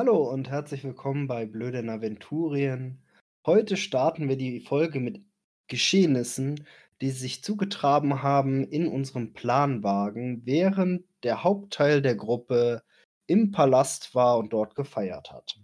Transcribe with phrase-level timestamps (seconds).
[0.00, 3.02] Hallo und herzlich willkommen bei Blöden Aventurien.
[3.44, 5.22] Heute starten wir die Folge mit
[5.68, 6.66] Geschehnissen,
[7.02, 12.82] die sich zugetragen haben in unserem Planwagen, während der Hauptteil der Gruppe
[13.26, 15.60] im Palast war und dort gefeiert hat.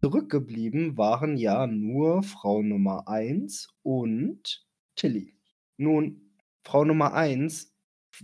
[0.00, 5.36] Zurückgeblieben waren ja nur Frau Nummer 1 und Tilly.
[5.76, 6.34] Nun,
[6.64, 7.72] Frau Nummer 1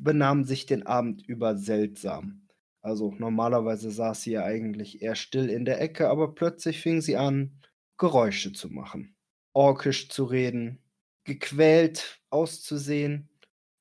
[0.00, 2.45] benahm sich den Abend über seltsam.
[2.86, 7.16] Also normalerweise saß sie ja eigentlich eher still in der Ecke, aber plötzlich fing sie
[7.16, 7.60] an,
[7.98, 9.16] Geräusche zu machen,
[9.54, 10.78] orkisch zu reden,
[11.24, 13.28] gequält auszusehen.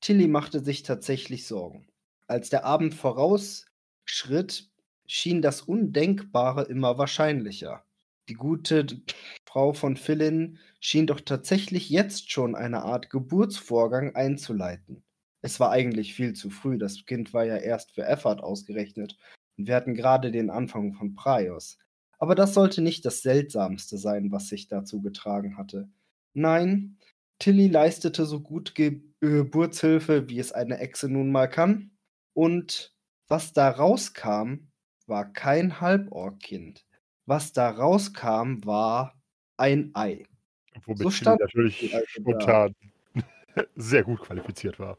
[0.01, 1.87] Tilly machte sich tatsächlich Sorgen.
[2.25, 4.71] Als der Abend vorausschritt,
[5.05, 7.85] schien das Undenkbare immer wahrscheinlicher.
[8.27, 8.87] Die gute
[9.47, 15.03] Frau von Philin schien doch tatsächlich jetzt schon eine Art Geburtsvorgang einzuleiten.
[15.45, 19.15] Es war eigentlich viel zu früh, das Kind war ja erst für Effort ausgerechnet
[19.57, 21.77] und wir hatten gerade den Anfang von Praios.
[22.17, 25.87] Aber das sollte nicht das Seltsamste sein, was sich dazu getragen hatte.
[26.33, 26.97] Nein,
[27.37, 31.91] Tilly leistete so gut Geburtshilfe, wie es eine Echse nun mal kann.
[32.33, 32.95] Und
[33.27, 34.71] was da rauskam,
[35.05, 36.87] war kein Halborg-Kind.
[37.27, 39.21] Was da rauskam, war
[39.57, 40.25] ein Ei.
[40.85, 42.73] Womit so stand natürlich spontan
[43.75, 44.97] sehr gut qualifiziert war.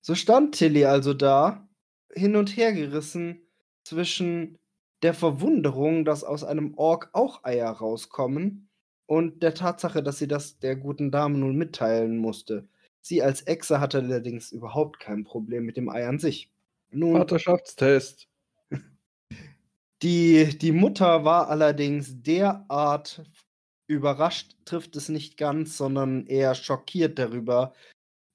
[0.00, 1.68] So stand Tilly also da,
[2.12, 3.42] hin und her gerissen
[3.84, 4.58] zwischen
[5.02, 8.68] der Verwunderung, dass aus einem Ork auch Eier rauskommen,
[9.08, 12.68] und der Tatsache, dass sie das der guten Dame nun mitteilen musste.
[13.00, 16.52] Sie als Exe hatte allerdings überhaupt kein Problem mit dem Ei an sich.
[16.90, 18.28] Nun, Vaterschaftstest.
[20.02, 23.24] Die, die Mutter war allerdings derart
[23.88, 27.72] überrascht, trifft es nicht ganz, sondern eher schockiert darüber,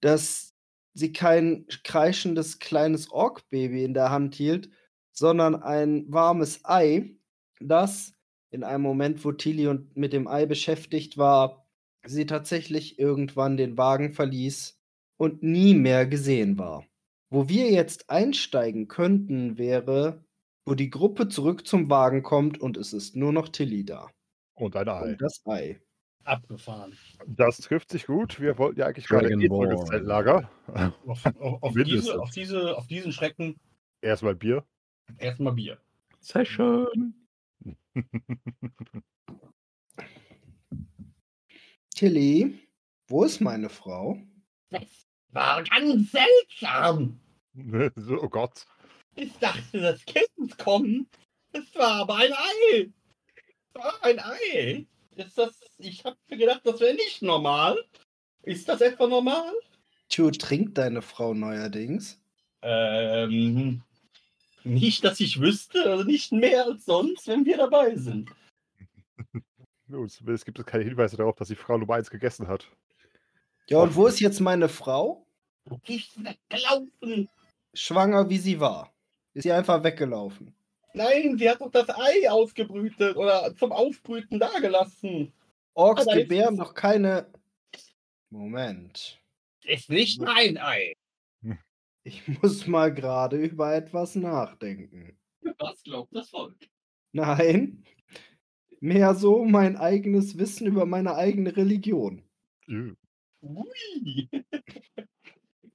[0.01, 0.52] dass
[0.93, 4.69] sie kein kreischendes kleines Ork-Baby in der Hand hielt,
[5.11, 7.15] sondern ein warmes Ei,
[7.59, 8.13] das
[8.51, 11.67] in einem Moment, wo Tilly und mit dem Ei beschäftigt war,
[12.05, 14.79] sie tatsächlich irgendwann den Wagen verließ
[15.17, 16.85] und nie mehr gesehen war.
[17.29, 20.23] Wo wir jetzt einsteigen könnten, wäre
[20.65, 24.09] wo die Gruppe zurück zum Wagen kommt und es ist nur noch Tilly da.
[24.55, 25.11] Und ein Ei.
[25.11, 25.81] Und das Ei.
[26.23, 26.97] Abgefahren.
[27.27, 28.39] Das trifft sich gut.
[28.39, 30.49] Wir wollten ja eigentlich gerade ins Zeltlager.
[31.05, 33.59] Auf, auf, auf, diese, auf, diese, auf diesen Schrecken.
[34.01, 34.65] Erstmal Bier.
[35.17, 35.77] Erstmal Bier.
[36.19, 37.13] Sehr schön.
[41.95, 42.59] Tilly,
[43.07, 44.17] wo ist meine Frau?
[44.69, 44.83] Das
[45.29, 47.19] war ganz seltsam.
[48.21, 48.65] oh Gott.
[49.15, 51.07] Ich dachte, das Kind kommt.
[51.51, 52.89] Es war aber ein Ei.
[53.35, 54.87] Es war ein Ei.
[55.15, 55.59] Ist das.
[55.77, 57.77] Ich habe mir gedacht, das wäre nicht normal.
[58.43, 59.51] Ist das etwa normal?
[60.09, 62.21] Tjo, trinkt deine Frau neuerdings?
[62.61, 63.81] Ähm.
[64.63, 68.31] Nicht, dass ich wüsste, also nicht mehr als sonst, wenn wir dabei sind.
[69.87, 72.69] Nun, zumindest gibt es keine Hinweise darauf, dass die Frau Nummer 1 gegessen hat.
[73.67, 75.25] Ja, und wo ist jetzt meine Frau?
[75.87, 77.29] Die ist weggelaufen.
[77.73, 78.93] Schwanger wie sie war.
[79.33, 80.53] Ist sie einfach weggelaufen?
[80.93, 85.33] Nein, sie hat doch das Ei ausgebrütet oder zum Aufbrüten dagelassen.
[85.73, 87.31] Orks Aber gebären doch keine.
[88.29, 89.19] Moment.
[89.63, 90.93] Ist nicht mein Ei.
[92.03, 95.17] Ich muss mal gerade über etwas nachdenken.
[95.57, 96.55] Was glaubt das Volk?
[97.13, 97.83] Nein.
[98.81, 102.21] Mehr so mein eigenes Wissen über meine eigene Religion.
[103.41, 104.29] Ui.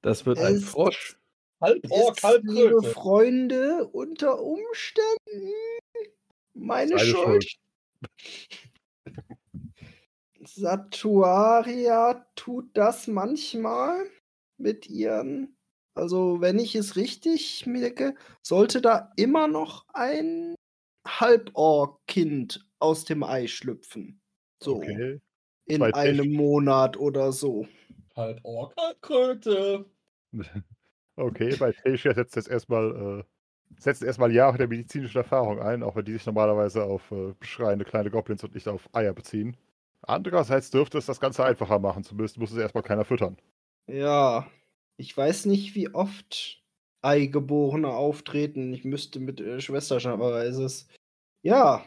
[0.02, 1.18] Das wird ein Frosch.
[1.60, 5.52] Halb Ork, halb Liebe Freunde, unter Umständen
[6.54, 7.44] meine Schuld.
[7.44, 7.58] Schuld.
[10.44, 14.06] Satuaria tut das manchmal
[14.56, 15.56] mit ihren.
[15.94, 20.55] Also, wenn ich es richtig merke, sollte da immer noch ein
[21.06, 24.20] Halbork-Kind aus dem Ei schlüpfen.
[24.62, 24.76] So.
[24.76, 25.20] Okay.
[25.66, 26.32] In einem.
[26.32, 27.66] Monat oder so.
[28.16, 29.90] Halb Ork, halb Kröte.
[31.19, 33.25] Okay, bei Tasia setzt jetzt erstmal, äh,
[33.81, 37.85] setzt erstmal Jahre der medizinischen Erfahrung ein, auch wenn die sich normalerweise auf äh, schreiende
[37.85, 39.56] kleine Goblins und nicht auf Eier beziehen.
[40.03, 43.37] Andererseits dürfte es das Ganze einfacher machen, zumindest muss es erstmal keiner füttern.
[43.88, 44.47] Ja,
[44.97, 46.62] ich weiß nicht, wie oft
[47.03, 48.73] Eigeborene auftreten.
[48.73, 50.88] Ich müsste mit äh, Schwester schauen, aber es ist.
[51.43, 51.85] Ja,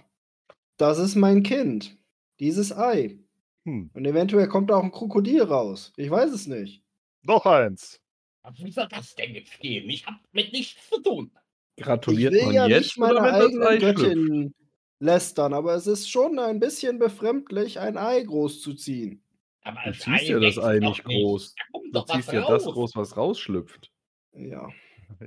[0.76, 1.98] das ist mein Kind.
[2.42, 3.18] Dieses Ei.
[3.66, 3.92] Hm.
[3.94, 5.94] Und eventuell kommt da auch ein Krokodil raus.
[5.96, 6.84] Ich weiß es nicht.
[7.24, 8.02] Noch eins.
[8.44, 9.90] Aber Wie soll das denn jetzt gehen?
[9.90, 11.32] Ich habe mit nichts zu tun.
[11.78, 13.78] Gratuliert ich will man ja jetzt nicht meine eigene?
[13.78, 14.54] Göttin
[15.00, 19.24] lästern, aber es ist schon ein bisschen befremdlich, ein Ei großzuziehen.
[19.64, 21.56] Aber Du ziehst ja das Ei nicht groß.
[21.56, 23.92] Da kommt Du ziehst ja das groß, was rausschlüpft.
[24.34, 24.70] Ja.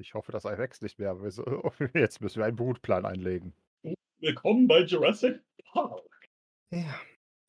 [0.00, 1.16] Ich hoffe, das Ei wächst nicht mehr.
[1.94, 3.54] Jetzt müssen wir einen Brutplan einlegen.
[4.18, 5.40] Willkommen bei Jurassic
[5.72, 6.02] Park.
[6.70, 7.00] Ja.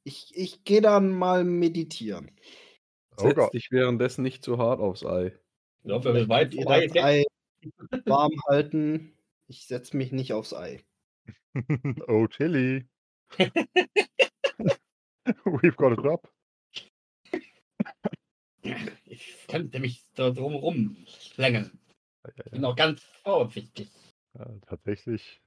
[0.03, 2.31] Ich, ich gehe dann mal meditieren.
[3.17, 3.53] Oh Setz Gott.
[3.53, 5.33] dich währenddessen nicht zu hart aufs Ei.
[5.85, 6.87] Ich glaube, wir sind weit Ihr vorbei.
[6.87, 7.23] das Ei
[8.05, 9.13] warm halten.
[9.47, 10.83] Ich setze mich nicht aufs Ei.
[12.07, 12.87] oh, Chili.
[15.45, 16.27] We've got a drop.
[19.03, 21.69] Ich könnte mich da drumherum schlängeln.
[22.23, 23.91] Ja, ja, Ich bin auch ganz vorsichtig.
[24.33, 25.39] Ja, tatsächlich.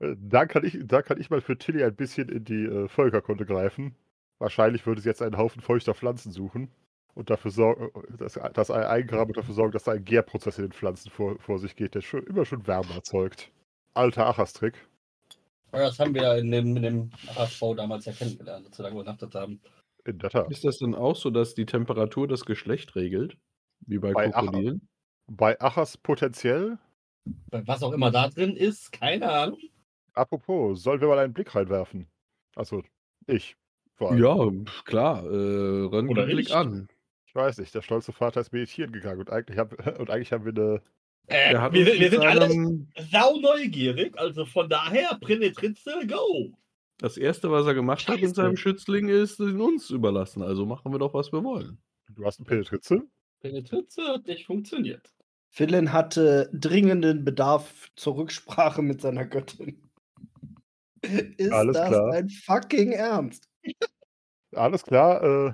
[0.00, 2.88] Äh, Da kann, ich, da kann ich mal für Tilly ein bisschen in die äh,
[2.88, 3.94] Völkerkunde greifen.
[4.38, 6.70] Wahrscheinlich würde sie jetzt einen Haufen feuchter Pflanzen suchen
[7.14, 10.64] und dafür sorgen, das, das Ei eingraben und dafür sorgen, dass da ein Gärprozess in
[10.66, 13.50] den Pflanzen vor, vor sich geht, der schon, immer schon Wärme erzeugt.
[13.94, 14.74] Alter Achas-Trick.
[15.72, 18.90] Das haben wir ja in dem, in dem HSV damals ja kennengelernt, als wir da
[18.90, 19.60] übernachtet haben.
[20.04, 20.50] In der Tat.
[20.50, 23.38] Ist das denn auch so, dass die Temperatur das Geschlecht regelt?
[23.86, 24.30] Wie bei, Bei.
[24.30, 24.88] Krokodilen?
[25.28, 26.78] Bei Achas potenziell,
[27.50, 29.58] Was auch immer da drin ist, keine Ahnung.
[30.14, 32.08] apropos, sollen wir mal einen Blick reinwerfen?
[32.56, 32.82] Also,
[33.26, 33.56] ich.
[33.94, 34.64] Vor allem.
[34.66, 35.24] Ja, klar.
[35.24, 36.54] Äh, Oder Röntgenblick ich.
[36.54, 36.88] an.
[37.34, 40.44] Ich weiß nicht, der stolze Vater ist meditieren gegangen und eigentlich, hab, und eigentlich haben
[40.44, 40.82] wir eine.
[41.28, 42.48] Äh, hat wir, sind- wir mit sind alle
[43.10, 46.52] sau neugierig, also von daher, Prenetritze, go!
[46.98, 48.34] Das erste, was er gemacht hat mit Scheiße.
[48.34, 50.42] seinem Schützling, ist ihn uns überlassen.
[50.42, 51.78] Also machen wir doch, was wir wollen.
[52.10, 53.02] Du hast eine Penetrize?
[53.40, 55.10] Penetritze hat nicht funktioniert.
[55.48, 59.82] Philin hatte dringenden Bedarf zur Rücksprache mit seiner Göttin.
[61.00, 62.12] Ist Alles das klar.
[62.12, 63.48] ein fucking Ernst?
[64.54, 65.52] Alles klar, äh,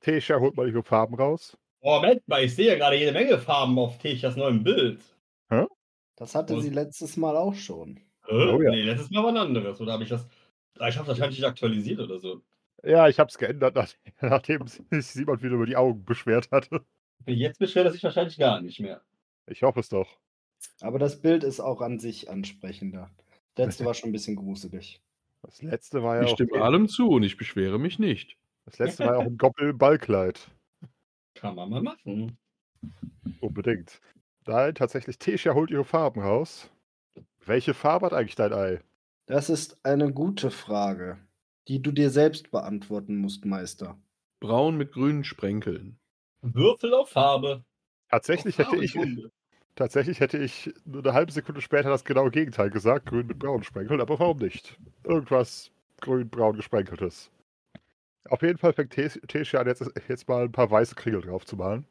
[0.00, 1.56] Tesha holt mal ihre Farben raus.
[1.82, 5.00] Oh, Moment mal, ich sehe ja gerade jede Menge Farben auf Techas neuem Bild.
[6.16, 7.96] Das hatte Und- sie letztes Mal auch schon.
[8.26, 8.34] Hä?
[8.52, 8.70] Oh ja.
[8.72, 9.80] Nee, ist mal was anderes.
[9.80, 10.28] Oder habe ich das.
[10.78, 12.42] Ah, Ich habe das wahrscheinlich nicht aktualisiert oder so.
[12.84, 13.88] Ja, ich hab's geändert, nach,
[14.20, 16.84] nachdem sich Simon wieder über die Augen beschwert hatte.
[17.26, 19.00] Jetzt beschwert er sich wahrscheinlich gar nicht mehr.
[19.46, 20.18] Ich hoffe es doch.
[20.82, 23.10] Aber das Bild ist auch an sich ansprechender.
[23.54, 25.00] Das letzte war schon ein bisschen gruselig.
[25.42, 26.34] Das letzte war ja Ich auch.
[26.34, 28.36] stimme allem zu und ich beschwere mich nicht.
[28.70, 30.48] Das letzte war ja auch im Ballkleid.
[31.34, 32.38] Kann man mal machen.
[33.40, 34.00] Unbedingt.
[34.46, 36.70] Nein, tatsächlich, Tesha holt ihre Farben raus.
[37.44, 38.80] Welche Farbe hat eigentlich dein Ei?
[39.26, 41.18] Das ist eine gute Frage,
[41.68, 43.98] die du dir selbst beantworten musst, Meister.
[44.40, 45.98] Braun mit grünen Sprenkeln.
[46.42, 47.64] Würfel auf Farbe.
[48.08, 48.98] Tatsächlich Auf hätte ich,
[49.74, 53.62] tatsächlich hätte ich nur eine halbe Sekunde später das genaue Gegenteil gesagt, grün mit braunen
[53.62, 54.78] Sprenkeln, aber warum nicht?
[55.04, 55.70] Irgendwas
[56.00, 57.30] grün-braun gesprenkeltes.
[58.28, 61.44] Auf jeden Fall fängt Tes- Tesha an, jetzt, jetzt mal ein paar weiße Kringel drauf
[61.46, 61.86] zu malen.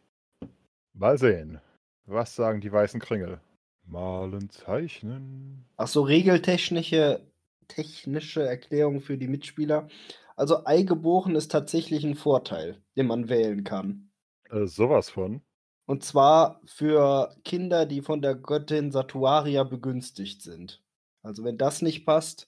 [0.94, 1.60] Mal sehen.
[2.06, 3.40] Was sagen die weißen Kringel?
[3.86, 5.66] Malen, zeichnen.
[5.78, 7.22] Ach so, regeltechnische
[7.68, 9.88] technische Erklärung für die Mitspieler.
[10.36, 14.10] Also Eigeboren ist tatsächlich ein Vorteil, den man wählen kann.
[14.50, 15.42] Äh, sowas von.
[15.86, 20.82] Und zwar für Kinder, die von der Göttin Satuaria begünstigt sind.
[21.24, 22.48] Also wenn das nicht passt,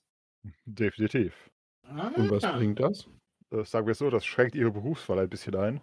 [0.66, 1.52] Definitiv.
[1.88, 2.58] Und was Ah.
[2.58, 3.08] bringt das?
[3.52, 5.82] Äh, sagen wir so, das schränkt ihre Berufswahl ein bisschen ein.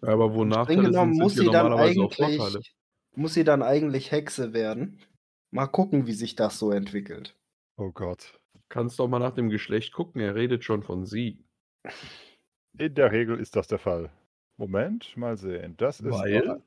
[0.00, 2.74] Aber wo streng Nachteile genommen sind, muss sie dann eigentlich
[3.18, 5.00] muss sie dann eigentlich Hexe werden.
[5.50, 7.36] Mal gucken, wie sich das so entwickelt.
[7.76, 8.38] Oh Gott.
[8.68, 11.44] Kannst doch mal nach dem Geschlecht gucken, er redet schon von sie.
[12.78, 14.10] In der Regel ist das der Fall.
[14.56, 15.74] Moment, mal sehen.
[15.76, 16.10] Das ist.
[16.10, 16.62] Weil?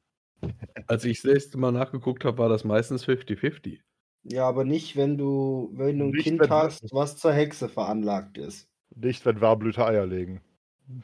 [0.88, 3.80] Als ich das letzte Mal nachgeguckt habe, war das meistens 50-50.
[4.24, 8.38] Ja, aber nicht, wenn du, wenn du ein Nicht, Kind hast, was zur Hexe veranlagt
[8.38, 8.71] ist.
[8.96, 10.42] Nicht, wenn Warmblüter Eier legen.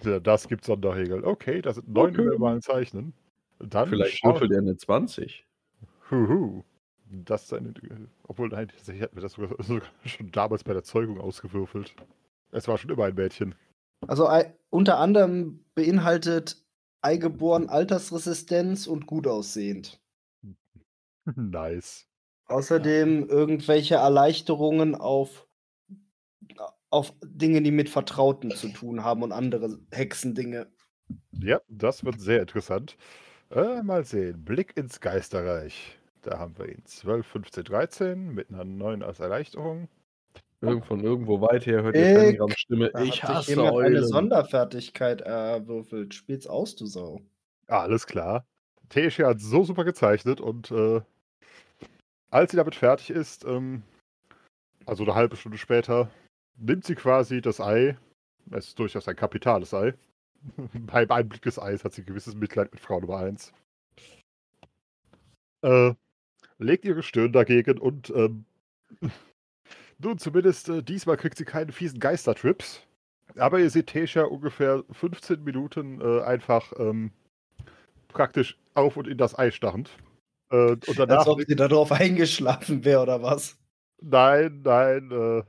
[0.03, 1.23] Ja, das gibt Sonderregeln.
[1.23, 2.37] Okay, das sind neun Okay.
[2.37, 3.13] mal Zeichnen.
[3.59, 5.45] Dann Vielleicht würfelt er eine 20.
[6.11, 6.63] Huhu.
[7.09, 7.73] Das ist eine,
[8.23, 11.95] obwohl, nein, tatsächlich hatten wir das sogar, sogar schon damals bei der Zeugung ausgewürfelt.
[12.51, 13.55] Es war schon immer ein Mädchen.
[14.07, 14.29] Also
[14.69, 16.63] unter anderem beinhaltet
[17.01, 20.01] Eingeboren Altersresistenz und gut aussehend.
[21.35, 22.07] nice.
[22.47, 25.47] Außerdem irgendwelche Erleichterungen auf,
[26.89, 30.67] auf Dinge, die mit Vertrauten zu tun haben und andere Hexendinge.
[31.31, 32.97] Ja, das wird sehr interessant.
[33.49, 34.43] Äh, mal sehen.
[34.43, 35.97] Blick ins Geisterreich.
[36.21, 36.83] Da haben wir ihn.
[36.85, 39.87] 12, 15, 13 mit einer 9 als Erleichterung.
[40.59, 42.89] Irgend von irgendwo weit her hört ihr Dick, Fenrigrams Stimme.
[42.91, 44.07] Da Ich hasse jemand eine Eulen.
[44.07, 46.13] Sonderfertigkeit erwürfelt.
[46.15, 47.21] Spiel's aus, du Sau.
[47.67, 48.45] Alles klar.
[48.89, 51.01] Tesha hat so super gezeichnet und äh,
[52.31, 53.83] als sie damit fertig ist, ähm,
[54.85, 56.09] also eine halbe Stunde später,
[56.57, 57.97] nimmt sie quasi das Ei.
[58.51, 59.93] Es ist durchaus ein kapitales Ei.
[60.73, 63.53] Beim Einblick des Eis hat sie gewisses Mitleid mit Frau Nummer 1.
[65.61, 65.93] Äh,
[66.59, 68.45] legt ihre Stirn dagegen und ähm,
[69.99, 72.81] nun zumindest äh, diesmal kriegt sie keine fiesen Geistertrips.
[73.35, 77.11] Aber ihr seht Tesha ungefähr 15 Minuten äh, einfach ähm,
[78.07, 79.91] praktisch auf und in das Ei starrend.
[80.49, 83.57] Äh, und danach Als ob sie darauf eingeschlafen wäre oder was.
[84.01, 85.43] Nein, nein, äh,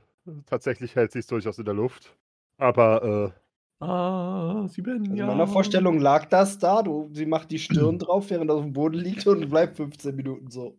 [0.45, 2.15] tatsächlich hält sie es durchaus in der Luft.
[2.57, 3.39] Aber äh,
[3.81, 8.29] Ah, sieben Also in meiner Vorstellung lag das da, du, sie macht die Stirn drauf,
[8.29, 10.77] während er auf dem Boden liegt und bleibt 15 Minuten so.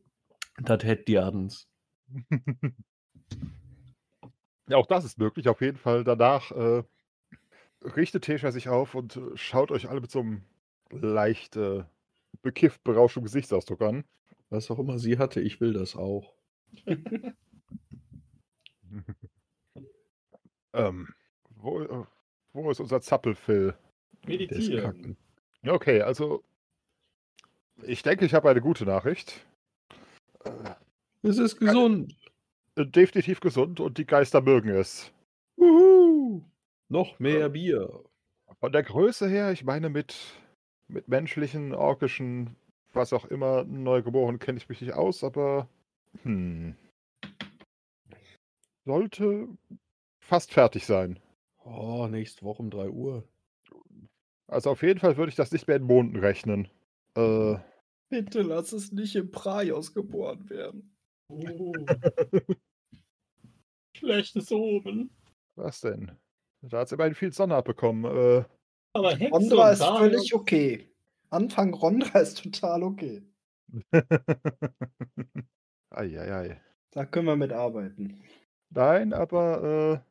[0.63, 1.67] Das hätte die Adens.
[4.69, 5.49] ja, auch das ist möglich.
[5.49, 6.83] Auf jeden Fall danach äh,
[7.97, 10.43] richtet Tesha sich auf und schaut euch alle mit so einem
[10.91, 11.85] leicht äh,
[12.43, 14.05] bekifft berauschten Gesichtsausdruck an.
[14.51, 16.35] Was auch immer sie hatte, ich will das auch.
[20.73, 21.09] ähm,
[21.57, 22.05] wo, äh,
[22.53, 23.49] wo ist unser ist
[24.27, 25.17] Meditieren.
[25.67, 26.43] Okay, also
[27.83, 29.47] ich denke, ich habe eine gute Nachricht.
[30.45, 30.51] Äh,
[31.23, 32.15] Es ist gesund.
[32.77, 35.13] definitiv gesund und die Geister mögen es.
[35.57, 36.43] Uhu.
[36.89, 38.05] Noch mehr Bier.
[38.59, 40.17] Von der Größe her, ich meine mit,
[40.89, 42.57] mit menschlichen, orkischen,
[42.93, 45.69] was auch immer, Neugeborenen kenne ich mich nicht aus, aber
[46.23, 46.75] hm,
[48.85, 49.49] sollte
[50.31, 51.19] fast fertig sein.
[51.65, 53.25] Oh, nächste Woche um 3 Uhr.
[54.47, 56.69] Also auf jeden Fall würde ich das nicht mehr in Monden rechnen.
[57.17, 57.57] Äh,
[58.09, 60.97] Bitte lass es nicht im Praios geboren werden.
[61.29, 61.73] Oh.
[63.97, 65.11] Schlechtes Omen.
[65.57, 66.13] was denn?
[66.63, 68.05] Da hat sie immerhin viel Sonne abbekommen.
[68.05, 68.45] Äh,
[68.93, 70.87] Aber Hexe Rondra und ist Darius- völlig okay.
[71.31, 73.23] Anfang Rondra ist total okay.
[75.91, 76.61] Eieiei.
[76.93, 78.23] Da können wir mit arbeiten.
[78.71, 80.10] Nein, aber äh,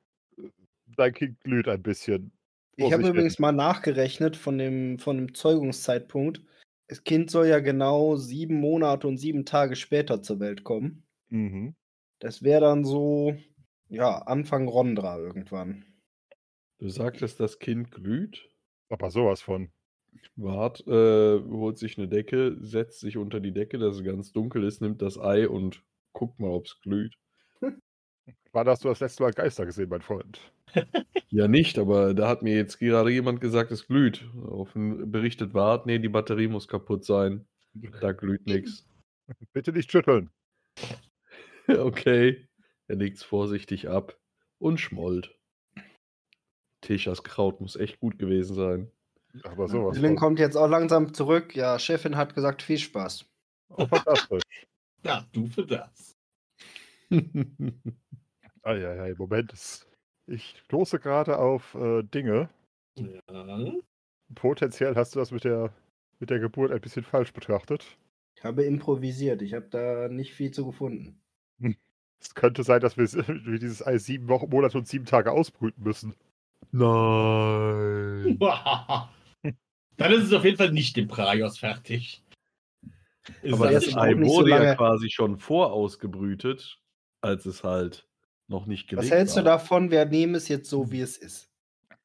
[0.97, 2.31] dein Kind glüht ein bisschen.
[2.75, 6.41] Ich habe übrigens mal nachgerechnet von dem, von dem Zeugungszeitpunkt.
[6.87, 11.03] Das Kind soll ja genau sieben Monate und sieben Tage später zur Welt kommen.
[11.27, 11.75] Mhm.
[12.19, 13.35] Das wäre dann so,
[13.89, 15.85] ja, Anfang Rondra irgendwann.
[16.79, 18.49] Du sagtest, das Kind glüht.
[18.89, 19.71] Aber sowas von.
[20.35, 24.63] Wart, äh, holt sich eine Decke, setzt sich unter die Decke, dass es ganz dunkel
[24.63, 27.15] ist, nimmt das Ei und guckt mal, ob es glüht.
[28.51, 30.39] Wann hast du das letzte Mal Geister gesehen, mein Freund?
[31.31, 34.27] Ja, nicht, aber da hat mir jetzt gerade jemand gesagt, es glüht.
[34.47, 37.45] Offen berichtet Wart, nee, die Batterie muss kaputt sein.
[38.01, 38.87] Da glüht nichts.
[39.53, 40.31] Bitte nicht schütteln.
[41.67, 42.47] Okay.
[42.87, 44.17] Er legt's vorsichtig ab
[44.57, 45.37] und schmollt.
[46.81, 48.91] Tischas Kraut muss echt gut gewesen sein.
[49.43, 51.55] Aber sowas Dylan kommt jetzt auch langsam zurück.
[51.55, 53.25] Ja, Chefin hat gesagt, viel Spaß.
[53.69, 54.41] Oh, fantastisch.
[55.03, 56.17] Ja, du für das.
[58.63, 59.87] Eieiei, Moment.
[60.27, 62.49] Ich stoße gerade auf äh, Dinge.
[62.97, 63.73] Ja.
[64.35, 65.73] Potenziell hast du das mit der,
[66.19, 67.97] mit der Geburt ein bisschen falsch betrachtet.
[68.35, 69.41] Ich habe improvisiert.
[69.41, 71.21] Ich habe da nicht viel zu gefunden.
[72.21, 73.05] Es könnte sein, dass wir,
[73.45, 76.15] wir dieses Ei sieben Wochen, Monate und sieben Tage ausbrüten müssen.
[76.71, 78.37] Nein.
[79.95, 82.21] Dann ist es auf jeden Fall nicht im Praios fertig.
[83.41, 86.78] Ist Aber das das Ei nicht so wurde ja quasi schon vorausgebrütet,
[87.21, 88.07] als es halt
[88.47, 89.43] noch nicht gelegt Was hältst war.
[89.43, 89.91] du davon?
[89.91, 91.49] Wir nehmen es jetzt so, wie es ist.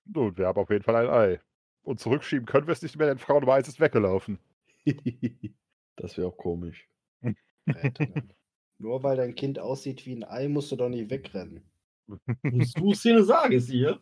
[0.04, 1.40] Nun, wir haben auf jeden Fall ein Ei.
[1.83, 4.38] Und zurückschieben können wir es nicht mehr, denn Frau Nummer 1 ist weggelaufen.
[5.97, 6.88] das wäre auch komisch.
[8.78, 11.62] Nur weil dein Kind aussieht wie ein Ei, musst du doch nicht wegrennen.
[12.76, 13.99] Du Szene sagen, es ihr?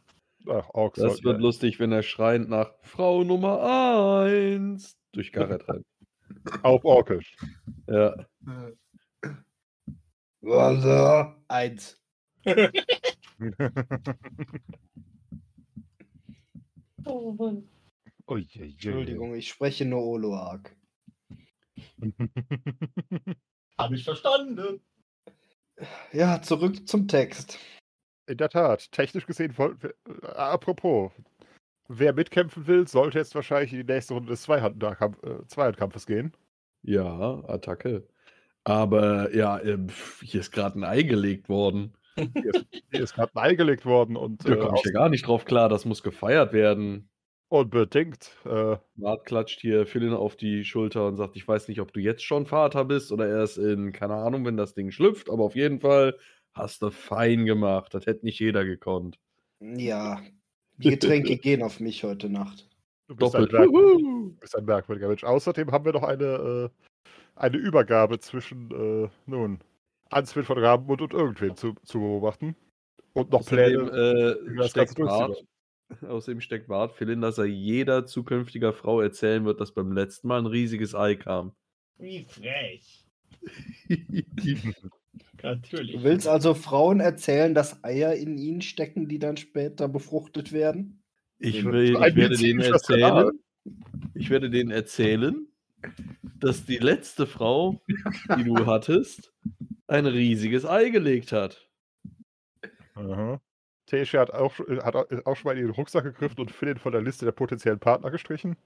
[0.49, 0.99] Ach, Orks.
[0.99, 5.87] Das wird ja- lustig, wenn er schreiend nach Frau Nummer 1 durch Garrett rennt.
[6.63, 7.37] Auf Orkisch.
[7.87, 8.27] Ja.
[10.45, 12.01] Also, eins.
[17.05, 17.69] Oh Mann.
[18.29, 18.71] Uiuiui.
[18.73, 20.77] Entschuldigung, ich spreche nur Oloak.
[23.79, 24.81] Hab ich verstanden.
[26.13, 27.59] Ja, zurück zum Text.
[28.27, 31.11] In der Tat, technisch gesehen, wollten wir, äh, apropos,
[31.89, 36.33] wer mitkämpfen will, sollte jetzt wahrscheinlich in die nächste Runde des äh, Zweihandkampfes gehen.
[36.83, 38.07] Ja, Attacke.
[38.65, 41.95] Aber ja, pf, hier ist gerade ein Ei gelegt worden.
[42.17, 45.27] Hier ist gerade ein Ei gelegt worden und Da äh, komme ich ja gar nicht
[45.27, 45.69] drauf klar.
[45.69, 47.09] Das muss gefeiert werden.
[47.49, 48.37] unbedingt.
[48.45, 52.01] Äh, Bart klatscht hier Philin auf die Schulter und sagt, ich weiß nicht, ob du
[52.01, 55.55] jetzt schon Vater bist oder erst in, keine Ahnung, wenn das Ding schlüpft, aber auf
[55.57, 56.17] jeden Fall
[56.55, 57.95] hast du fein gemacht.
[57.95, 59.19] Das hätte nicht jeder gekonnt.
[59.61, 60.21] Ja,
[60.77, 62.69] die Getränke gehen auf mich heute Nacht.
[63.09, 64.55] du bist ein, Doppelt.
[64.55, 65.25] ein merkwürdiger Mensch.
[65.25, 66.69] Außerdem haben wir noch eine, äh,
[67.35, 69.61] eine Übergabe zwischen, äh, nun,
[70.11, 72.55] Answin von Rabenmund und irgendwem zu, zu beobachten.
[73.15, 74.39] Und noch Außerdem, Pläne.
[74.49, 75.45] äh, das steckt Bart,
[76.03, 80.41] außerdem steckt Bart Philin, dass er jeder zukünftiger Frau erzählen wird, dass beim letzten Mal
[80.41, 81.53] ein riesiges Ei kam.
[81.99, 83.07] Wie frech.
[85.43, 85.97] Natürlich.
[85.97, 91.03] Du willst also Frauen erzählen, dass Eier in ihnen stecken, die dann später befruchtet werden?
[91.39, 93.31] Ich, will, ich werde denen erzählen,
[94.15, 95.49] ich werde denen erzählen,
[96.39, 97.83] dass die letzte Frau,
[98.37, 99.33] die du hattest,
[99.87, 101.69] ein riesiges Ei gelegt hat.
[102.95, 103.41] Aha.
[103.87, 104.95] Tesche hat auch, hat
[105.27, 108.11] auch schon mal in den Rucksack gegriffen und Philin von der Liste der potenziellen Partner
[108.11, 108.57] gestrichen.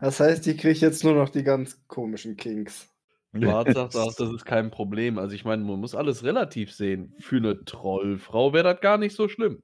[0.00, 2.88] Das heißt, ich kriege jetzt nur noch die ganz komischen Kinks.
[3.32, 5.18] Bart sagt auch, das ist kein Problem.
[5.18, 7.14] Also ich meine, man muss alles relativ sehen.
[7.18, 9.62] Für eine Trollfrau wäre das gar nicht so schlimm.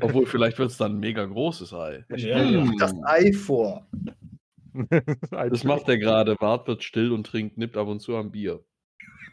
[0.00, 2.04] Obwohl, vielleicht wird es dann ein mega großes Ei.
[2.16, 2.70] Ja, ja.
[2.78, 3.86] Das Ei vor.
[5.32, 6.36] Das macht er gerade.
[6.36, 8.62] Bart wird still und trinkt, nippt ab und zu am Bier.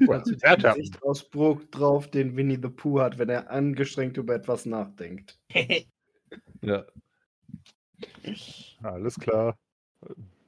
[0.00, 0.74] Dazu den Wärter.
[0.74, 5.38] Gesichtsausdruck drauf, den Winnie the Pooh hat, wenn er angestrengt über etwas nachdenkt.
[6.60, 6.84] Ja.
[8.82, 9.56] Alles klar.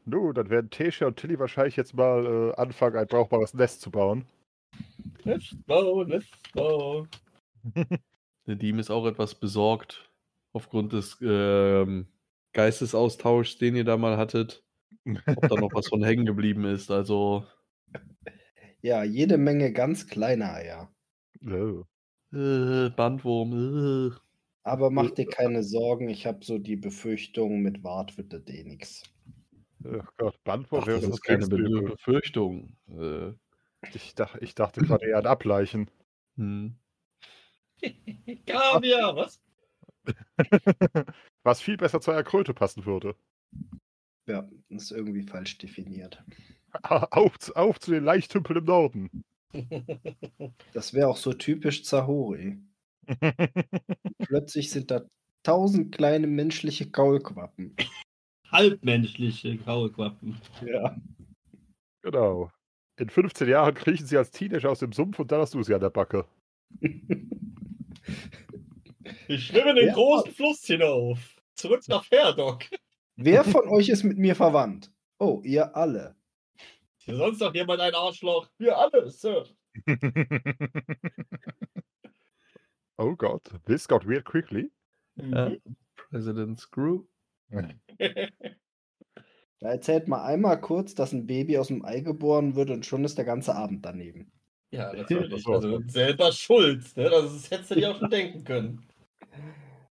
[0.05, 3.91] Nun, dann werden Tesha und Tilly wahrscheinlich jetzt mal äh, anfangen, ein brauchbares Nest zu
[3.91, 4.25] bauen.
[5.25, 7.07] Let's go, let's go.
[8.47, 10.11] Nadim ist auch etwas besorgt
[10.52, 12.09] aufgrund des ähm,
[12.52, 14.64] Geistesaustauschs, den ihr da mal hattet.
[15.05, 16.90] Ob da noch was von hängen geblieben ist.
[16.90, 17.45] Also,
[18.81, 20.93] Ja, jede Menge ganz kleine Eier.
[21.45, 21.85] Oh.
[22.37, 24.12] äh, Bandwurm.
[24.12, 24.17] Äh.
[24.62, 28.64] Aber mach dir keine Sorgen, ich habe so die Befürchtung, mit Wart wird das eh
[28.64, 29.02] nix.
[29.85, 31.47] Ach Gott, Bandwurm Ach, wäre das ist keine.
[31.49, 32.76] Befürchtung.
[32.88, 33.33] Äh,
[33.95, 35.91] Ich, dach, ich dachte gerade eher an Ableichen.
[36.37, 36.77] hm.
[38.47, 39.41] Kaviar, was?
[41.45, 43.15] Was viel besser zu einer Kröte passen würde.
[44.27, 46.23] Ja, das ist irgendwie falsch definiert.
[46.83, 49.25] Auf, zu- auf zu den Leichtümpeln im Norden.
[50.75, 52.59] Das wäre auch so typisch Zahori.
[54.19, 55.03] Plötzlich sind da
[55.43, 57.75] tausend kleine menschliche Kaulquappen.
[58.51, 60.39] Halbmenschliche Kaulquappen.
[60.67, 60.97] Ja.
[62.03, 62.51] genau.
[62.99, 65.73] In 15 Jahren kriechen sie als Teenager aus dem Sumpf und dann hast du sie
[65.75, 66.27] an der Backe.
[69.27, 69.94] Wir schwimmen den Ja.
[69.94, 71.37] großen Fluss hinauf.
[71.55, 72.64] Zurück nach Ferdok.
[73.16, 74.90] Wer von euch ist mit mir verwandt?
[75.18, 76.16] Oh, ihr alle.
[76.99, 78.49] Ist hier sonst noch jemand ein Arschloch?
[78.59, 79.44] Wir alle, Sir.
[82.96, 84.70] oh Gott, this got weird quickly.
[85.16, 85.53] Ja.
[85.96, 87.05] President Screw.
[89.61, 93.05] Da erzählt mal einmal kurz, dass ein Baby aus dem Ei geboren wird und schon
[93.05, 94.31] ist der ganze Abend daneben.
[94.71, 95.42] Ja, natürlich.
[95.42, 95.53] so.
[95.55, 96.97] Also selber schuld.
[96.97, 97.11] Ne?
[97.11, 98.87] Das ist- hättest du dir auch schon denken können.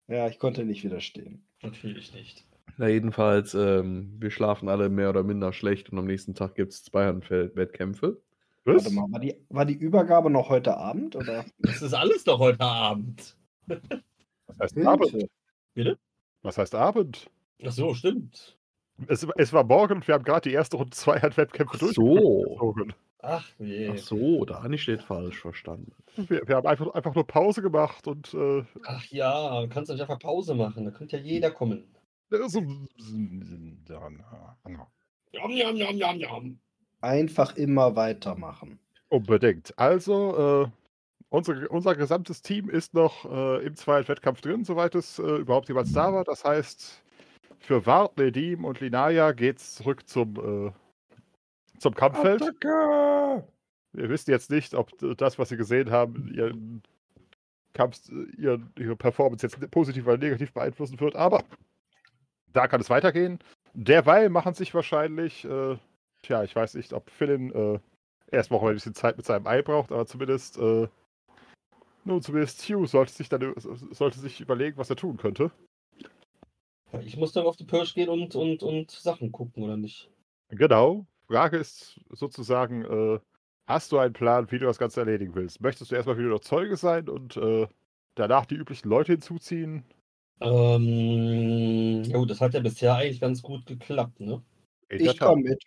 [0.08, 1.44] Ja, ich konnte nicht widerstehen.
[1.62, 2.44] Natürlich nicht.
[2.78, 6.72] Na, jedenfalls, ähm, wir schlafen alle mehr oder minder schlecht und am nächsten Tag gibt
[6.72, 8.20] es Zweihandwettkämpfe.
[8.64, 8.84] Was?
[8.84, 11.16] Warte mal, war die, war die Übergabe noch heute Abend?
[11.16, 11.44] Oder?
[11.58, 13.36] Das ist alles doch heute Abend.
[13.66, 15.26] Was heißt Abend?
[15.74, 15.98] Bitte?
[16.42, 17.30] Was heißt Abend?
[17.64, 18.55] Ach so, stimmt.
[19.08, 22.14] Es, es war morgen und wir haben gerade die erste Runde Zweihandwettkämpfe Ach so.
[22.16, 22.94] durchgezogen.
[23.18, 23.90] Ach je.
[23.92, 25.92] Ach so, Dani steht falsch verstanden.
[26.16, 30.00] Wir, wir haben einfach, einfach nur Pause gemacht und äh, Ach ja, du kannst nicht
[30.00, 30.84] einfach Pause machen.
[30.84, 31.84] Da könnte ja jeder kommen.
[32.46, 32.60] so,
[35.32, 36.58] Jam, jam, jam, jam, jam.
[37.00, 38.78] Einfach immer weitermachen.
[39.08, 39.76] unbedingt.
[39.78, 40.70] Also, äh,
[41.28, 45.92] unsere, unser gesamtes Team ist noch äh, im Zweitwettkampf drin, soweit es äh, überhaupt jemals
[45.92, 46.24] da war.
[46.24, 47.02] Das heißt,
[47.60, 50.72] für Wart, Nedim und Linaya geht's zurück zum, äh,
[51.78, 52.42] zum Kampffeld.
[53.92, 56.82] Wir wissen jetzt nicht, ob das, was Sie gesehen haben, Ihren
[57.72, 58.00] Kampf,
[58.38, 61.44] ihren, Ihre Performance jetzt positiv oder negativ beeinflussen wird, aber
[62.52, 63.38] da kann es weitergehen.
[63.74, 65.76] Derweil machen sich wahrscheinlich, äh,
[66.22, 67.78] tja, ich weiß nicht, ob Philin äh,
[68.34, 70.88] erstmal auch ein bisschen Zeit mit seinem Ei braucht, aber zumindest, äh,
[72.04, 75.50] nun, zumindest Hugh sollte sich dann sollte sich überlegen, was er tun könnte.
[77.02, 80.10] Ich muss dann auf die Pirsch gehen und, und, und Sachen gucken, oder nicht?
[80.48, 81.06] Genau.
[81.26, 83.18] Frage ist sozusagen, äh,
[83.66, 85.60] hast du einen Plan, wie du das Ganze erledigen willst?
[85.60, 87.66] Möchtest du erstmal wieder noch Zeuge sein und äh,
[88.14, 89.84] danach die üblichen Leute hinzuziehen?
[90.40, 94.42] Ähm, ja gut, das hat ja bisher eigentlich ganz gut geklappt, ne?
[94.88, 95.28] In Ich Tat.
[95.28, 95.62] komme mit.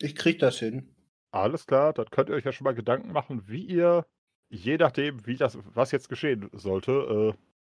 [0.00, 0.88] Ich krieg das hin.
[1.30, 4.06] Alles klar, dann könnt ihr euch ja schon mal Gedanken machen, wie ihr,
[4.50, 7.34] je nachdem, wie das, was jetzt geschehen sollte,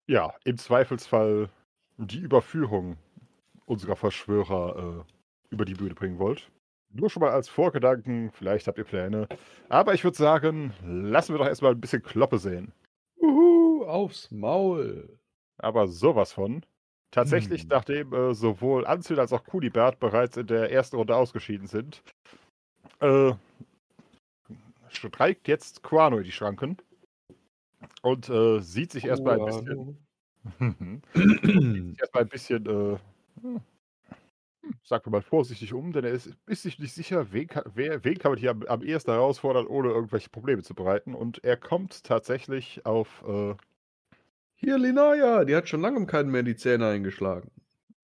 [0.08, 1.50] äh, ja, im Zweifelsfall
[1.98, 2.96] die Überführung
[3.66, 6.50] unserer Verschwörer äh, über die Bühne bringen wollt.
[6.90, 9.28] Nur schon mal als Vorgedanken, vielleicht habt ihr Pläne.
[9.68, 12.72] Aber ich würde sagen, lassen wir doch erstmal ein bisschen Kloppe sehen.
[13.20, 15.18] Uhu, aufs Maul.
[15.58, 16.64] Aber sowas von.
[17.10, 17.68] Tatsächlich, Hm.
[17.70, 22.02] nachdem äh, sowohl Anzil als auch Kunibert bereits in der ersten Runde ausgeschieden sind,
[23.00, 23.32] äh,
[24.88, 26.76] streikt jetzt Quano in die Schranken
[28.02, 29.98] und äh, sieht sich erstmal ein bisschen,
[31.98, 32.98] erstmal ein bisschen, äh,
[33.42, 33.60] hm,
[34.82, 38.04] sagen wir mal vorsichtig um, denn er ist, ist sich nicht sicher, wen kann, wer,
[38.04, 41.14] wen kann man hier am, am ehesten herausfordern, ohne irgendwelche Probleme zu bereiten.
[41.14, 43.54] Und er kommt tatsächlich auf äh,
[44.56, 47.50] Hier, Linaya, die hat schon lange keinen mehr die Zähne eingeschlagen.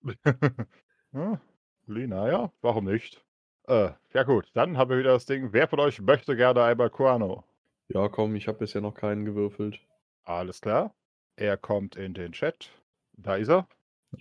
[1.13, 1.41] Ja.
[1.87, 3.25] Lina, ja, warum nicht?
[3.69, 5.53] Äh, ja gut, dann haben wir wieder das Ding.
[5.53, 7.45] Wer von euch möchte gerne einmal Kuano?
[7.89, 9.81] Ja, komm, ich habe bisher noch keinen gewürfelt.
[10.25, 10.95] Alles klar.
[11.37, 12.71] Er kommt in den Chat.
[13.17, 13.69] Da ist er.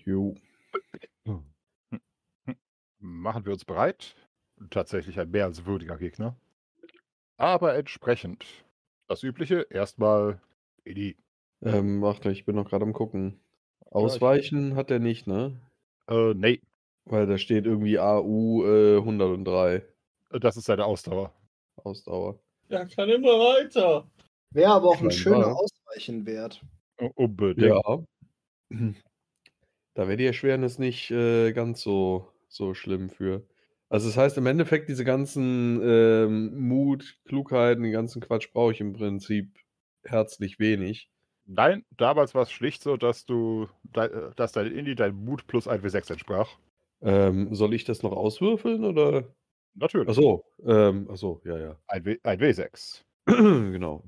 [0.05, 0.35] Jo.
[2.99, 4.15] Machen wir uns bereit.
[4.69, 6.35] Tatsächlich ein mehr als würdiger Gegner.
[7.37, 8.45] Aber entsprechend.
[9.07, 10.39] Das Übliche, erstmal
[10.85, 11.17] die.
[11.61, 13.39] Ähm, warte, ich bin noch gerade am gucken.
[13.91, 15.59] Ausweichen hat er nicht, ne?
[16.07, 16.61] Äh, nee,
[17.05, 19.83] Weil da steht irgendwie AU äh, 103
[20.39, 21.31] das ist seine Ausdauer.
[21.75, 22.39] Ausdauer.
[22.69, 24.09] Ja, kann immer weiter.
[24.49, 26.61] Wäre aber auch ein schöner Ausweichen wert.
[26.63, 26.67] U-
[27.15, 27.67] Unbedingt.
[27.67, 28.03] Ja.
[29.95, 33.45] Da wäre die Erschwernis nicht äh, ganz so, so schlimm für.
[33.89, 38.81] Also das heißt im Endeffekt, diese ganzen ähm, Mut, Klugheiten, den ganzen Quatsch brauche ich
[38.81, 39.55] im Prinzip
[40.03, 41.11] herzlich wenig.
[41.45, 45.67] Nein, damals war es schlicht so, dass du, äh, dass dein Indie dein Mut plus
[45.67, 46.57] 1W6 entsprach.
[47.01, 49.25] Ähm, soll ich das noch auswürfeln oder?
[49.75, 50.09] Natürlich.
[50.09, 51.77] Achso, ähm, achso, ja, ja.
[51.87, 53.03] Ein, w, ein W6.
[53.27, 54.03] genau.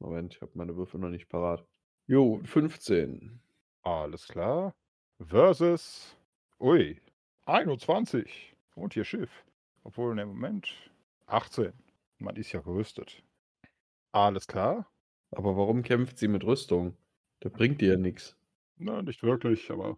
[0.00, 1.64] Moment, ich habe meine Würfel noch nicht parat.
[2.10, 3.38] Jo, 15.
[3.82, 4.74] Alles klar.
[5.20, 6.16] Versus.
[6.58, 7.00] Ui.
[7.46, 8.56] 21.
[8.74, 9.30] Und ihr Schiff.
[9.84, 10.74] Obwohl, ne, Moment.
[11.26, 11.72] 18.
[12.18, 13.22] Man ist ja gerüstet.
[14.10, 14.90] Alles klar.
[15.30, 16.96] Aber warum kämpft sie mit Rüstung?
[17.38, 18.36] Da bringt ihr ja nichts
[18.76, 19.96] Na, nicht wirklich, aber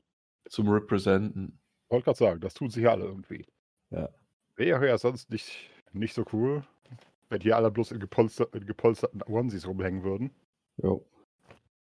[0.51, 1.59] zum Representen.
[1.89, 3.47] wollte gerade sagen, das tun sich alle irgendwie.
[3.89, 4.11] Ja.
[4.57, 6.63] Wäre ja sonst nicht, nicht so cool,
[7.31, 10.31] wenn hier alle bloß in, gepolster, in gepolsterten Onesies rumhängen würden.
[10.77, 11.07] Jo.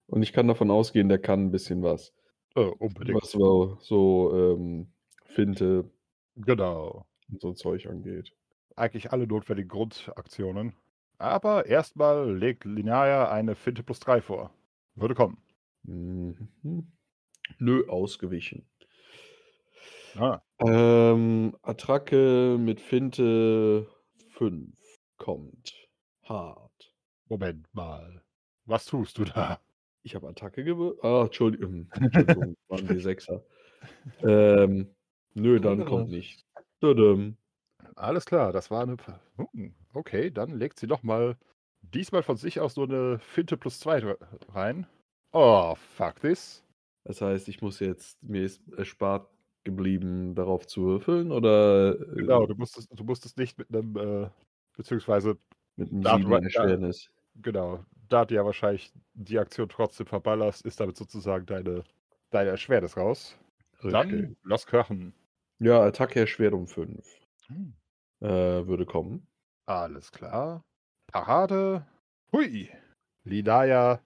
[0.09, 2.13] Und ich kann davon ausgehen, der kann ein bisschen was.
[2.55, 3.21] Äh, unbedingt.
[3.21, 4.91] Was so, so ähm,
[5.25, 5.89] Finte
[6.35, 7.05] Genau.
[7.31, 8.33] und so Zeug angeht.
[8.75, 10.73] Eigentlich alle notwendigen Grundaktionen.
[11.17, 14.51] Aber erstmal legt Linaya eine Finte plus 3 vor.
[14.95, 15.37] Würde kommen.
[15.83, 16.91] Mhm.
[17.57, 18.65] Nö, ausgewichen.
[20.15, 23.87] Ah, Ähm, Attracke mit Finte
[24.29, 24.73] 5
[25.17, 25.73] kommt.
[26.23, 26.93] Hart.
[27.27, 28.23] Moment mal.
[28.65, 29.59] Was tust du da?
[30.03, 31.03] Ich habe Attacke gewürfelt.
[31.03, 31.89] Ah, Entschuldigung.
[31.93, 33.43] Entschuldigung, waren die Sechser.
[34.23, 34.87] Ähm,
[35.33, 36.45] nö, dann kommt nicht.
[36.79, 37.37] Tudum.
[37.95, 38.97] Alles klar, das war eine.
[39.37, 41.35] Hm, Okay, dann legt sie doch mal
[41.81, 44.15] diesmal von sich aus so eine Finte plus 2
[44.49, 44.85] rein.
[45.31, 46.63] Oh, fuck this.
[47.03, 49.29] Das heißt, ich muss jetzt, mir ist erspart
[49.63, 54.29] geblieben, darauf zu würfeln oder äh, Genau, du musstest, du musstest nicht mit einem, äh,
[54.77, 55.37] beziehungsweise,
[55.75, 56.39] mit einem 7 ja.
[56.39, 57.09] Erschwernis?
[57.41, 61.83] Genau, da du ja wahrscheinlich die Aktion trotzdem verballerst, ist damit sozusagen deine,
[62.31, 63.37] deine Erschwernis raus.
[63.81, 64.37] Dann Richtig.
[64.43, 65.13] lass krachen.
[65.59, 67.05] Ja, Attacke erschwert um 5.
[67.47, 67.73] Hm.
[68.21, 69.27] Äh, würde kommen.
[69.65, 70.63] Alles klar.
[71.11, 71.85] Parade.
[72.31, 72.69] Hui.
[73.23, 74.01] Linaya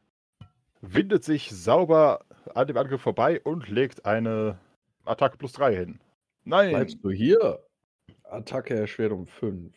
[0.81, 4.59] windet sich sauber an dem Angriff vorbei und legt eine
[5.05, 5.99] Attacke plus 3 hin.
[6.43, 6.71] Nein.
[6.71, 7.65] Bleibst du hier?
[8.23, 9.73] Attacke erschwert um 5.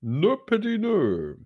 [0.00, 1.36] Nö, petit nö.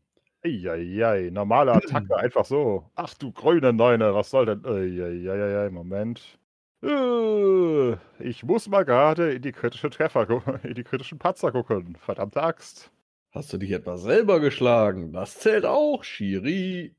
[0.44, 2.90] Eieiei, normale Attacke, einfach so.
[2.94, 4.64] Ach du grüne Neune, was soll denn?
[4.64, 6.38] Eieiei, Moment.
[6.82, 10.26] Äh, ich muss mal gerade in die kritischen Treffer,
[10.64, 11.96] in die kritischen Patzer gucken.
[11.96, 12.90] Verdammte Axt.
[13.32, 15.12] Hast du dich etwa selber geschlagen?
[15.12, 16.94] Das zählt auch, Shiri.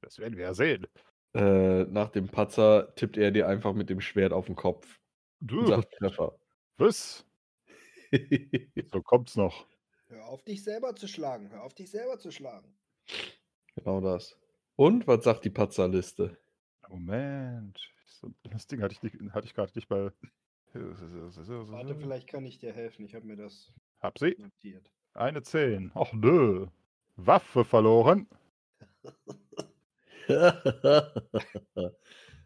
[0.00, 0.86] Das werden wir ja sehen.
[1.34, 4.98] Äh, nach dem Patzer tippt er dir einfach mit dem Schwert auf den Kopf
[5.40, 6.34] und Du, sagt Treffer.
[6.78, 7.24] was?
[8.92, 9.66] So kommt's noch.
[10.10, 11.50] Hör auf, dich selber zu schlagen.
[11.50, 12.74] Hör auf, dich selber zu schlagen.
[13.76, 14.36] genau das.
[14.76, 16.36] Und was sagt die Patzerliste?
[16.88, 17.78] Moment.
[18.06, 20.12] So, Das Ding hatte ich, nicht- hatte ich gerade nicht mal.
[20.72, 23.04] Warte, vielleicht kann ich dir helfen.
[23.04, 24.36] Ich habe mir das Hab sie.
[24.38, 24.90] notiert.
[25.14, 25.92] Eine 10.
[25.94, 26.66] Och nö.
[27.16, 28.28] Waffe verloren.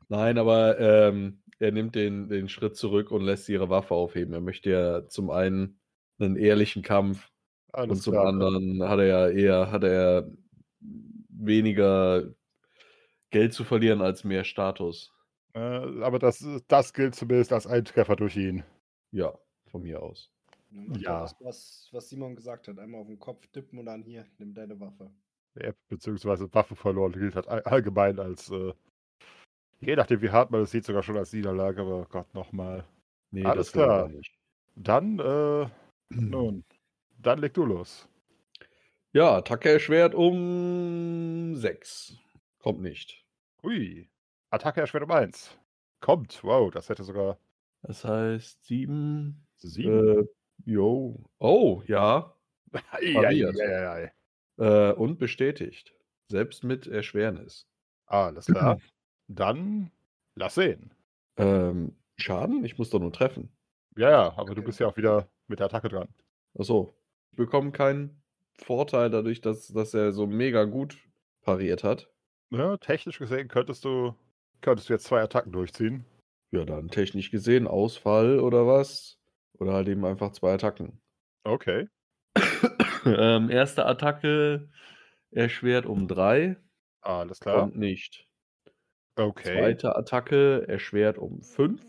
[0.09, 4.35] Nein, aber ähm, er nimmt den, den Schritt zurück und lässt ihre Waffe aufheben.
[4.35, 5.79] Er möchte ja zum einen
[6.19, 7.31] einen ehrlichen Kampf
[7.75, 8.27] und Alles zum klar.
[8.27, 10.31] anderen hat er ja eher hat er
[11.29, 12.33] weniger
[13.31, 15.13] Geld zu verlieren als mehr Status.
[15.55, 18.63] Äh, aber das, das gilt zumindest als ein Treffer durch ihn.
[19.13, 19.37] Ja,
[19.71, 20.31] von mir aus.
[20.99, 21.21] Ja.
[21.23, 22.79] Das, was, was Simon gesagt hat.
[22.79, 25.11] Einmal auf den Kopf tippen und dann hier, nimm deine Waffe.
[25.55, 28.73] Er, beziehungsweise Waffe verloren gilt halt all- allgemein als, äh,
[29.81, 32.85] je nachdem wie hart man es sieht, sogar schon als Niederlage, aber Gott nochmal.
[33.31, 34.09] Nee, Alles das will klar.
[34.09, 34.35] nicht.
[34.75, 35.67] Dann, äh,
[36.11, 36.65] nun,
[37.27, 38.09] dann leg du los.
[39.13, 42.17] Ja, Attacke erschwert um 6.
[42.59, 43.25] Kommt nicht.
[43.63, 44.11] Hui.
[44.51, 45.57] Attacke erschwert um 1.
[46.01, 46.43] Kommt.
[46.43, 47.39] Wow, das hätte sogar
[47.83, 49.47] Das heißt 7.
[49.59, 50.19] 7.
[50.19, 50.25] Äh,
[50.65, 51.25] jo.
[51.39, 52.35] Oh, ja.
[52.73, 53.61] pariert.
[53.61, 54.13] Eieiei.
[54.59, 55.95] Äh, und bestätigt.
[56.29, 57.69] Selbst mit Erschwernis.
[58.07, 58.79] Alles klar.
[59.29, 59.91] Dann
[60.35, 60.93] lass sehen.
[61.37, 62.65] Ähm, Schaden?
[62.65, 63.51] Ich muss doch nur treffen.
[63.97, 66.09] Ja, ja, aber du bist ja auch wieder mit der Attacke dran.
[66.59, 66.95] Achso.
[67.37, 68.23] Bekomme keinen
[68.59, 70.99] Vorteil dadurch, dass, dass er so mega gut
[71.43, 72.11] pariert hat.
[72.51, 74.15] Ja, technisch gesehen könntest du,
[74.61, 76.05] könntest du jetzt zwei Attacken durchziehen.
[76.53, 79.19] Ja, dann technisch gesehen Ausfall oder was?
[79.59, 81.01] Oder halt eben einfach zwei Attacken.
[81.43, 81.89] Okay.
[83.05, 84.69] ähm, erste Attacke
[85.31, 86.57] erschwert um drei.
[87.01, 87.61] Alles klar.
[87.61, 88.29] Kommt nicht.
[89.17, 89.59] Okay.
[89.59, 91.85] Zweite Attacke erschwert um fünf.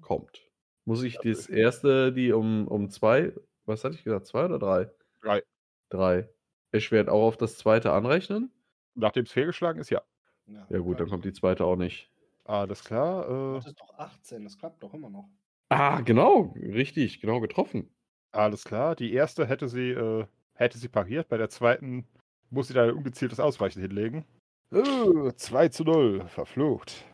[0.00, 0.50] Kommt.
[0.84, 3.32] Muss ich das erste, die um, um zwei,
[3.66, 4.90] was hatte ich gesagt, zwei oder drei?
[5.22, 5.42] Drei.
[5.90, 6.28] Drei.
[6.72, 8.50] Erschwert auch auf das zweite anrechnen?
[8.94, 10.02] Nachdem es fehlgeschlagen ist, ja.
[10.46, 12.10] Ja gut, dann kommt die zweite auch nicht.
[12.44, 13.28] Alles klar.
[13.28, 15.28] Äh, Das ist doch 18, das klappt doch immer noch.
[15.70, 17.90] Ah, genau, richtig, genau getroffen.
[18.32, 18.94] alles klar.
[18.96, 21.28] Die erste hätte sie, äh, hätte sie pariert.
[21.28, 22.06] Bei der zweiten
[22.50, 24.24] muss sie da ein ungezieltes Ausweichen hinlegen.
[24.70, 26.26] Äh, 2 zu 0.
[26.28, 27.04] Verflucht.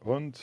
[0.00, 0.40] Und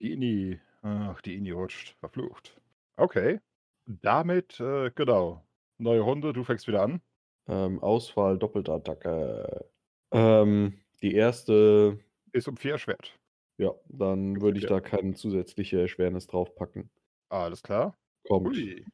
[0.00, 0.60] die Ini.
[0.82, 1.96] Ach, die Ini rutscht.
[2.00, 2.58] Verflucht.
[2.96, 3.40] Okay.
[3.86, 5.46] Damit, äh, genau.
[5.78, 6.32] Neue Runde.
[6.32, 7.00] Du fängst wieder an.
[7.46, 9.66] Ähm, Ausfall, doppelte Attacke.
[10.12, 11.98] Ähm, die erste,
[12.32, 13.18] Ist um 4 erschwert.
[13.58, 16.90] ja, dann würde ich da keine zusätzliche Erschwernis draufpacken.
[17.28, 17.94] Alles klar.
[18.26, 18.48] Kommt.
[18.48, 18.84] Ui.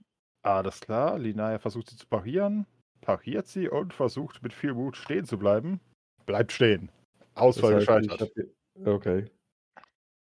[0.43, 1.19] Alles klar.
[1.19, 2.67] Linaya versucht sie zu parieren.
[3.01, 5.81] Pariert sie und versucht mit viel Mut stehen zu bleiben.
[6.27, 6.91] Bleibt stehen.
[7.35, 8.21] Das Ausfall heißt, ich gescheitert.
[8.21, 9.27] hab Okay.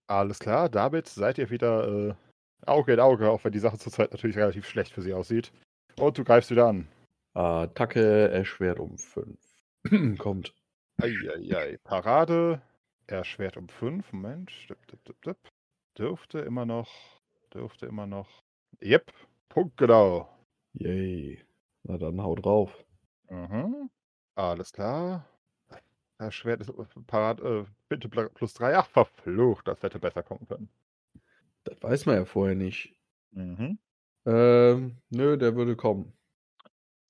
[0.08, 0.70] Alles klar.
[0.70, 2.16] Damit seid ihr wieder äh,
[2.66, 5.52] Auge in Auge, auch wenn die Sache zurzeit natürlich relativ schlecht für sie aussieht.
[6.00, 6.88] Und du greifst wieder an.
[7.34, 9.38] Attacke erschwert um 5.
[10.18, 10.54] Kommt.
[11.02, 11.78] Eieiei.
[11.84, 12.62] Parade.
[13.08, 14.14] Erschwert um 5.
[14.14, 14.52] Moment.
[14.70, 15.38] Dip, dip, dip.
[15.98, 16.90] Dürfte immer noch.
[17.54, 18.42] Dürfte immer noch.
[18.82, 19.12] Yep.
[19.50, 20.30] Punkt genau.
[20.74, 21.44] Yay.
[21.84, 22.84] Na dann hau drauf.
[23.30, 23.90] Mhm.
[24.36, 25.26] Alles klar.
[26.18, 26.72] Erschwert ist
[27.08, 27.44] Parade.
[27.44, 28.78] Äh, bitte pl- plus 3.
[28.78, 29.68] Ach, verflucht.
[29.68, 30.70] Das hätte besser kommen können.
[31.66, 32.96] Das weiß man ja vorher nicht.
[33.32, 33.78] Mhm.
[34.26, 36.14] Ähm, nö, der würde kommen.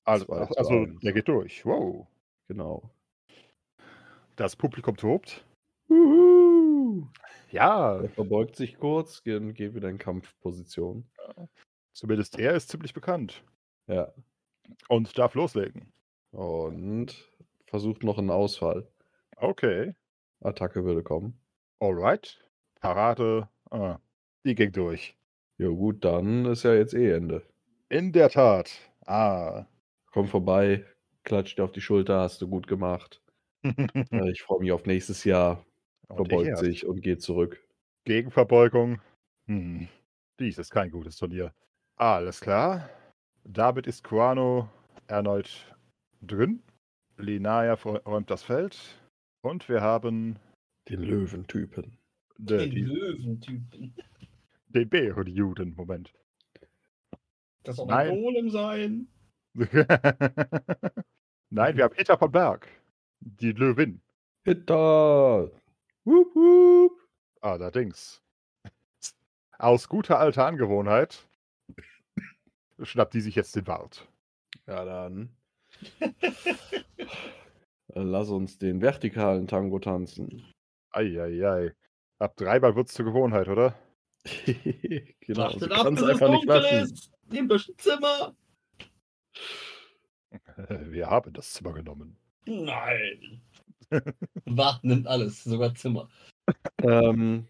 [0.06, 1.66] Also, also der geht durch.
[1.66, 2.08] Wow.
[2.48, 2.90] Genau.
[4.36, 5.46] Das Publikum tobt.
[5.90, 7.08] Uhu.
[7.52, 11.10] Ja, Er verbeugt sich kurz geht- und geht wieder in Kampfposition.
[11.94, 13.44] zumindest er ist ziemlich bekannt.
[13.88, 14.14] Ja.
[14.90, 15.92] Und darf loslegen.
[16.32, 17.16] Und
[17.68, 18.88] versucht noch einen Ausfall.
[19.38, 19.96] Okay.
[20.42, 21.40] Attacke würde kommen.
[21.80, 22.40] Alright.
[22.82, 23.50] Parade.
[23.72, 24.00] Ah,
[24.46, 25.16] die ging durch.
[25.58, 27.44] Ja gut, dann ist ja jetzt eh Ende.
[27.90, 28.72] In der Tat.
[29.06, 29.66] Ah.
[30.12, 30.86] Komm vorbei,
[31.24, 33.22] klatscht dir auf die Schulter, hast du gut gemacht.
[34.12, 35.66] Äh, Ich freue mich auf nächstes Jahr.
[36.08, 37.68] Und Verbeugt sich und geht zurück.
[38.06, 39.02] Gegenverbeugung.
[39.48, 39.88] Hm.
[40.40, 41.52] Dies ist kein gutes Turnier.
[41.96, 42.90] Alles klar.
[43.44, 44.70] Damit ist Kuano
[45.08, 45.76] erneut
[46.22, 46.62] drin.
[47.18, 48.78] Linaya räumt das Feld.
[49.42, 50.38] Und wir haben
[50.90, 51.98] Den Löwentypen.
[52.38, 53.96] de, Den die, Löwentypen.
[54.76, 55.74] Den Bärenjuden.
[55.76, 56.14] Moment.
[57.64, 59.08] Das soll ein Golem sein.
[61.50, 62.68] Nein, wir haben Hitter von Berg.
[63.20, 64.02] Die Löwin.
[64.44, 65.50] Hitter!
[66.04, 66.92] Wup, wup.
[67.42, 68.22] Allerdings.
[69.58, 71.28] Aus guter alter Angewohnheit
[72.82, 74.08] schnappt die sich jetzt den Wald.
[74.68, 75.36] Ja, dann.
[77.94, 80.44] Äh, Lass uns den vertikalen Tango tanzen.
[80.92, 81.74] Eieiei.
[82.18, 83.76] Ab dreimal wird's zur Gewohnheit, oder?
[85.20, 86.94] genau, Wartet ab, bis es einfach nicht dunkel lassen.
[86.94, 87.12] ist.
[87.30, 88.36] Nehmt euch ein Zimmer.
[90.92, 92.18] Wir haben das Zimmer genommen.
[92.46, 93.42] Nein.
[94.46, 96.10] Wart nimmt alles, sogar Zimmer.
[96.82, 97.48] Ähm,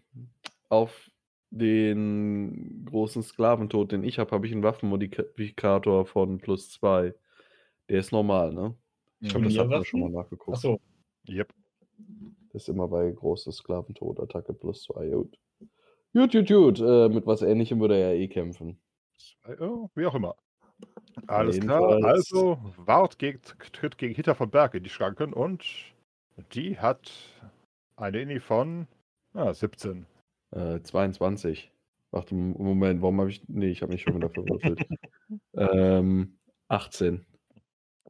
[0.68, 1.10] auf
[1.50, 7.14] den großen Sklaventod, den ich habe, habe ich einen Waffenmodifikator von plus 2.
[7.88, 8.74] Der ist normal, ne?
[9.20, 9.84] Ich glaube, das hat man Waffen?
[9.84, 10.56] schon mal nachgeguckt.
[10.56, 10.80] Achso.
[11.28, 11.52] Yep.
[12.52, 15.08] Das ist immer bei großes Sklaventod, Attacke plus 2.
[15.08, 15.38] Gut.
[16.16, 16.80] Gut, gut, gut.
[16.80, 18.80] Äh, mit was ähnlichem würde er ja eh kämpfen.
[19.60, 20.34] Oh, wie auch immer.
[21.26, 22.02] Alles klar.
[22.02, 25.62] Also, Wart geht, tritt gegen Hitter von Berg in die Schranken und
[26.54, 27.12] die hat
[27.96, 28.86] eine Inni von
[29.34, 30.06] ah, 17.
[30.52, 31.70] Äh, 22.
[32.12, 33.46] Warte, Moment, warum habe ich.
[33.48, 34.86] Nee, ich habe mich schon wieder verwürfelt.
[35.54, 37.26] ähm, 18.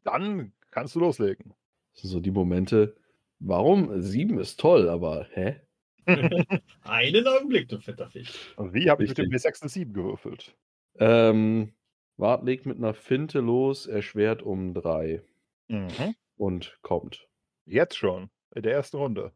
[0.05, 1.55] Dann kannst du loslegen.
[1.95, 2.95] Das sind so die Momente.
[3.41, 4.01] Warum?
[4.01, 5.61] 7 ist toll, aber hä?
[6.85, 8.55] Einen Augenblick, du fetter Fisch.
[8.57, 9.53] Und wie habe ich mit dem Richtig.
[9.55, 10.57] W6 eine 7 gewürfelt?
[10.99, 11.73] Ähm,
[12.17, 15.23] Wart legt mit einer Finte los, erschwert um 3
[15.69, 16.15] Mhm.
[16.37, 17.27] und kommt.
[17.67, 18.31] Jetzt schon.
[18.55, 19.33] In der ersten Runde.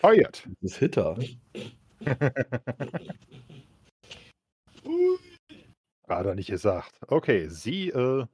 [0.00, 0.46] Feuert.
[0.62, 1.18] Das ist Hitter.
[6.08, 6.98] Hat er nicht gesagt.
[7.08, 8.24] Okay, sie äh,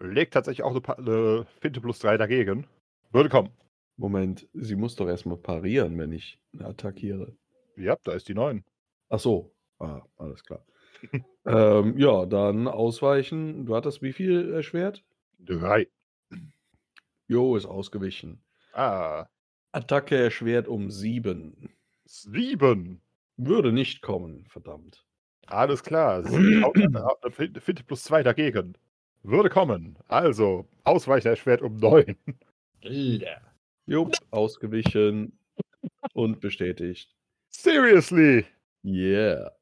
[0.00, 2.66] legt tatsächlich auch eine, Pa- eine Finte plus 3 dagegen.
[3.12, 3.50] Würde kommen.
[3.96, 7.34] Moment, sie muss doch erstmal parieren, wenn ich attackiere.
[7.76, 8.64] Ja, da ist die 9.
[9.08, 9.52] Ach so.
[9.78, 10.64] Ah, alles klar.
[11.48, 13.66] Ähm, ja, dann ausweichen.
[13.66, 15.04] Du hattest wie viel erschwert?
[15.38, 15.86] Drei.
[17.28, 18.42] Jo, ist ausgewichen.
[18.72, 19.26] Ah,
[19.70, 21.70] Attacke erschwert um sieben.
[22.04, 23.00] sieben.
[23.36, 25.04] Würde nicht kommen, verdammt.
[25.46, 26.22] Alles klar.
[26.28, 28.76] Sie haut eine Finte plus zwei dagegen.
[29.22, 29.96] Würde kommen.
[30.08, 32.16] Also, Ausweichen erschwert um neun.
[32.82, 33.40] Alter.
[33.86, 35.38] Jo, ausgewichen
[36.12, 37.14] und bestätigt.
[37.50, 38.44] Seriously.
[38.84, 39.52] Yeah.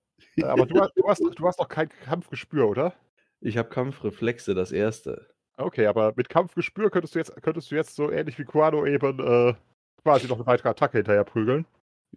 [0.42, 2.94] Aber du, hast- du, hast, doch- du hast doch kein Kampfgespür, oder?
[3.40, 5.28] Ich habe Kampfreflexe, das erste.
[5.56, 9.20] Okay, aber mit Kampfgespür könntest du jetzt, könntest du jetzt so ähnlich wie Quano eben
[9.20, 9.54] äh,
[10.02, 11.66] quasi noch eine weitere Attacke hinterher prügeln.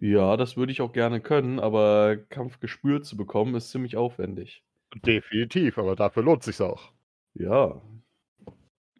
[0.00, 4.62] Ja, das würde ich auch gerne können, aber Kampfgespür zu bekommen ist ziemlich aufwendig.
[5.04, 6.92] Definitiv, aber dafür lohnt sich's auch.
[7.34, 7.80] Ja,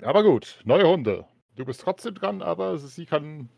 [0.02, 1.24] Aber gut, neue Runde.
[1.58, 3.48] Du bist trotzdem dran, aber sie kann.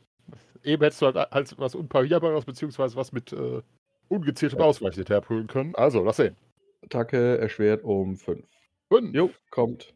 [0.65, 3.61] Eben hättest du halt als was Unparierbares, beziehungsweise was mit äh,
[4.09, 5.75] ungezieltem Ausweichen hinterher prügeln können.
[5.75, 6.35] Also, lass sehen.
[6.83, 8.43] Attacke erschwert um 5.
[8.91, 9.15] Fünf.
[9.15, 9.93] Jo, kommt.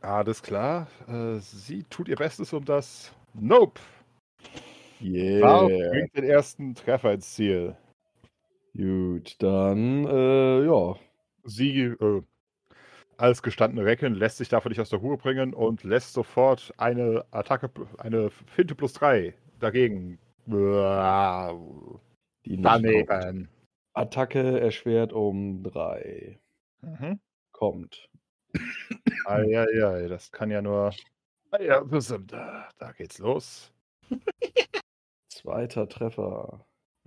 [0.00, 0.86] Alles klar.
[1.08, 3.12] Äh, sie tut ihr Bestes, um das.
[3.34, 3.80] Nope.
[5.02, 5.40] Yeah.
[5.40, 7.76] Barb bringt den ersten Treffer ins Ziel.
[8.76, 10.94] Gut, dann, äh, ja.
[11.42, 12.22] Sie, äh,
[13.20, 17.24] als gestandene Reckin, lässt sich davon nicht aus der Ruhe bringen und lässt sofort eine
[17.30, 20.18] Attacke, eine Finte plus 3 dagegen.
[22.46, 22.60] Die.
[22.62, 23.48] Daneben.
[23.92, 26.38] Attacke erschwert um 3.
[26.80, 27.20] Mhm.
[27.52, 28.08] Kommt.
[29.26, 30.92] Eieiei, das kann ja nur.
[31.60, 33.72] Ja, da, da geht's los.
[35.28, 36.64] Zweiter Treffer.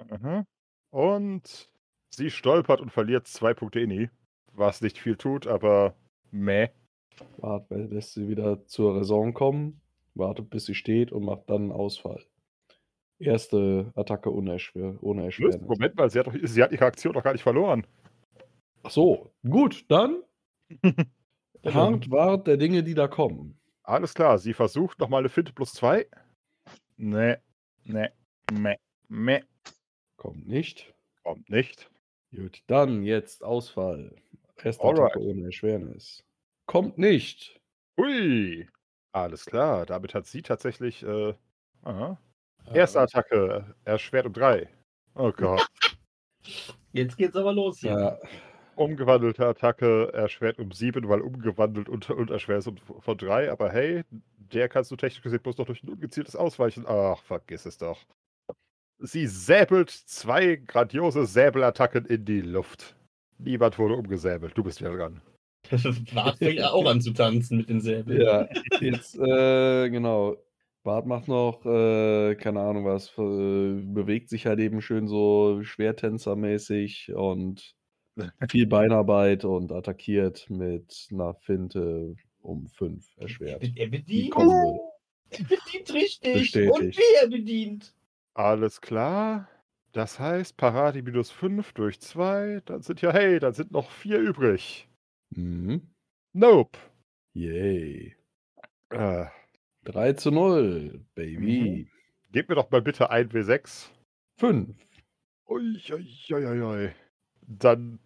[0.10, 0.45] Mhm.
[0.91, 1.69] Und
[2.10, 4.10] sie stolpert und verliert zwei Punkte Inni.
[4.52, 5.95] Was nicht viel tut, aber
[6.34, 6.69] meh.
[7.38, 9.82] Wart, lässt sie wieder zur Raison kommen,
[10.15, 12.26] wartet bis sie steht und macht dann einen Ausfall.
[13.19, 15.62] Erste Attacke ohne, Erschwer ohne Erschwernis.
[15.62, 17.86] Moment mal, sie hat, doch, sie hat ihre Aktion doch gar nicht verloren.
[18.82, 20.24] Ach so, gut, dann
[21.65, 23.58] Hart wart der Dinge, die da kommen.
[23.84, 26.08] Alles klar, sie versucht nochmal eine Finte plus zwei.
[26.98, 27.36] Nee,
[27.84, 28.10] nee,
[28.52, 29.41] meh, meh.
[30.17, 30.93] Kommt nicht.
[31.24, 31.89] Kommt nicht.
[32.36, 34.15] Gut, dann jetzt Ausfall.
[34.63, 35.12] Erste Alright.
[35.12, 36.23] Attacke ohne Erschwernis.
[36.65, 37.60] Kommt nicht.
[37.99, 38.67] Hui.
[39.12, 41.04] Alles klar, damit hat sie tatsächlich.
[41.04, 41.34] Äh,
[41.84, 42.17] aha.
[42.73, 44.69] Erste Attacke, erschwert um drei.
[45.15, 45.67] Oh Gott.
[46.93, 47.91] Jetzt geht's aber los hier.
[47.91, 48.19] Ja,
[48.76, 53.52] Umgewandelte Attacke erschwert um sieben, weil umgewandelt und, und erschwert ist um, von drei.
[53.52, 54.04] Aber hey,
[54.38, 56.86] der kannst du technisch gesehen bloß noch durch ein ungezieltes Ausweichen.
[56.88, 57.99] Ach, vergiss es doch.
[58.99, 62.95] Sie säbelt zwei grandiose Säbelattacken in die Luft.
[63.43, 64.58] Niemand wurde umgesäbelt.
[64.58, 65.21] Du bist wieder dran.
[66.13, 68.21] Bart fängt auch an zu tanzen mit den Säbeln.
[68.21, 68.47] ja.
[68.82, 70.38] Jetzt, äh, genau.
[70.84, 77.13] Bart macht noch, äh, keine Ahnung was, äh, bewegt sich halt eben schön so schwertänzermäßig
[77.15, 77.73] und
[78.49, 83.63] viel Beinarbeit und attackiert mit einer Finte um 5 erschwert.
[83.63, 84.36] Er Die bedient,
[85.29, 86.34] er bedient richtig.
[86.34, 86.71] Bestätigt.
[86.73, 87.93] Und wie er bedient.
[88.34, 89.47] Alles klar.
[89.93, 92.62] Das heißt, Parade minus 5 durch 2.
[92.65, 94.89] Dann sind ja, hey, dann sind noch vier übrig.
[95.29, 95.93] Mhm.
[96.34, 96.79] Nope.
[97.34, 98.15] Yay.
[98.89, 99.25] Äh,
[99.86, 101.88] 3 zu 0, Baby.
[102.32, 103.89] gib mir doch mal bitte ein W6.
[104.39, 104.75] 5.
[105.47, 106.89] Ui, ui, ui, ui, ui.
[107.41, 107.99] Dann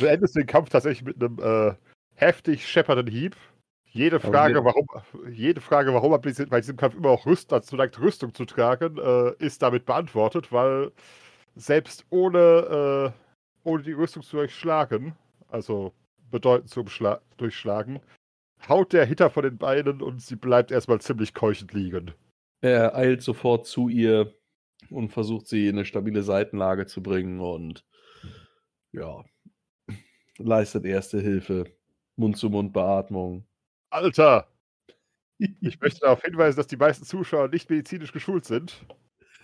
[0.00, 1.74] beendest du den Kampf tatsächlich mit einem äh,
[2.14, 3.36] heftig scheppernden Hieb.
[3.94, 4.88] Jede Frage, warum,
[5.30, 8.98] jede Frage, warum er bei diesem- Kampf immer auch Rüst, dazu neigt, Rüstung zu tragen,
[8.98, 10.90] äh, ist damit beantwortet, weil
[11.54, 15.14] selbst ohne, äh, ohne die Rüstung zu durchschlagen,
[15.48, 15.92] also
[16.32, 16.84] bedeutend zu
[17.36, 18.00] durchschlagen,
[18.68, 22.12] haut der Hitter von den Beinen und sie bleibt erstmal ziemlich keuchend liegen.
[22.62, 24.34] Er eilt sofort zu ihr
[24.90, 27.84] und versucht sie in eine stabile Seitenlage zu bringen und
[28.90, 29.24] ja,
[30.38, 31.66] leistet erste Hilfe.
[32.16, 33.46] Mund-zu-Mund-Beatmung.
[33.94, 34.48] Alter!
[35.60, 38.86] Ich möchte darauf hinweisen, dass die meisten Zuschauer nicht medizinisch geschult sind.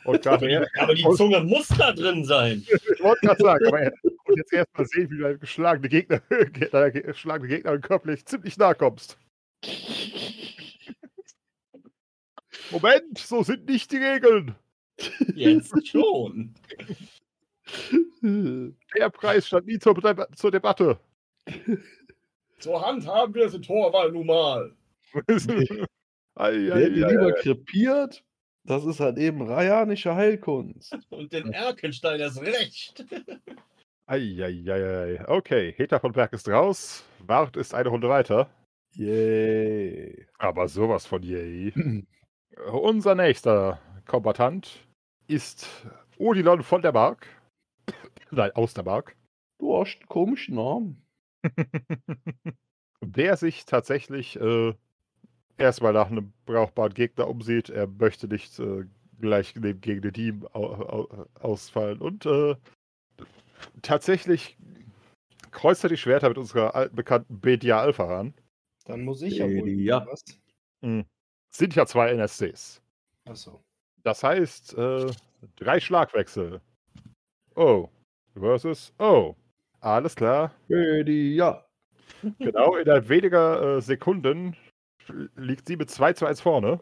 [0.04, 2.64] Und er, Aber die Zunge muss da drin sein.
[2.94, 6.22] ich wollte gerade sagen, aber er, und jetzt erstmal sehen, wie du deinem geschlagene Gegner,
[6.70, 9.18] deiner ge- geschlagene Gegnerin körperlich ziemlich nahe kommst.
[12.70, 14.54] Moment, so sind nicht die Regeln.
[15.34, 16.54] Jetzt schon.
[18.22, 19.96] Der Preis stand nie zur,
[20.36, 21.00] zur Debatte.
[22.60, 24.76] Zur Hand haben wir es in Torwahl nun mal.
[26.36, 28.22] Ei, Wer die ei, lieber krepiert,
[28.64, 30.96] das ist halt eben rajanische Heilkunst.
[31.08, 33.04] Und den Erkenstein erst recht.
[34.06, 35.28] Ei, ei, ei, ei.
[35.28, 37.04] Okay, Heta von Berg ist raus.
[37.20, 38.50] Wart ist eine Runde weiter.
[38.94, 40.26] Yay.
[40.38, 41.72] Aber sowas von yay.
[42.72, 44.86] Unser nächster Kombatant
[45.28, 45.68] ist
[46.18, 47.26] Odilon von der Mark.
[48.30, 49.16] Nein, aus der Mark.
[49.58, 51.02] Du hast einen komischen Namen.
[53.02, 54.74] Der sich tatsächlich äh,
[55.56, 57.70] erstmal nach einem brauchbaren Gegner umsieht.
[57.70, 58.84] Er möchte nicht äh,
[59.20, 62.00] gleich neben- gegen den Team au au ausfallen.
[62.00, 62.56] Und äh,
[63.82, 64.56] tatsächlich
[65.50, 68.34] kreuzt er die Schwerter mit unserer alten Bekannten Bedia Alpha ran.
[68.84, 69.68] Dann muss ich ja wohl.
[69.68, 70.06] Ja.
[70.06, 70.24] Was?
[71.52, 72.80] Sind ja zwei NSCs.
[73.24, 73.62] Achso.
[74.02, 75.06] Das heißt, äh,
[75.56, 76.60] drei Schlagwechsel.
[77.56, 77.88] Oh.
[78.34, 79.34] Versus Oh.
[79.80, 80.52] Alles klar.
[80.68, 81.64] Ja.
[82.38, 84.54] Genau, innerhalb weniger äh, Sekunden
[85.36, 86.80] liegt sie mit 2 zu 1 vorne.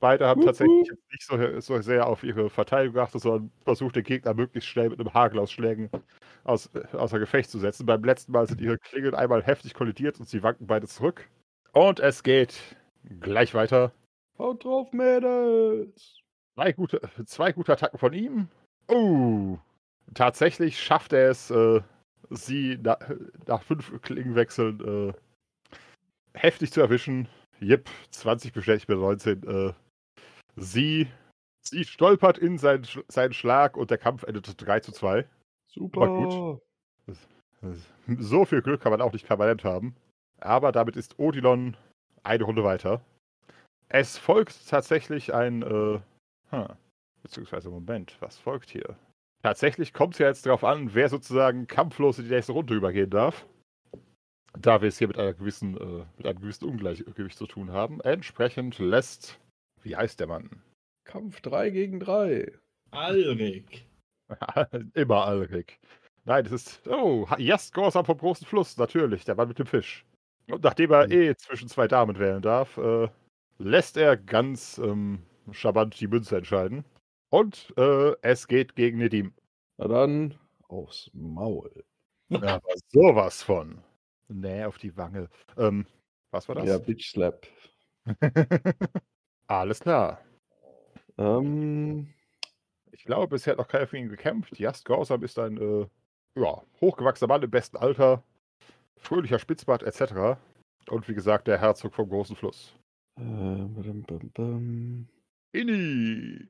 [0.00, 0.46] Beide haben Wuhu.
[0.46, 4.90] tatsächlich nicht so, so sehr auf ihre Verteidigung geachtet, sondern versucht, den Gegner möglichst schnell
[4.90, 5.90] mit einem Hagel aus Schlägen
[6.44, 7.86] aus, äh, außer Gefecht zu setzen.
[7.86, 11.28] Beim letzten Mal sind ihre Klingen einmal heftig kollidiert und sie wanken beide zurück.
[11.72, 12.60] Und es geht
[13.20, 13.92] gleich weiter.
[14.38, 16.20] Haut drauf, Mädels.
[16.54, 18.48] Zwei gute, zwei gute Attacken von ihm.
[18.88, 19.58] Oh,
[20.14, 21.80] tatsächlich schafft er es, äh,
[22.30, 22.98] sie na,
[23.46, 25.12] nach fünf Klingenwechseln äh,
[26.34, 27.28] heftig zu erwischen.
[27.60, 29.42] Jip, 20 bestätigt mit 19.
[29.48, 29.72] Äh,
[30.56, 31.08] sie,
[31.62, 35.26] sie stolpert in seinen, Sch- seinen Schlag und der Kampf endet 3 zu 2.
[35.66, 36.06] Super.
[36.06, 36.60] gut.
[38.18, 39.96] So viel Glück kann man auch nicht permanent haben.
[40.40, 41.76] Aber damit ist Odilon
[42.22, 43.00] eine Runde weiter.
[43.88, 46.00] Es folgt tatsächlich ein, äh,
[46.50, 46.68] hm,
[47.22, 48.96] beziehungsweise Moment, was folgt hier?
[49.48, 53.08] Tatsächlich kommt es ja jetzt darauf an, wer sozusagen kampflos in die nächste Runde übergehen
[53.08, 53.46] darf.
[54.58, 58.02] Da wir es hier mit einer gewissen, äh, mit einem gewissen Ungleichgewicht zu tun haben.
[58.02, 59.40] Entsprechend lässt,
[59.82, 60.62] wie heißt der Mann?
[61.04, 62.52] Kampf 3 gegen 3.
[62.90, 63.86] Alrik.
[64.92, 65.78] Immer Alrik.
[66.26, 66.86] Nein, es ist.
[66.86, 70.04] Oh, Jast Gorsam vom großen Fluss, natürlich, der Mann mit dem Fisch.
[70.50, 71.12] Und nachdem er Mhm.
[71.12, 73.08] eh zwischen zwei Damen wählen darf, äh,
[73.56, 75.22] lässt er ganz ähm,
[75.52, 76.84] charmant die Münze entscheiden.
[77.30, 79.32] Und äh, es geht gegen Nedim.
[79.76, 80.34] Na dann,
[80.68, 81.84] aufs Maul.
[82.30, 83.82] Aber sowas von.
[84.28, 85.28] Nee, auf die Wange.
[85.56, 85.86] Ähm,
[86.30, 86.66] was war das?
[86.66, 87.46] Ja, Bitch Slap.
[89.46, 90.20] Alles klar.
[91.16, 92.12] Ähm,
[92.92, 94.58] Ich glaube, bisher hat noch keiner für ihn gekämpft.
[94.58, 95.86] Jast Gorsam ist ein äh,
[96.38, 98.22] ja, hochgewachsener Mann im besten Alter,
[98.96, 100.38] fröhlicher Spitzbart etc.
[100.88, 102.74] Und wie gesagt, der Herzog vom großen Fluss.
[103.16, 105.08] äh, bam, bam, bam.
[105.52, 106.48] Inni!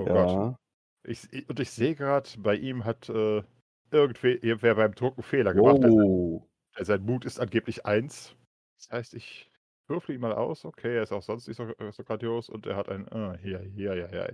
[0.00, 0.30] Oh Gott.
[0.30, 0.58] ja.
[1.04, 3.42] Ich, ich- und ich sehe gerade, bei ihm hat äh,
[3.90, 5.78] irgendwer beim Druck einen Fehler gemacht.
[5.84, 6.46] Oh.
[6.76, 8.34] er- sein Mut ist angeblich 1.
[8.76, 9.50] Das heißt, ich
[9.88, 10.64] würfel ihn mal aus.
[10.64, 13.08] Okay, er ist auch sonst nicht so, äh, so grandios und er hat ein.
[13.12, 14.28] Ah, hier, hier, ja, ja.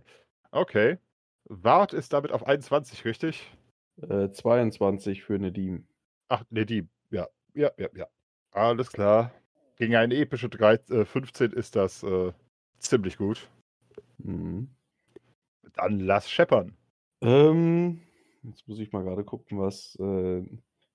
[0.51, 0.99] Okay.
[1.45, 3.51] Wart ist damit auf 21, richtig?
[4.03, 5.87] Äh, 22 für Nedim.
[6.29, 6.89] Ach, nee, die.
[7.11, 8.07] Ja, ja, ja, ja.
[8.51, 9.33] Alles klar.
[9.77, 12.33] Gegen eine epische 3, äh, 15 ist das äh,
[12.79, 13.49] ziemlich gut.
[14.19, 14.69] Mhm.
[15.77, 16.77] Dann lass scheppern.
[17.23, 18.01] Ähm,
[18.43, 20.43] jetzt muss ich mal gerade gucken, was äh,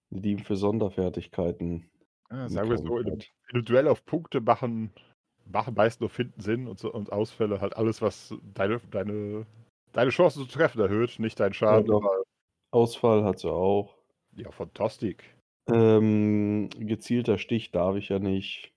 [0.10, 1.90] Nedim für Sonderfertigkeiten.
[2.30, 3.32] Ja, sagen wir so, in einem, hat.
[3.50, 4.92] in einem Duell auf Punkte machen,
[5.46, 9.46] machen meist nur Finden Sinn und, und Ausfälle halt alles, was deine, deine,
[9.92, 11.92] deine Chancen zu treffen erhöht, nicht dein Schaden.
[11.92, 12.24] aber-
[12.74, 13.98] Ausfall hat sie auch.
[14.34, 15.18] Ja, fantastisch.
[15.70, 18.74] Ähm, gezielter Stich darf ich ja nicht.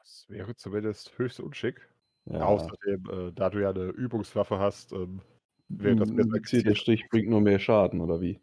[0.00, 1.88] Das wäre zumindest höchst unschick.
[2.26, 5.20] Ja, Außerdem, äh, da du ja eine Übungswaffe hast, ähm,
[5.68, 6.78] wäre das besser gezielter gezielt.
[6.78, 8.40] Stich bringt nur mehr Schaden, oder wie?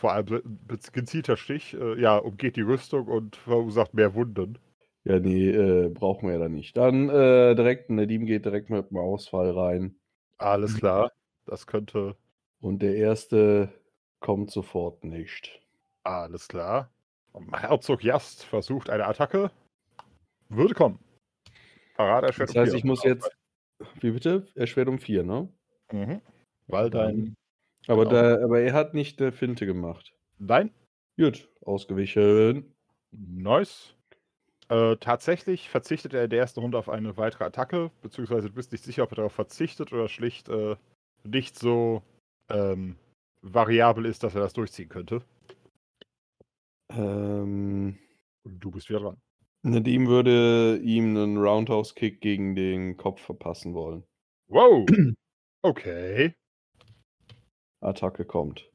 [0.00, 0.58] Vor allem
[0.92, 4.58] gezielter Stich, äh, ja, umgeht die Rüstung und verursacht mehr Wunden.
[5.04, 6.76] Ja, nee, äh, brauchen wir ja dann nicht.
[6.76, 9.96] Dann äh, direkt, Nedim geht direkt mit dem Ausfall rein.
[10.36, 11.10] Alles klar.
[11.46, 12.14] Das könnte.
[12.60, 13.72] Und der erste
[14.20, 15.60] kommt sofort nicht.
[16.02, 16.90] Alles klar.
[17.52, 19.50] Herzog Jast versucht eine Attacke.
[20.48, 20.98] Würde kommen.
[21.98, 22.78] Parade erschwert Das um heißt, vier.
[22.78, 23.30] ich muss jetzt.
[24.00, 24.46] Wie bitte?
[24.54, 25.48] Erschwert um vier, ne?
[25.92, 26.20] Mhm.
[26.68, 27.34] Weil dein.
[27.86, 28.14] Aber, Genau.
[28.38, 30.14] da, aber er hat nicht der Finte gemacht.
[30.38, 30.70] Nein,
[31.18, 32.72] Gut, ausgewichen.
[33.10, 33.94] nice.
[34.68, 38.70] Äh, tatsächlich verzichtet er in der ersten Runde auf eine weitere Attacke, beziehungsweise du bist
[38.70, 40.76] nicht sicher, ob er darauf verzichtet oder schlicht äh,
[41.24, 42.02] nicht so
[42.50, 42.96] ähm,
[43.42, 45.22] variabel ist, dass er das durchziehen könnte.
[46.90, 47.98] Ähm,
[48.44, 49.16] du bist wieder dran.
[49.62, 54.04] Nedim würde ihm einen Roundhouse-Kick gegen den Kopf verpassen wollen.
[54.48, 54.86] Wow!
[55.60, 56.36] Okay.
[57.80, 58.70] Attacke kommt.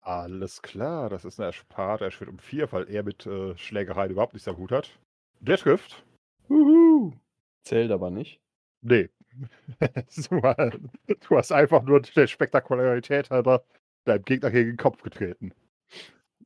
[0.00, 2.04] Alles klar, das ist eine Ersparte.
[2.04, 4.98] Er schwirrt um vier, weil er mit äh, Schlägereien überhaupt nichts am Hut hat.
[5.38, 6.04] Der trifft.
[6.48, 7.12] Uhu.
[7.62, 8.40] Zählt aber nicht.
[8.82, 9.10] Nee.
[10.28, 10.40] du,
[11.06, 13.64] du hast einfach nur der Spektakularität halber
[14.04, 15.54] deinem Gegner gegen den Kopf getreten.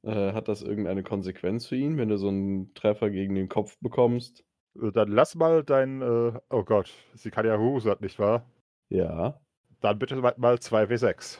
[0.09, 3.77] Äh, hat das irgendeine Konsequenz für ihn, wenn du so einen Treffer gegen den Kopf
[3.81, 4.43] bekommst?
[4.81, 6.01] Äh, Dann lass mal dein.
[6.01, 8.47] Äh, oh Gott, sie kann ja Rusat, nicht wahr?
[8.89, 9.39] Ja.
[9.81, 11.39] Dann bitte mal mal 2W6.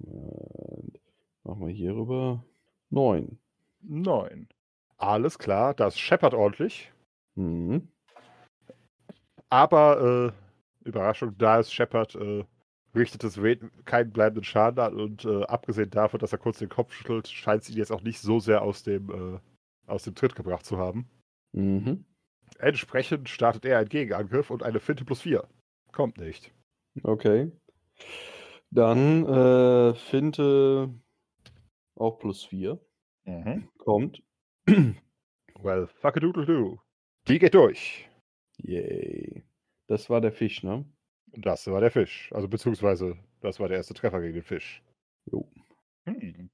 [0.00, 1.00] Und
[1.44, 2.44] machen wir hier rüber.
[2.90, 3.38] Neun.
[3.80, 4.48] 9.
[4.98, 6.92] Alles klar, das scheppert ordentlich.
[7.36, 7.88] Mhm.
[9.48, 10.32] Aber
[10.84, 12.44] äh, Überraschung, da es scheppert, äh,
[12.94, 13.38] richtet es
[13.84, 17.62] keinen bleibenden Schaden an und äh, abgesehen davon, dass er kurz den Kopf schüttelt, scheint
[17.62, 19.38] es ihn jetzt auch nicht so sehr aus dem, äh,
[19.90, 21.08] aus dem Tritt gebracht zu haben.
[21.52, 22.04] Mhm.
[22.58, 25.46] Entsprechend startet er einen Gegenangriff und eine Finte plus 4.
[25.92, 26.52] Kommt nicht.
[27.02, 27.50] Okay.
[28.70, 30.92] Dann äh, Finte
[31.96, 32.80] auch plus 4.
[33.78, 34.22] Kommt.
[35.60, 36.80] Well, fuck a doodle do.
[37.28, 38.08] Die geht durch.
[38.58, 39.42] Yay.
[39.86, 40.84] Das war der Fisch, ne?
[41.36, 42.30] Das war der Fisch.
[42.32, 44.82] Also beziehungsweise, das war der erste Treffer gegen den Fisch.
[45.26, 45.48] Jo.
[46.06, 46.50] Hm.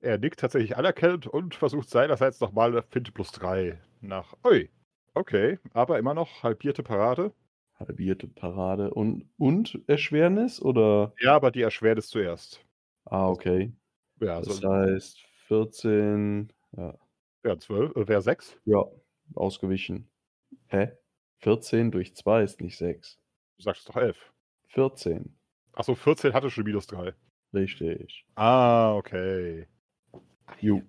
[0.00, 4.34] Er nickt tatsächlich anerkennend und versucht seinerseits nochmal Finte plus 3 nach.
[4.44, 4.70] Ui.
[5.14, 7.32] Okay, aber immer noch halbierte Parade.
[7.76, 8.92] Halbierte Parade.
[8.92, 10.60] Und, und Erschwernis?
[10.60, 11.14] Oder?
[11.20, 12.64] Ja, aber die Erschwernis zuerst.
[13.06, 13.72] Ah, okay.
[14.20, 16.52] Ja, Das also, heißt 14.
[16.76, 16.94] Ja,
[17.44, 18.58] ja 12, äh, wäre 6.
[18.64, 18.84] ja,
[19.34, 20.08] ausgewichen.
[20.68, 20.92] Hä?
[21.38, 23.18] 14 durch 2 ist nicht 6.
[23.56, 24.16] Du sagst doch 11.
[24.68, 25.34] 14.
[25.72, 27.14] Achso, 14 hatte schon minus 3.
[27.52, 28.24] Richtig.
[28.34, 29.66] Ah, okay.
[30.60, 30.82] Die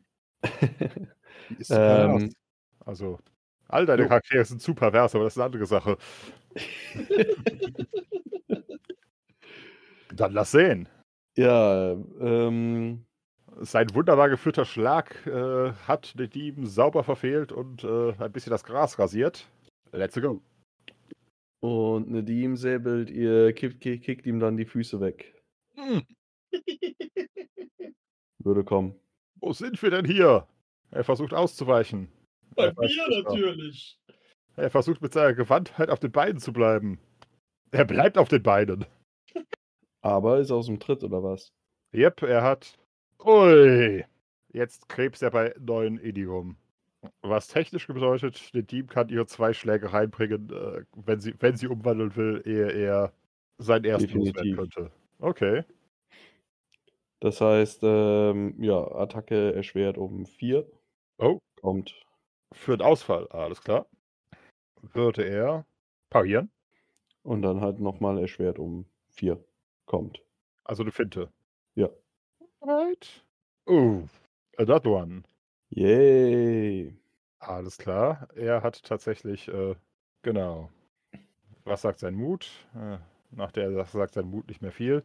[1.59, 2.24] ist pervers.
[2.24, 2.34] ähm,
[2.80, 3.20] Also,
[3.68, 4.07] all deine.
[4.07, 5.97] Charaktere sind zu pervers, aber das ist eine andere Sache.
[10.13, 10.88] Dann lass sehen.
[11.36, 13.05] ja, ähm,
[13.61, 18.63] Sein wunderbar geführter Schlag äh, hat den Dieben sauber verfehlt und äh, ein bisschen das
[18.63, 19.47] Gras rasiert.
[19.91, 20.41] Let's go.
[21.66, 25.34] Und Nedim säbelt ihr, kickt, kickt, kickt ihm dann die Füße weg.
[25.76, 26.03] Hm,
[28.39, 28.95] Würde kommen.
[29.36, 30.47] wo sind wir denn hier?
[30.91, 32.09] Er versucht auszuweichen.
[32.55, 33.99] Bei mir natürlich.
[34.55, 36.99] Er versucht mit seiner Gewandtheit auf den Beinen zu bleiben.
[37.72, 38.86] Er bleibt auf den Beinen.
[40.01, 41.51] Aber ist aus dem Tritt, oder was?
[41.93, 42.78] Yep, er hat.
[43.24, 44.05] Ui!
[44.53, 46.57] Jetzt krebst er bei neuen Idiom.
[47.22, 51.68] Was technisch bedeutet, der Dieb kann ihre zwei Schläge reinbringen, äh, wenn, sie, wenn sie
[51.68, 53.14] umwandeln will, ehe er
[53.58, 54.91] sein erstes loswerden könnte.
[55.20, 55.64] Okay.
[57.20, 60.70] Das heißt, ähm, ja, Attacke erschwert um 4.
[61.18, 61.95] Oh, Kommt.
[62.51, 63.88] für den Ausfall, alles klar.
[64.82, 65.66] Würde er
[66.10, 66.51] parieren?
[67.24, 69.43] Und dann halt nochmal erschwert um 4.
[69.86, 70.22] Kommt.
[70.64, 71.32] Also eine Finte.
[71.76, 71.89] Ja.
[72.62, 73.26] Right.
[73.66, 74.03] Oh,
[74.58, 75.24] another one.
[75.70, 76.93] Yay.
[77.39, 78.28] Alles klar.
[78.36, 79.76] Er hat tatsächlich, äh,
[80.22, 80.70] genau.
[81.66, 82.49] Was sagt sein Mut?
[82.76, 82.97] Äh,
[83.32, 85.03] nach der Sache sagt sein Mut nicht mehr viel.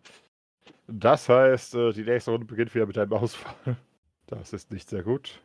[0.89, 3.77] Das heißt, äh, die nächste Runde beginnt wieder mit einem Ausfall.
[4.27, 5.41] Das ist nicht sehr gut.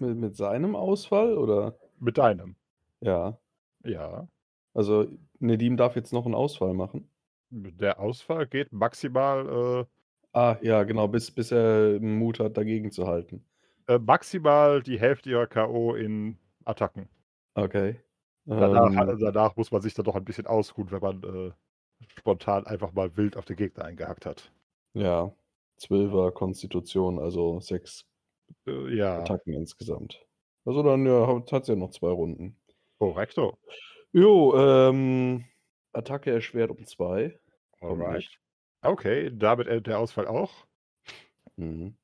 [0.00, 1.76] Mit, mit seinem Ausfall, oder?
[2.00, 2.56] Mit deinem.
[3.00, 3.38] Ja.
[3.84, 4.28] Ja.
[4.74, 5.06] Also,
[5.40, 7.10] Nedim darf jetzt noch einen Ausfall machen.
[7.50, 9.86] Der Ausfall geht maximal,
[10.32, 13.44] Ah, ja, genau, bis, bis er Mut hat, dagegen zu halten.
[13.88, 15.94] Äh, maximal die Hälfte ihrer K.O.
[15.94, 17.08] in Attacken.
[17.54, 18.00] Okay.
[18.44, 21.52] Danach, Ähm, danach muss man sich dann doch ein bisschen ausruhen, wenn man äh,
[22.18, 24.52] spontan einfach mal wild auf den Gegner eingehackt hat.
[24.94, 25.32] ja,
[25.80, 28.06] 12er Konstitution, also sechs
[28.66, 30.24] Äh, ja, Attacken insgesamt.
[30.64, 32.56] Also dann ja, hat es ja noch zwei Runden.
[32.98, 33.58] korrekto.
[34.12, 35.44] Jo, ähm,
[35.92, 37.38] Attacke erschwert um zwei.
[37.80, 38.28] Alright.
[38.82, 40.66] Okay, damit endet der Ausfall auch.
[41.56, 41.96] Mhm.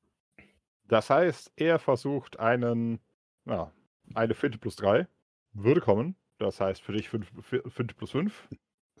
[0.87, 2.99] Das heißt, er versucht einen,
[3.45, 3.71] na,
[4.13, 5.07] eine Finte plus 3.
[5.53, 6.15] Würde kommen.
[6.37, 7.31] Das heißt für dich 5
[7.67, 8.47] Finte plus 5.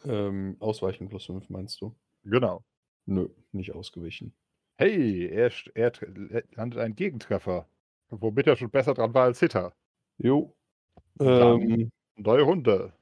[0.05, 1.95] Ähm, Ausweichen plus fünf, meinst du?
[2.23, 2.63] Genau.
[3.05, 4.33] Nö, nicht ausgewichen.
[4.77, 7.67] Hey, er, er er landet einen Gegentreffer.
[8.09, 9.73] Womit er schon besser dran war als Hitter.
[10.17, 10.55] Jo.
[11.19, 12.93] Ähm, Neue Runde.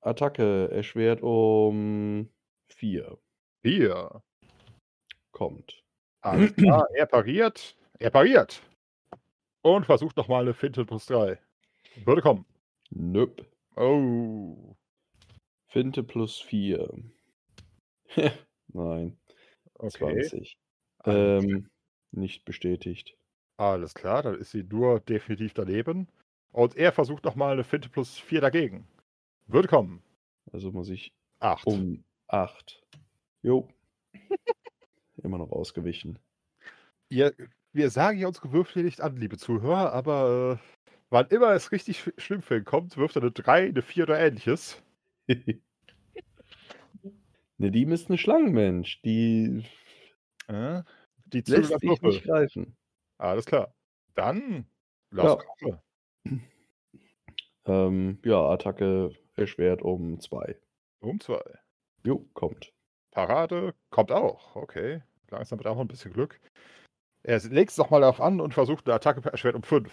[0.00, 2.28] Attacke erschwert um
[2.68, 3.18] vier.
[3.62, 4.22] Hier.
[5.30, 5.84] Kommt.
[6.20, 7.76] Alles klar, er pariert.
[7.98, 8.62] Er pariert.
[9.62, 11.38] Und versucht nochmal eine Finte plus 3.
[12.04, 12.44] Würde kommen.
[12.90, 13.46] Nöp.
[13.76, 14.76] Oh.
[15.66, 16.88] Finte plus vier.
[18.68, 19.18] Nein,
[19.74, 20.22] Okay.
[20.22, 20.58] 20.
[20.98, 21.70] Alles Ähm,
[22.10, 23.16] nicht bestätigt.
[23.56, 26.08] Alles klar, dann ist sie nur definitiv daneben.
[26.52, 28.88] Und er versucht nochmal eine Finte plus 4 dagegen.
[29.46, 30.02] Würde kommen.
[30.52, 31.66] Also muss ich 8.
[31.66, 32.82] um 8.
[33.42, 33.68] Jo.
[35.22, 36.18] Immer noch ausgewichen.
[37.10, 37.34] Ihr,
[37.78, 42.00] wir sagen ja unsere Würfel nicht an, liebe Zuhörer, aber äh, wann immer es richtig
[42.00, 44.82] sch- schlimm für ihn kommt, wirft er eine 3, eine 4 oder ähnliches.
[47.58, 49.00] Nedim ist ein Schlangenmensch.
[49.02, 49.64] Die
[50.48, 50.82] Äh,
[51.26, 52.76] die lässt sich nicht greifen.
[53.18, 53.74] Alles klar.
[54.14, 54.66] Dann
[55.10, 55.82] lass Ja.
[57.66, 60.56] Ähm, ja, Attacke erschwert um 2.
[61.00, 61.40] Um 2.
[62.04, 62.72] Jo, kommt.
[63.10, 64.56] Parade kommt auch.
[64.56, 65.02] Okay.
[65.30, 66.40] Langsam mit auch ein bisschen Glück.
[67.22, 69.92] Er legt es nochmal auf an und versucht eine Attacke per Schwert um 5.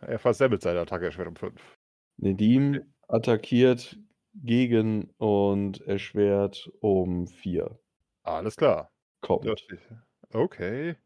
[0.00, 1.76] Er versemmelt seine Attacke, erschwert um 5.
[2.18, 3.98] Nedim attackiert
[4.34, 7.78] gegen und erschwert um 4.
[8.22, 8.90] Alles klar.
[9.20, 9.46] Kommt.
[10.32, 10.96] Okay.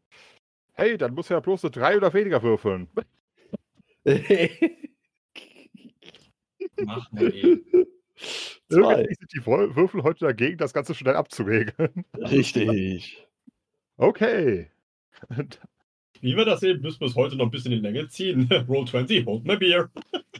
[0.73, 2.89] Hey, dann muss er bloß eine 3 oder weniger würfeln.
[6.85, 7.65] Mach mal eben.
[8.69, 8.91] Zwei.
[8.91, 12.05] Irgendwie sind die Würfel heute dagegen, das Ganze schnell abzuregeln.
[12.15, 13.25] Richtig.
[14.01, 14.71] Okay.
[16.21, 18.49] Wie wir das sehen, müssen wir es heute noch ein bisschen in die Länge ziehen.
[18.67, 19.89] Roll 20, hold my beer.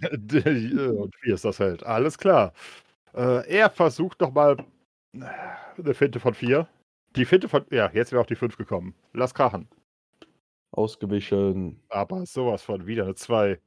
[0.01, 1.83] Und vier ist das halt.
[1.83, 2.53] Alles klar.
[3.13, 4.57] Äh, er versucht nochmal
[5.13, 6.67] eine Finte von vier.
[7.15, 7.65] Die Finte von.
[7.71, 8.93] Ja, jetzt wäre auch die fünf gekommen.
[9.13, 9.67] Lass krachen.
[10.71, 11.81] Ausgewichen.
[11.89, 13.59] Aber sowas von wieder eine zwei.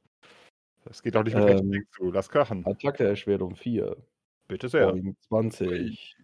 [0.84, 2.10] Das geht auch nicht mit rechten Ähm, Dingen zu.
[2.10, 2.66] Lass krachen.
[2.66, 3.96] Attacke erschwert um 4.
[4.48, 4.92] Bitte sehr.
[4.92, 6.16] Boing 20.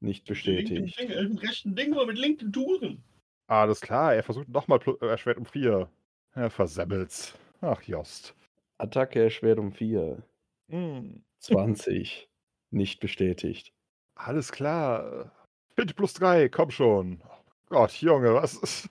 [0.00, 0.98] Nicht bestätigt.
[0.98, 3.02] Linken mit rechten Ding, aber mit linken Touren.
[3.46, 4.14] Alles klar.
[4.14, 5.88] Er versucht nochmal erschwert um vier.
[6.34, 7.34] Er versemmelt's.
[7.60, 8.34] Ach, Jost.
[8.78, 10.22] Attacke erschwert um 4.
[10.68, 11.22] Hm.
[11.38, 12.28] 20.
[12.70, 13.72] Nicht bestätigt.
[14.14, 15.32] Alles klar.
[15.74, 16.48] Finte plus drei.
[16.48, 17.22] Komm schon.
[17.68, 18.88] Gott, Junge, was ist.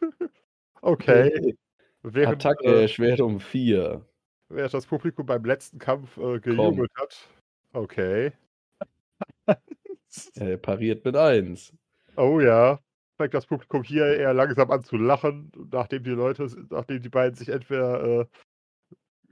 [0.82, 1.56] Okay.
[2.02, 4.06] Während, Attacke äh, erschwert um 4.
[4.50, 7.28] während das Publikum beim letzten Kampf äh, gejubelt hat.
[7.72, 8.32] Okay.
[10.36, 11.72] Er pariert mit 1.
[12.16, 12.78] Oh ja.
[13.16, 17.34] Fängt das Publikum hier eher langsam an zu lachen, nachdem die Leute, nachdem die beiden
[17.34, 18.26] sich entweder äh,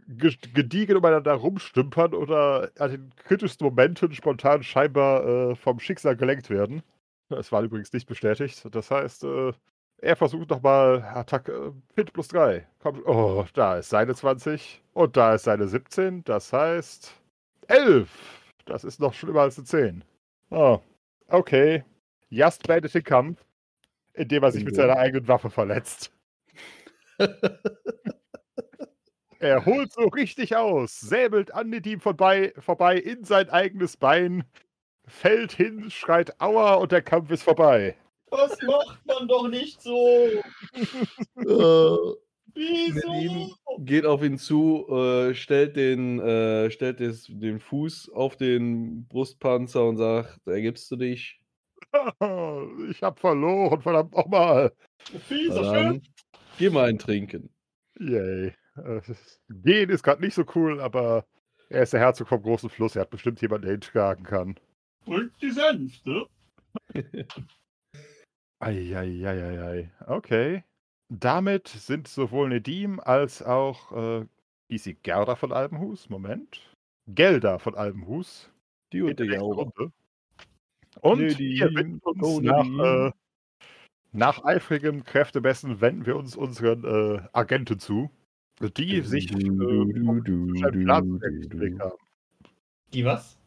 [0.09, 6.49] ge- gediegen umeinander rumstümpern oder an den kritischsten Momenten spontan scheinbar äh, vom Schicksal gelenkt
[6.51, 6.82] werden.
[7.28, 8.66] Das war übrigens nicht bestätigt.
[8.70, 9.53] Das heißt, äh,
[9.99, 12.66] er versucht nochmal Attacke Pit plus 3.
[12.80, 16.24] Komm, oh, da ist seine 20 und da ist seine 17.
[16.24, 17.14] Das heißt
[17.68, 18.11] 11.
[18.66, 20.05] Das ist noch schlimmer als eine 10.
[20.51, 20.80] Oh,
[21.28, 21.85] okay.
[22.30, 23.45] Just beendet den Kampf,
[24.14, 26.12] indem er sich mit seiner eigenen Waffe verletzt.
[29.44, 34.44] Er holt so richtig aus, säbelt an Nedim vorbei, vorbei in sein eigenes Bein,
[35.06, 37.94] fällt hin, schreit Aua und der Kampf ist vorbei.
[38.30, 40.30] Das macht man doch nicht so.
[42.56, 43.12] Äh, Wieso?
[43.12, 49.06] Nedim geht auf ihn zu, äh, stellt, den, äh, stellt des, den Fuß auf den
[49.08, 51.40] Brustpanzer und sagt, ergibst du dich?
[52.90, 54.72] Ich hab verloren, verdammt nochmal.
[55.28, 55.55] Schön.
[55.55, 56.03] dann,
[56.59, 57.51] geh mal ein Trinken.
[57.99, 58.53] Yay.
[58.76, 59.01] Äh,
[59.49, 61.24] Gehen ist gerade nicht so cool, aber
[61.68, 62.97] er ist der Herzog vom großen Fluss.
[62.97, 64.57] Er hat bestimmt jemanden, der ihn tragen kann.
[65.07, 66.26] Und die Senfte.
[68.59, 69.90] Eieieiei.
[70.07, 70.64] Okay.
[71.09, 74.26] Damit sind sowohl Nedim als auch, äh,
[74.78, 76.09] sie Gerda von Albenhus?
[76.09, 76.74] Moment.
[77.07, 78.51] Gelda von Albenhus.
[78.92, 79.36] Die und der die.
[79.36, 79.92] Runde.
[81.01, 83.12] Und Nedim, wir wenden uns nach, äh,
[84.12, 88.11] nach eifrigem Kräftemessen wenden wir uns unseren äh, Agenten zu,
[88.76, 91.84] die sich äh, Du, du, du, einen Plan du, zurechtgelegt du.
[91.84, 91.99] haben.
[92.92, 93.38] Die was?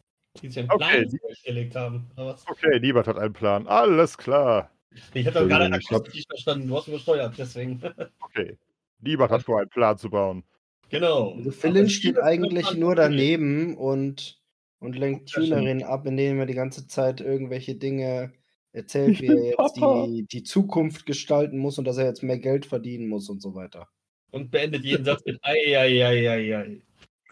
[0.42, 2.06] Die sich einen Okay, Plan gelegt haben.
[2.16, 2.46] Aber was?
[2.48, 3.66] Okay, niemand hat einen Plan.
[3.66, 4.70] Alles klar.
[5.14, 6.68] Ich habe doch gerade ich hab- akustisch nicht verstanden.
[6.68, 7.80] Du hast übersteuert, deswegen.
[8.20, 8.56] Okay.
[9.00, 10.42] Niemand hat vor, einen Plan zu bauen.
[10.90, 11.34] genau.
[11.36, 14.40] Also Philin steht eigentlich nur daneben und,
[14.80, 15.30] und lenkt.
[15.30, 18.32] Tunerin ab, indem er die ganze Zeit irgendwelche Dinge
[18.72, 22.38] erzählt, Ich wie er jetzt die, die Zukunft gestalten muss und dass er jetzt mehr
[22.38, 23.88] Geld verdienen muss und so weiter.
[24.30, 26.82] Und beendet jeden Satz mit Ei, ei, ei, ei,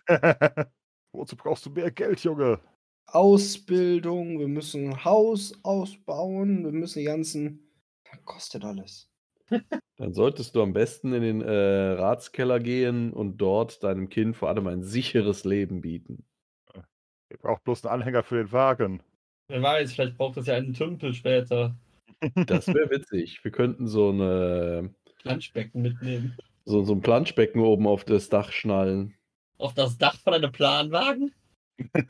[0.09, 0.67] ei.
[1.13, 2.61] Wozu brauchst du mehr Geld, Junge?
[3.07, 7.71] Ausbildung, wir müssen ein Haus ausbauen, wir müssen die ganzen.
[8.05, 9.11] Das kostet alles.
[9.97, 14.49] Dann solltest du am besten in den äh, Ratskeller gehen und dort deinem Kind vor
[14.49, 16.25] allem ein sicheres Leben bieten.
[17.31, 19.03] Ihr braucht bloß einen Anhänger für den Wagen.
[19.49, 21.77] Wer weiß, vielleicht braucht es ja einen Tümpel später.
[22.47, 23.45] Das wäre witzig.
[23.45, 26.37] Wir könnten so, eine, Planschbecken mitnehmen.
[26.65, 29.15] so, so ein Planschbecken oben auf das Dach schnallen.
[29.59, 31.33] Auf das Dach von einem Planwagen?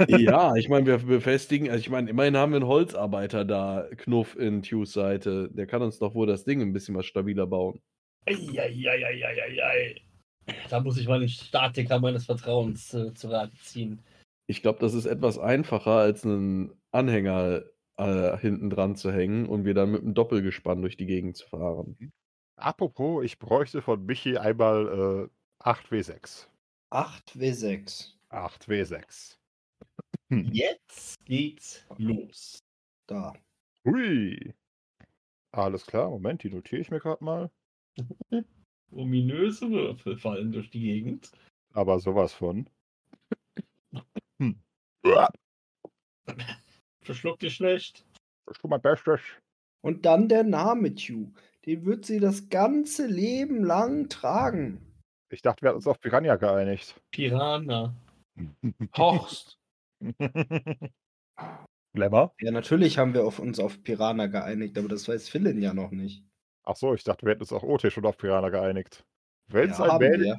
[0.09, 4.37] Ja, ich meine, wir befestigen, also ich meine, immerhin haben wir einen Holzarbeiter da, Knuff
[4.37, 5.51] in Tues Seite.
[5.53, 7.81] Der kann uns doch wohl das Ding ein bisschen was stabiler bauen.
[8.27, 9.97] Eieieiei.
[10.71, 14.01] Da muss ich meinen Statiker meines Vertrauens äh, zu Rate ziehen.
[14.49, 17.65] Ich glaube, das ist etwas einfacher, als einen Anhänger
[17.97, 21.49] äh, hinten dran zu hängen und wir dann mit einem Doppelgespann durch die Gegend zu
[21.49, 22.13] fahren.
[22.57, 25.31] Apropos, ich bräuchte von Michi einmal
[25.63, 26.47] äh, 8W6.
[26.93, 28.15] 8W6.
[28.31, 29.37] 8W6.
[30.31, 32.59] Jetzt geht's los.
[33.07, 33.35] Da.
[33.85, 34.55] Hui.
[35.53, 37.51] Alles klar, Moment, die notiere ich mir gerade mal.
[38.91, 41.31] Ominöse Würfel fallen durch die Gegend.
[41.73, 42.69] Aber sowas von.
[45.07, 45.29] Uah,
[47.03, 48.05] Verschluckt ihr schlecht.
[48.47, 49.21] Das ist schon mein Bestes.
[49.83, 51.31] Und dann der Name Tue.
[51.65, 54.81] Den wird sie das ganze Leben lang tragen.
[55.31, 57.01] Ich dachte, wir hatten uns auf Piranha geeinigt.
[57.11, 57.95] Piranha.
[58.97, 59.59] Horst.
[61.95, 62.35] Glamour?
[62.41, 65.91] Ja, natürlich haben wir auf uns auf Piranha geeinigt, aber das weiß Philin ja noch
[65.91, 66.23] nicht.
[66.65, 69.05] Ach so, ich dachte, wir hätten uns auch OT schon auf Piranha geeinigt.
[69.49, 70.37] Wenn es Ja, ein, Mädel.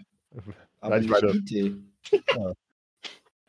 [0.81, 2.57] Aber Nein, ich nicht meine- IT.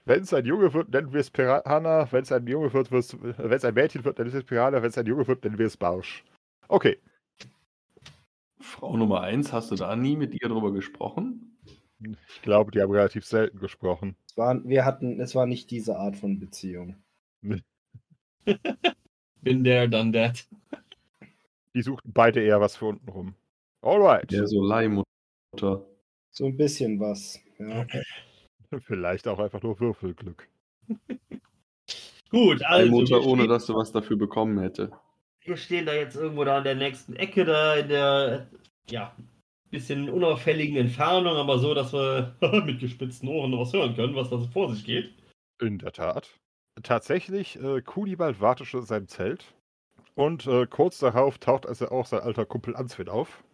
[0.08, 2.08] Wenn es ein Junge wird, nennen wir es Piranha.
[2.10, 4.82] Wenn es ein Junge wird, wenn es ein Mädchen wird, nennen wir es Piranha.
[4.82, 6.24] Wenn es ein Junge wird, nennen wir es Barsch.
[6.68, 6.98] Okay.
[8.58, 11.58] Frau Nummer 1, hast du da nie mit ihr drüber gesprochen?
[12.00, 14.16] Ich glaube, die haben relativ selten gesprochen.
[14.28, 16.96] Es war, wir hatten, es war nicht diese Art von Beziehung.
[19.42, 20.48] Bin there, done that.
[21.74, 23.34] Die suchten beide eher was für unten rum.
[23.82, 24.32] Alright.
[24.32, 25.04] Ja, so Leihmutter.
[26.30, 27.38] So ein bisschen was.
[27.58, 27.86] Ja.
[28.80, 30.48] Vielleicht auch einfach nur Würfelglück.
[32.30, 32.84] Gut, also.
[32.84, 34.92] Leihmutter, wir ohne stehen- dass du was dafür bekommen hätte.
[35.44, 38.50] Wir stehen da jetzt irgendwo da in der nächsten Ecke, da in der,
[38.90, 39.16] ja,
[39.70, 44.30] bisschen unauffälligen Entfernung, aber so, dass wir mit gespitzten Ohren noch was hören können, was
[44.30, 45.14] da so vor sich geht.
[45.60, 46.38] In der Tat.
[46.82, 49.54] Tatsächlich, äh, Kunibald wartet schon in seinem Zelt.
[50.14, 53.44] Und äh, kurz darauf taucht also auch sein alter Kumpel Answin auf.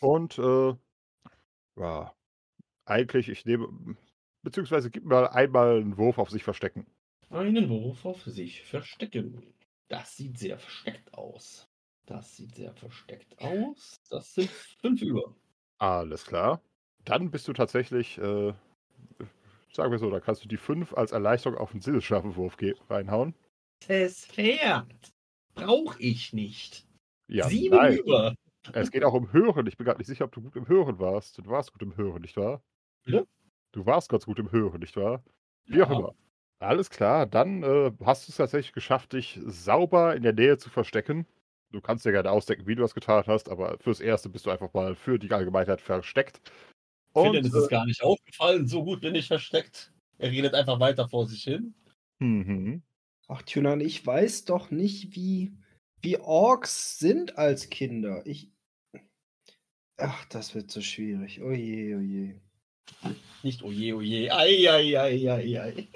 [0.00, 0.74] Und, äh,
[1.78, 2.12] ja,
[2.86, 3.68] eigentlich, ich nehme,
[4.42, 6.86] beziehungsweise gib mir einmal einen Wurf auf sich verstecken.
[7.28, 9.42] Einen Wurf auf sich verstecken.
[9.88, 11.68] Das sieht sehr versteckt aus.
[12.06, 13.96] Das sieht sehr versteckt aus.
[14.10, 15.34] Das sind fünf über.
[15.78, 16.62] Alles klar.
[17.04, 18.54] Dann bist du tatsächlich, äh,
[19.72, 22.56] sagen wir so, da kannst du die 5 als Erleichterung auf einen Sinnesschärfewurf
[22.88, 23.34] reinhauen.
[23.86, 25.12] Das Pferd.
[25.54, 26.86] Brauche ich nicht.
[27.28, 27.98] Ja, Sieben nein.
[27.98, 28.34] über.
[28.72, 29.66] Es geht auch um Hören.
[29.66, 31.38] Ich bin gerade nicht sicher, ob du gut im Hören warst.
[31.38, 32.62] Du warst gut im Hören, nicht wahr?
[33.06, 33.26] Bitte?
[33.72, 35.22] Du warst ganz gut im Hören, nicht wahr?
[35.66, 35.98] Wie auch Ja.
[35.98, 36.14] immer.
[36.58, 40.70] Alles klar, dann äh, hast du es tatsächlich geschafft, dich sauber in der Nähe zu
[40.70, 41.26] verstecken.
[41.70, 44.50] Du kannst dir gerne ausdenken, wie du das getan hast, aber fürs Erste bist du
[44.50, 46.40] einfach mal für die Allgemeinheit versteckt.
[47.14, 48.66] Philipp ist es äh, gar nicht aufgefallen.
[48.66, 49.92] So gut bin ich versteckt.
[50.18, 51.74] Er redet einfach weiter vor sich hin.
[52.20, 52.82] mhm.
[53.28, 55.52] Ach, Tunan, ich weiß doch nicht, wie,
[56.02, 58.22] wie Orks sind als Kinder.
[58.26, 58.52] Ich.
[59.98, 61.42] Ach, das wird so schwierig.
[61.42, 62.40] Oje, oje.
[63.42, 64.30] Nicht oje, oje.
[64.32, 65.88] Ei, ei, ei, ei, ei.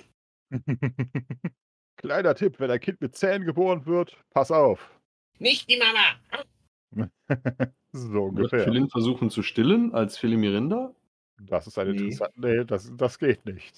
[1.97, 4.99] Kleiner Tipp, wenn ein Kind mit Zähnen geboren wird, pass auf.
[5.38, 7.09] Nicht die Mama.
[7.93, 8.61] So ungefähr.
[8.64, 10.95] Philin versuchen zu stillen als Philimirinda?
[11.41, 11.99] Das ist eine Nee.
[11.99, 12.41] interessante.
[12.41, 13.74] Nee, das, das geht nicht.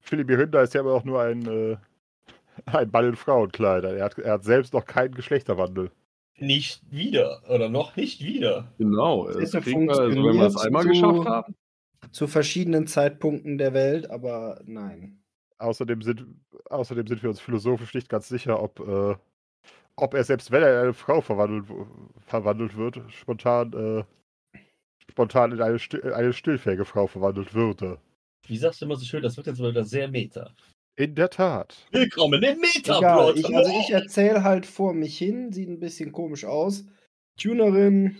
[0.00, 1.76] Philipp Mirinda ist ja aber auch nur ein, äh,
[2.66, 3.96] ein Mann in Frauenkleider.
[3.96, 5.90] Er hat, er hat selbst noch keinen Geschlechterwandel.
[6.36, 7.40] Nicht wieder.
[7.48, 8.70] Oder noch nicht wieder.
[8.76, 9.30] Genau.
[9.30, 11.54] Das kriegen wir, also wenn wir das funktioniert einmal geschafft haben.
[12.12, 15.22] Zu verschiedenen Zeitpunkten der Welt, aber nein.
[15.58, 16.26] Außerdem sind,
[16.70, 19.14] außerdem sind wir uns philosophisch nicht ganz sicher, ob, äh,
[19.96, 21.66] ob er selbst, wenn er in eine Frau verwandelt,
[22.26, 24.58] verwandelt wird, spontan, äh,
[25.10, 27.98] spontan in eine, still, eine stillfähige Frau verwandelt würde.
[28.46, 30.50] Wie sagst du immer so schön, das wird jetzt mal wieder sehr meta.
[30.96, 31.88] In der Tat.
[31.90, 33.36] Willkommen im Egal, Meta-Plot.
[33.38, 36.84] ich, also ich erzähle halt vor mich hin, sieht ein bisschen komisch aus.
[37.36, 38.16] Tunerin,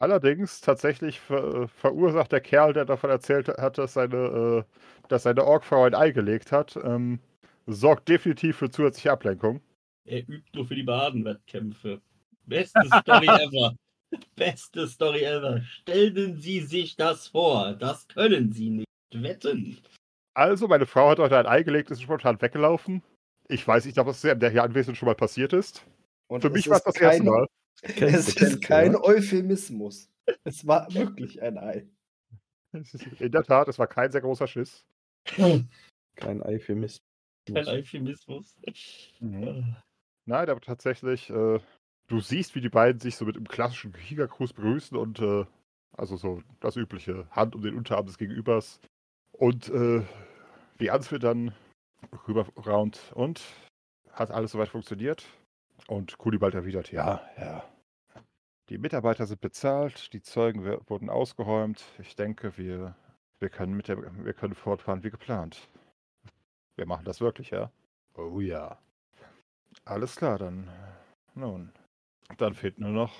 [0.00, 5.44] Allerdings tatsächlich ver, verursacht der Kerl, der davon erzählt hat, dass seine, äh, dass seine
[5.44, 7.20] Orkfrau ein Ei gelegt hat, ähm,
[7.66, 9.60] sorgt definitiv für zusätzliche Ablenkung.
[10.06, 12.00] Er übt nur für die Badenwettkämpfe.
[12.46, 13.76] Beste Story ever.
[14.36, 15.60] Beste Story ever.
[15.60, 17.74] Stellen Sie sich das vor.
[17.74, 19.78] Das können Sie nicht wetten.
[20.32, 23.02] Also, meine Frau hat heute ein Ei gelegt, ist spontan weggelaufen.
[23.48, 25.84] Ich weiß nicht, ob das der hier anwesend schon mal passiert ist.
[26.28, 27.46] und Für mich war es das erste Mal.
[27.82, 30.10] Es ist kein Euphemismus.
[30.44, 31.86] Es war wirklich ein Ei.
[33.18, 34.84] In der Tat, es war kein sehr großer Schiss.
[35.24, 37.02] Kein Euphemismus.
[37.46, 38.56] Kein Euphemismus.
[39.18, 41.58] Nein, aber tatsächlich, äh,
[42.06, 45.44] du siehst, wie die beiden sich so mit einem klassischen Kriegergruß begrüßen und äh,
[45.96, 48.80] also so das übliche Hand um den Unterarm des Gegenübers.
[49.32, 50.02] Und äh,
[50.78, 51.54] wie Ansfeld dann
[52.28, 53.40] rüberraunt und
[54.12, 55.26] hat alles soweit funktioniert.
[55.90, 57.64] Und Kulibald erwidert, ja, ja.
[58.68, 61.84] Die Mitarbeiter sind bezahlt, die Zeugen wurden ausgeräumt.
[61.98, 62.94] Ich denke, wir,
[63.40, 65.68] wir, können mit der, wir können fortfahren wie geplant.
[66.76, 67.72] Wir machen das wirklich, ja?
[68.14, 68.78] Oh ja.
[69.84, 70.70] Alles klar, dann.
[71.34, 71.72] Nun.
[72.38, 73.12] Dann fehlt nur noch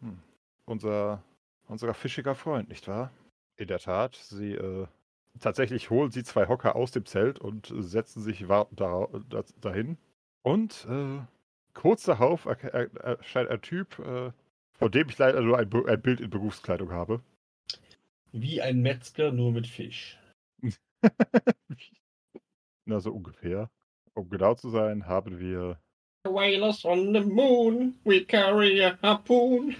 [0.00, 0.20] hm,
[0.64, 1.22] unser,
[1.68, 3.12] unser fischiger Freund, nicht wahr?
[3.54, 4.88] In der Tat, sie äh,
[5.38, 9.98] tatsächlich holen sie zwei Hocker aus dem Zelt und setzen sich wartend da, da, dahin.
[10.42, 11.20] Und äh,
[11.74, 14.32] kurz darauf er- erscheint ein Typ, äh,
[14.78, 17.22] von dem ich leider nur ein, ein Bild in Berufskleidung habe.
[18.32, 20.18] Wie ein Metzger, nur mit Fisch.
[22.84, 23.70] Na, so ungefähr.
[24.14, 25.78] Um genau zu sein, haben wir
[26.24, 29.76] Whalers on the moon, we carry a harpoon.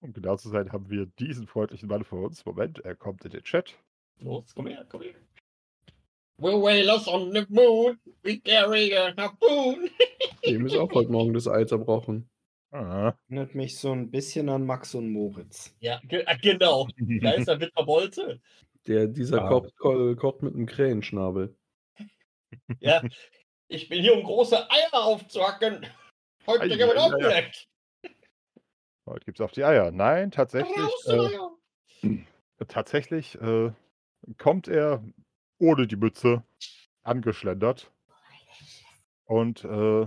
[0.00, 2.44] Um genau zu sein, haben wir diesen freundlichen Mann vor uns.
[2.44, 3.74] Moment, er kommt in den Chat.
[4.20, 5.14] Los, komm her, komm her.
[6.42, 8.00] We'll whale us on the moon.
[8.24, 9.88] We carry a harpoon.
[10.44, 12.28] Dem ist auch heute Morgen das Ei zerbrochen.
[12.72, 13.14] Ah.
[13.28, 15.72] Erinnert mich so ein bisschen an Max und Moritz.
[15.78, 16.88] Ja, ge äh, genau.
[17.20, 18.40] Da ist der Witwer Bolte.
[18.88, 19.48] Der, dieser Ah.
[19.50, 21.54] kocht, ko kocht mit einem Krähenschnabel.
[22.80, 23.02] Ja,
[23.68, 25.86] ich bin hier, um große Eier aufzuhacken.
[26.48, 27.36] Heute Ei, gehen wir ei, auch ei, ei.
[27.36, 27.66] weg.
[29.06, 29.92] Heute gibt's auf die Eier.
[29.92, 30.76] Nein, tatsächlich.
[30.76, 32.26] Raus, Äh, Eier.
[32.66, 33.70] tatsächlich äh,
[34.38, 35.04] kommt er
[35.62, 36.42] ohne die Mütze
[37.04, 37.90] angeschlendert.
[39.24, 40.06] Und äh,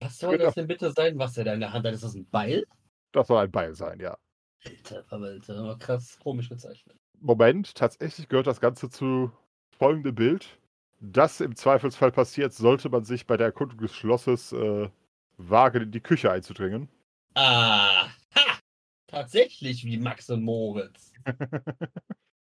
[0.00, 1.94] Was soll das denn bitte sein, was er da in der Hand hat?
[1.94, 2.64] Ist das ein Beil?
[3.12, 4.18] das soll ein Beil sein, ja.
[4.64, 6.96] Alter, aber krass, komisch gezeichnet.
[7.20, 9.30] Moment, tatsächlich gehört das Ganze zu
[9.70, 10.58] folgendem Bild.
[11.00, 14.88] Das im Zweifelsfall passiert, sollte man sich bei der Erkundung des Schlosses äh,
[15.36, 16.88] wagen, in die Küche einzudringen.
[17.34, 18.58] Ah, ha!
[19.06, 21.12] Tatsächlich wie Max und Moritz.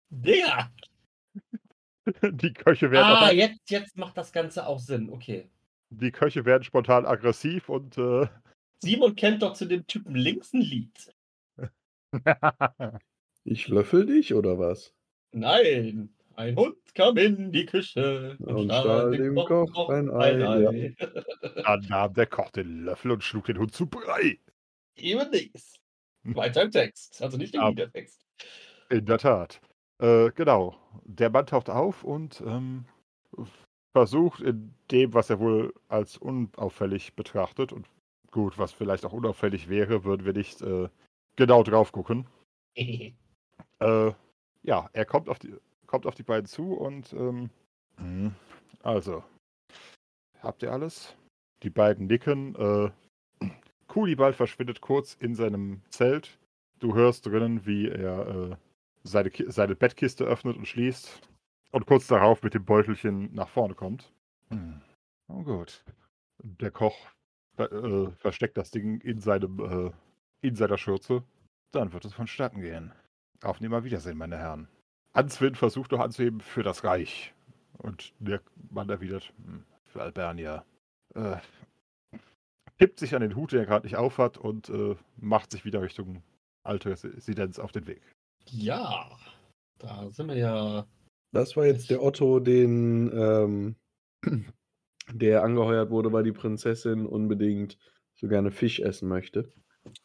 [0.09, 0.69] Digga!
[2.31, 5.09] die, Köche werden Ah, aber, jetzt, jetzt macht das Ganze auch Sinn.
[5.09, 5.49] Okay.
[5.89, 8.27] die Köche werden spontan aggressiv und äh,
[8.79, 11.13] Simon kennt doch zu dem Typen links ein Lied.
[13.45, 14.93] Ich löffel dich oder was?
[15.33, 20.95] Nein, ein Hund kam in die Küche Und stahl dem Koch ein Ei,
[21.65, 24.39] dann nahm der Koch den Löffel und schlug den Hund zu Brei.
[24.95, 25.73] Eben dies.
[26.23, 27.21] Weiter im Text.
[27.21, 27.67] Also nicht im Ja.
[27.69, 28.25] Liedertext.
[28.89, 29.59] In der Tat.
[30.03, 30.75] Äh, genau.
[31.05, 32.85] Der Mann taucht auf und ähm,
[33.93, 37.87] versucht in dem, was er wohl als unauffällig betrachtet, und
[38.31, 40.89] gut, was vielleicht auch unauffällig wäre, würden wir nicht äh,
[41.35, 42.27] genau drauf gucken.
[43.79, 44.13] Äh,
[44.61, 45.53] ja, er kommt auf die,
[45.87, 47.49] kommt auf die beiden zu und ähm,
[47.97, 48.33] mhm.
[48.81, 49.23] also,
[50.39, 51.17] habt ihr alles?
[51.63, 52.55] Die beiden nicken.
[52.55, 53.49] Äh,
[53.87, 56.39] Kulibal verschwindet kurz in seinem Zelt.
[56.79, 58.55] Du hörst drinnen, wie er äh,
[59.03, 61.21] seine, seine Bettkiste öffnet und schließt
[61.71, 64.11] und kurz darauf mit dem Beutelchen nach vorne kommt.
[64.49, 64.81] Hm.
[65.27, 65.83] Oh gut.
[66.39, 66.95] Der Koch
[67.57, 69.91] äh, versteckt das Ding in seinem äh,
[70.41, 71.23] in seiner Schürze.
[71.71, 72.91] Dann wird es vonstatten gehen.
[73.41, 74.67] Auf Nimmerwiedersehen, meine Herren.
[75.13, 77.33] Answin versucht noch anzuheben für das Reich.
[77.77, 80.65] Und der Mann erwidert, "Hm, für Albernia.
[81.15, 81.37] Äh,
[82.77, 85.81] tippt sich an den Hut, den er gerade nicht aufhat, und äh, macht sich wieder
[85.81, 86.23] Richtung
[86.63, 88.01] alte Residenz auf den Weg.
[88.51, 89.09] Ja,
[89.79, 90.87] da sind wir ja.
[91.31, 93.75] Das war jetzt der Otto, den, ähm,
[95.11, 97.77] der angeheuert wurde, weil die Prinzessin unbedingt
[98.13, 99.51] so gerne Fisch essen möchte.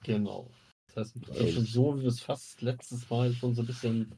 [0.02, 0.50] Genau.
[0.86, 4.14] Das heißt, schon so, wie wir es fast letztes Mal schon so ein bisschen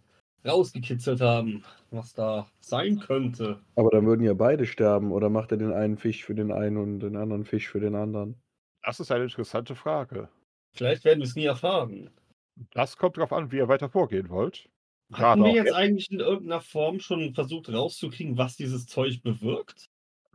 [0.47, 3.61] rausgekitzelt haben, was da sein könnte.
[3.77, 6.77] Aber dann würden ja beide sterben, oder macht er den einen Fisch für den einen
[6.77, 8.41] und den anderen Fisch für den anderen?
[8.83, 10.29] Das ist eine interessante Frage.
[10.73, 12.11] Vielleicht werden wir es nie erfahren.
[12.73, 14.69] Das kommt darauf an, wie ihr weiter vorgehen wollt.
[15.13, 19.23] Hatten Gerade wir auch jetzt eigentlich in irgendeiner Form schon versucht rauszukriegen, was dieses Zeug
[19.23, 19.87] bewirkt?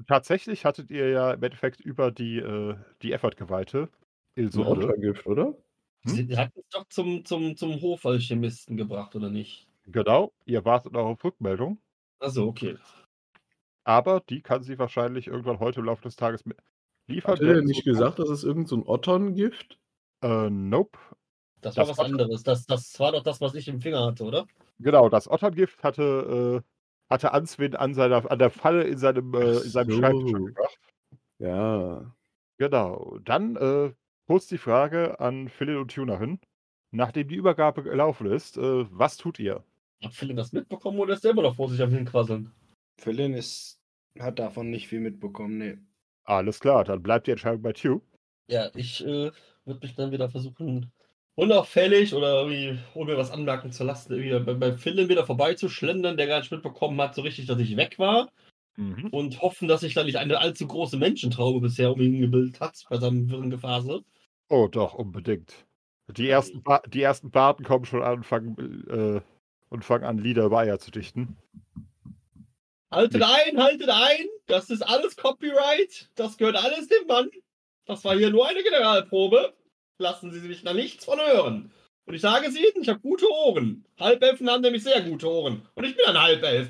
[0.07, 3.89] Tatsächlich hattet ihr ja im Endeffekt über die, äh, die Effort-Geweihte
[4.35, 4.87] Ilsunde.
[4.87, 5.55] Ottergift, oder?
[6.03, 6.11] Hm?
[6.11, 9.67] Sie hatten es doch zum, zum, zum Hofalchemisten gebracht, oder nicht?
[9.87, 11.79] Genau, ihr wartet noch auf Rückmeldung.
[12.19, 12.75] Also okay.
[13.85, 16.57] Aber die kann sie wahrscheinlich irgendwann heute im Laufe des Tages mit
[17.07, 17.33] liefern.
[17.33, 19.79] Hat er denn nicht so- gesagt, das ist irgend so ein Otterngift?
[20.21, 20.97] Äh, nope.
[21.65, 22.43] Das war Das was war- anderes.
[22.43, 24.45] Das, das war doch das, was ich im Finger hatte, oder?
[24.79, 29.39] Genau, das Otterngift hatte, äh, hatte Answin an, seiner, an der Falle in seinem, äh,
[29.57, 29.97] in seinem so.
[29.99, 30.79] Schreibtisch gebracht.
[31.39, 32.15] Ja.
[32.59, 33.17] Genau.
[33.23, 33.93] Dann äh,
[34.27, 36.39] kurz die Frage an Philin und Tuna hin.
[36.91, 39.63] Nachdem die Übergabe gelaufen ist, äh, was tut ihr?
[40.03, 42.51] Hat Philipp das mitbekommen oder ist der immer noch vor sich am Hinquasseln?
[43.01, 43.81] Philin ist,
[44.19, 45.77] hat davon nicht viel mitbekommen, nee.
[46.25, 48.01] Alles klar, dann bleibt die Entscheidung bei Tew.
[48.49, 49.31] Ja, ich äh,
[49.65, 50.91] würde mich dann wieder versuchen,
[51.35, 56.17] unauffällig oder irgendwie, ohne mir was anmerken zu lassen, irgendwie bei, bei Philipp wieder vorbeizuschlendern,
[56.17, 58.29] der gar nicht mitbekommen hat, so richtig, dass ich weg war.
[58.77, 59.07] Mhm.
[59.11, 62.83] Und hoffen, dass sich da nicht eine allzu große Menschentraube bisher um ihn gebildet hat,
[62.89, 64.03] bei seinem wirren Gefasel.
[64.49, 65.65] Oh, doch, unbedingt.
[66.07, 69.21] Die ersten, ba die ersten Baden kommen schon an und fangen, äh,
[69.69, 71.37] und fangen an, Lieder über Eier zu dichten.
[72.91, 74.27] Haltet ein, haltet ein!
[74.45, 76.09] Das ist alles Copyright.
[76.15, 77.29] Das gehört alles dem Mann.
[77.85, 79.53] Das war hier nur eine Generalprobe.
[79.97, 81.71] Lassen Sie sich da nichts von hören.
[82.05, 83.85] Und ich sage es Ihnen, ich habe gute Ohren.
[83.99, 85.67] Halbelfen haben nämlich sehr gute Ohren.
[85.73, 86.69] Und ich bin ein Halbelf.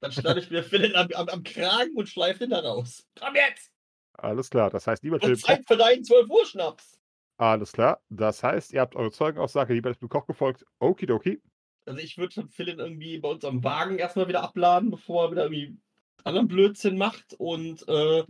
[0.00, 3.06] Dann schneide ich mir Philipp am, am, am Kragen und schleife den da raus.
[3.18, 3.70] Komm jetzt!
[4.14, 5.36] Alles klar, das heißt, dem Koch.
[5.36, 6.98] Zeit für deinen 12 Uhr Schnaps.
[7.36, 10.64] Alles klar, das heißt, ihr habt eure Zeugenaussage, ist dem Koch gefolgt.
[10.80, 11.40] Okidoki.
[11.86, 15.44] Also ich würde Philipp irgendwie bei uns am Wagen erstmal wieder abladen, bevor er wieder
[15.44, 15.78] irgendwie
[16.24, 17.34] anderen Blödsinn macht.
[17.38, 18.24] Und äh,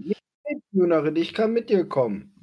[1.15, 2.38] ich kann mit dir kommen.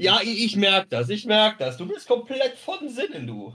[0.00, 1.76] Ja, ich, ich merke das, ich merke das.
[1.76, 3.54] Du bist komplett von Sinnen, du.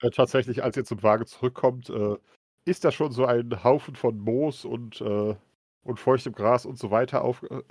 [0.00, 2.16] Äh, tatsächlich, als ihr zum Wagen zurückkommt, äh,
[2.64, 5.34] ist da schon so ein Haufen von Moos und, äh,
[5.82, 7.62] und feuchtem Gras und so weiter auf, äh,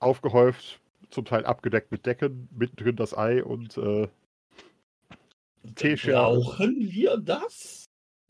[0.00, 0.80] aufgehäuft,
[1.10, 4.08] zum Teil abgedeckt mit Decken, mittendrin das Ei und äh,
[5.74, 6.28] Tesha.
[6.30, 7.84] Brauchen wir das?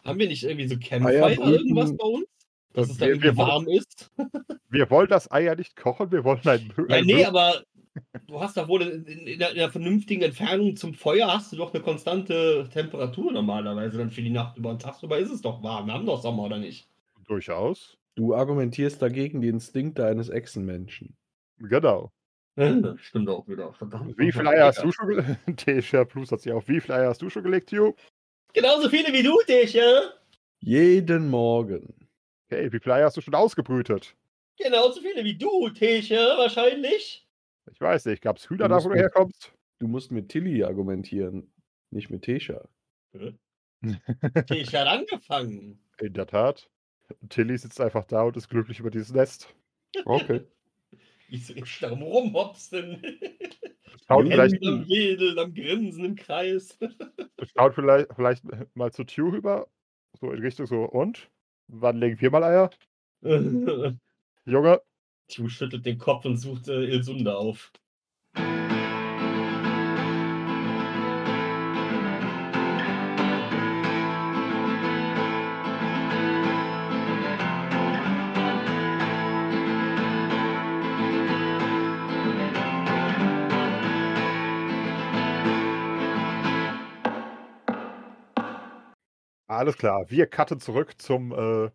[0.05, 2.27] Haben wir nicht irgendwie so Campfire irgendwas bei uns?
[2.73, 4.11] Dass es da Wir- irgendwie wir wollen- warm ist?
[4.71, 7.63] Wir wollen das Ei ja nicht kochen, wir wollen ein, Ja, ein nee, aber
[8.27, 11.53] du hast doch wohl in, in, in, einer, in einer vernünftigen Entfernung zum Feuer hast
[11.53, 14.71] du doch eine konstante Temperatur normalerweise dann für die Nacht über.
[14.71, 15.87] Und tagsüber ist es doch warm.
[15.87, 16.89] Wir haben doch Sommer, oder nicht?
[17.27, 17.97] durchaus.
[18.15, 21.17] Du argumentierst dagegen die Instinkte eines Echsenmenschen.
[21.59, 22.13] Genau.
[22.57, 23.73] Das stimmt auch wieder.
[23.73, 24.17] Verdammt.
[24.17, 25.39] Wie viele Eier hast du schon gelegt?
[25.57, 26.63] Tesha Plus hat sie auch.
[26.69, 27.97] Wie viele Eier hast du schon gelegt, Hugh?
[28.53, 30.13] Genauso viele wie du, dich, ja?
[30.61, 32.09] Jeden Morgen.
[32.47, 34.15] Okay, wie viele Eier hast du schon ausgebrütet?
[34.57, 37.24] Genauso viele wie du, Tische, wahrscheinlich.
[37.73, 39.53] Ich weiß nicht, gab es Hühner Du da, wo du herkommst?
[39.79, 41.53] Du musst mit Tilly argumentieren,
[41.91, 42.69] nicht mit Tesha.
[44.47, 45.79] Tische hat angefangen.
[46.01, 46.71] In der Tat.
[47.29, 49.55] Tilly sitzt einfach da und ist glücklich über dieses Nest.
[50.05, 50.43] Okay.
[51.31, 53.03] Ich so ich darum rumhopsen.
[54.07, 56.79] Schaut vielleicht, am Wedel, am Grinsen im Kreis.
[57.57, 58.45] schaut vielleicht, vielleicht
[58.75, 59.67] mal zu Tue rüber.
[60.21, 61.31] So in Richtung so, und?
[61.69, 62.71] Wann legen wir mal Eier?
[64.45, 64.83] Junge,
[65.29, 67.73] Tju schüttelt den Kopf und sucht äh, Ilsunde auf.
[89.65, 90.11] alles klar.
[90.11, 91.71] Wir cutten zurück zum, äh,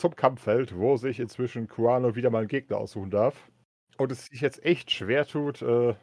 [0.00, 3.50] zum Kampffeld, wo sich inzwischen Kuano wieder mal einen Gegner aussuchen darf.
[3.98, 5.94] Und es sich jetzt echt schwer tut, äh,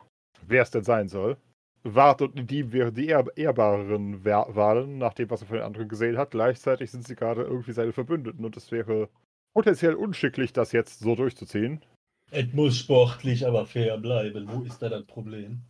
[0.45, 1.37] wer es denn sein soll.
[1.83, 5.65] Wart und Nadim wären die ehr ehrbareren Wa- Wahlen, nach dem, was er von den
[5.65, 6.31] anderen gesehen hat.
[6.31, 9.09] Gleichzeitig sind sie gerade irgendwie seine Verbündeten und es wäre
[9.53, 11.83] potenziell unschicklich, das jetzt so durchzuziehen.
[12.31, 14.47] Es muss sportlich, aber fair bleiben.
[14.51, 15.61] Wo ist da das Problem?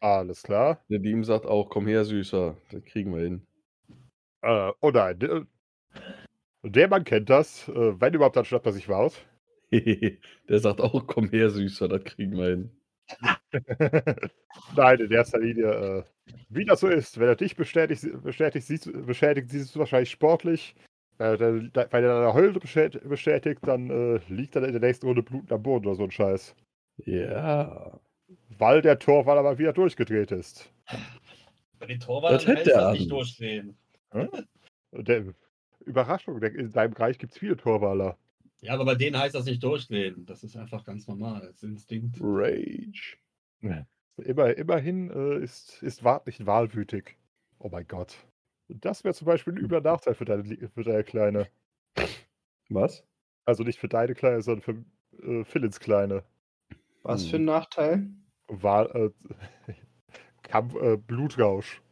[0.00, 0.80] Alles klar.
[0.88, 3.42] Der Diem sagt auch, komm her, Süßer, das kriegen wir hin.
[4.42, 5.46] Äh, oh nein.
[6.74, 7.68] Der, Mann kennt das.
[7.68, 9.24] Äh, wenn überhaupt, dann statt er sich wart.
[9.72, 12.70] Der sagt auch, komm her, Süßer, das kriegen wir hin.
[14.76, 16.02] Nein, in erster Linie, äh,
[16.48, 20.10] wie das so ist, wenn er dich bestätigt, bestätigt, siehst, du- bestätigt siehst du wahrscheinlich
[20.10, 20.74] sportlich.
[21.18, 25.22] Äh, wenn er deine Heule bestätigt, bestätigt dann äh, liegt dann in der nächsten Runde
[25.22, 26.54] Blut am Boden oder so ein Scheiß.
[27.04, 27.98] Ja.
[28.58, 30.70] Weil der Torwall aber wieder durchgedreht ist.
[31.78, 33.76] Bei den Torwart Das hätte er das nicht durchdrehen.
[34.92, 35.24] Der,
[35.86, 38.18] Überraschung, in deinem Bereich gibt es viele Torwaller.
[38.60, 40.26] Ja, aber bei denen heißt das nicht durchdrehen.
[40.26, 41.40] Das ist einfach ganz normal.
[41.42, 42.18] Das ist Instinkt.
[42.20, 43.16] Rage.
[44.18, 47.16] Immer, immerhin äh, ist, ist Wart nicht wahlwütig.
[47.58, 48.16] Oh mein Gott.
[48.68, 51.48] Das wäre zum Beispiel ein übler Nachteil für deine, für deine Kleine.
[52.68, 53.04] Was?
[53.44, 56.24] Also nicht für deine Kleine, sondern für äh, Philins Kleine.
[57.02, 57.30] Was Hm.
[57.30, 58.10] für ein Nachteil?
[58.48, 59.12] Wahl,
[59.68, 59.72] äh,
[60.42, 61.82] Kampf, äh, Blutrausch.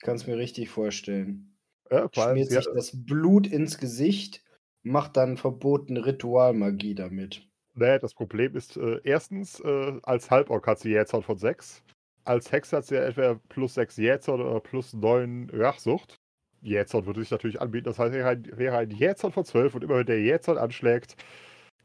[0.00, 1.47] Kannst mir richtig vorstellen.
[1.90, 4.44] Ja, allem, Schmiert sich das Blut ins Gesicht,
[4.82, 7.48] macht dann verbotene Ritualmagie damit.
[7.74, 11.82] nee, das Problem ist, äh, erstens, äh, als Halborg hat sie Jähzorn von 6.
[12.24, 16.16] Als Hex hat sie ja entweder plus 6 Jähzorn oder plus 9 Rachsucht.
[16.62, 19.84] Jähzorn würde sich natürlich anbieten, das heißt, wäre ein, wäre ein Jähzorn von 12 und
[19.84, 21.16] immer wenn der Jähzorn anschlägt,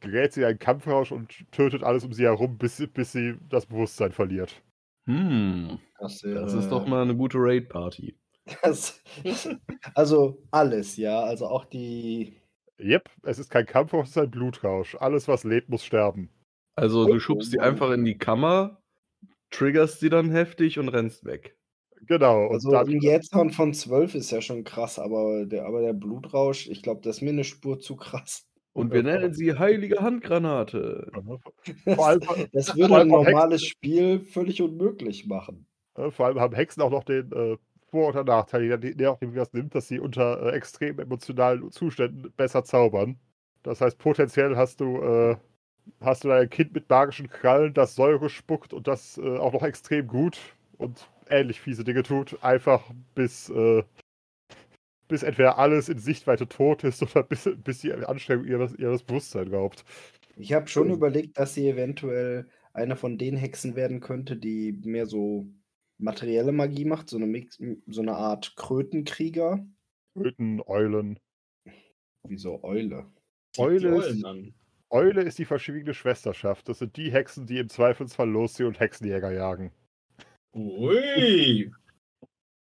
[0.01, 3.36] gerät sie in einen Kampfrausch und tötet alles um sie herum, bis, sie- bis sie
[3.49, 4.64] das Bewusstsein verliert.
[5.08, 5.80] Hm.
[5.99, 8.18] Das, Das ist äh, doch mal eine gute Raid-Party.
[8.62, 9.02] Das,
[9.96, 11.22] also alles, ja.
[11.22, 12.36] Also auch die.
[12.80, 14.96] Yep, es ist kein Kampfrausch, es ist ein Blutrausch.
[15.00, 16.30] Alles, was lebt, muss sterben.
[16.76, 18.82] Also du schubst sie einfach in die Kammer,
[19.52, 21.56] triggerst sie dann heftig und rennst weg.
[22.06, 22.48] Genau.
[22.48, 25.94] Und Also dann, ein Jähzorn von 12 ist ja schon krass, aber der, aber der
[25.94, 28.44] Blutrausch, ich glaube, das ist mir eine Spur zu krass.
[28.74, 31.12] Und wir nennen sie heilige Handgranate.
[31.86, 32.22] vor allem,
[32.52, 35.68] Das vor würde ein von Hexen- normales Spiel völlig unmöglich machen.
[36.10, 37.58] Vor allem haben Hexen auch noch den äh,
[37.94, 42.34] Vor- oder Nachteil, je nachdem, wie es nimmt, dass sie unter äh, extrem emotionalen Zuständen
[42.36, 43.20] besser zaubern.
[43.62, 45.38] Das heißt, potenziell hast du, äh,
[46.02, 49.62] hast du ein Kind mit magischen Krallen, das Säure spuckt und das äh, auch noch
[49.62, 50.39] extrem gut
[50.80, 53.84] und ähnlich fiese Dinge tut, einfach bis, äh,
[55.08, 59.52] bis entweder alles in Sichtweite tot ist oder bis, bis die Anstrengung ihres, ihres Bewusstseins
[59.52, 59.86] raubt.
[60.36, 65.06] Ich habe schon überlegt, dass sie eventuell eine von den Hexen werden könnte, die mehr
[65.06, 65.46] so
[66.04, 69.66] materielle Magie macht, so eine, Mix, so eine Art Krötenkrieger,
[70.16, 71.20] Töten, Eulen.
[72.28, 73.06] wie so Eule.
[73.56, 74.26] Die Eule ist.
[74.89, 76.70] Eule ist die verschwiegene Schwesterschaft.
[76.70, 79.72] Das sind die Hexen, die im Zweifelsfall losziehen und Hexenjäger jagen.
[80.54, 81.72] Ui.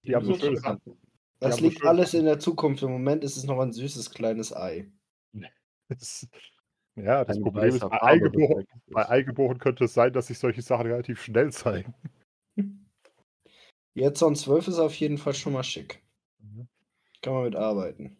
[0.04, 0.60] Die haben so schön.
[1.40, 1.90] Das liegt bestimmt.
[1.90, 2.82] alles in der Zukunft.
[2.82, 4.92] Im Moment ist es noch ein süßes kleines Ei.
[5.88, 6.28] Das-
[6.96, 8.94] Ja, das Problem bei Eingeboren, ist.
[8.94, 11.94] bei Eingeboren könnte es sein, dass sich solche Sachen relativ schnell zeigen.
[13.96, 16.04] Jetzt on 12 ist auf jeden Fall schon mal schick.
[16.40, 16.68] Mhm.
[17.22, 18.18] Kann man mit arbeiten.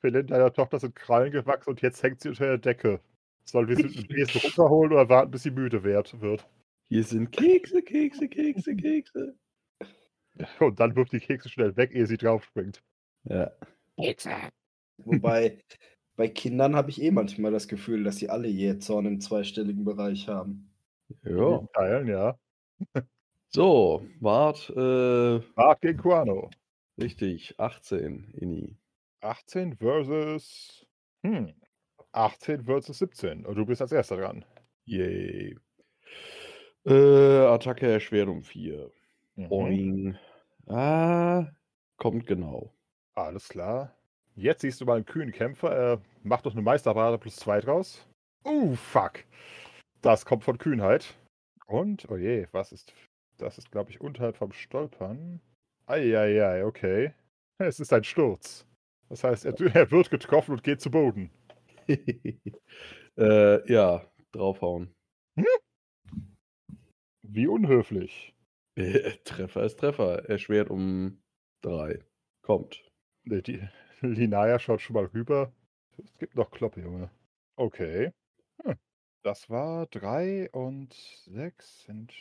[0.00, 3.00] Philin, deiner Tochter sind Krallen gewachsen und jetzt hängt sie unter der Decke.
[3.44, 6.14] Sollen wir sie mit dem Besen runterholen oder warten, bis sie müde wird?
[6.88, 9.34] Hier sind Kekse, Kekse, Kekse, Kekse.
[10.60, 12.82] Und dann wirft die Kekse schnell weg, ehe sie draufspringt.
[13.24, 13.50] Ja.
[14.98, 15.58] Wobei
[16.16, 20.28] bei Kindern habe ich eh manchmal das Gefühl, dass sie alle Jähzorn im zweistelligen Bereich
[20.28, 20.70] haben.
[21.24, 21.58] ja.
[21.58, 22.38] In Teilen, ja.
[23.50, 26.50] So, Wart, äh, Mark gegen Quano.
[27.00, 28.76] richtig, 18, Inni.
[29.22, 30.86] 18 versus.
[31.22, 31.54] Hm.
[32.12, 33.46] 18 versus 17.
[33.46, 34.44] Und du bist als erster dran.
[34.84, 35.56] Yay.
[36.84, 38.90] Äh, Attacke Erschwerung 4.
[39.36, 39.48] Mhm.
[39.48, 40.18] Boing.
[40.66, 41.46] Ah,
[41.96, 42.72] kommt genau.
[43.14, 43.94] Alles klar.
[44.36, 45.70] Jetzt siehst du mal einen kühnen Kämpfer.
[45.74, 48.06] Er macht doch eine Meisterparade plus 2 draus.
[48.44, 49.24] Uh, fuck.
[50.02, 51.14] Das kommt von Kühnheit.
[51.66, 52.94] Und, oh je, was ist.
[53.38, 55.40] Das ist, glaube ich, unterhalb vom Stolpern.
[55.86, 57.14] Eieiei, okay.
[57.58, 58.66] Es ist ein Sturz.
[59.08, 61.30] Das heißt, er, er wird getroffen und geht zu Boden.
[63.16, 64.92] äh, ja, draufhauen.
[67.22, 68.34] Wie unhöflich.
[69.24, 70.28] Treffer ist Treffer.
[70.28, 71.20] Erschwert um
[71.62, 72.04] 3.
[72.42, 72.88] Kommt.
[73.24, 73.60] Nee, die
[74.00, 75.52] Linaya schaut schon mal rüber.
[76.02, 77.10] Es gibt noch Kloppe, Junge.
[77.56, 78.12] Okay.
[78.64, 78.76] Hm.
[79.24, 82.14] Das war 3 und 6 sind.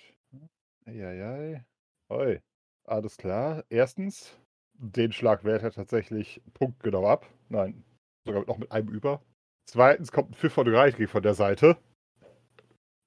[0.88, 1.66] Eieiei.
[2.10, 2.40] Oi.
[2.86, 3.66] Alles klar.
[3.70, 4.38] Erstens,
[4.74, 7.28] den Schlag wehrt er tatsächlich punktgenau ab.
[7.50, 7.84] Nein,
[8.26, 9.22] sogar noch mit einem über.
[9.66, 11.78] Zweitens kommt ein Pfiff von Reitri von der Seite.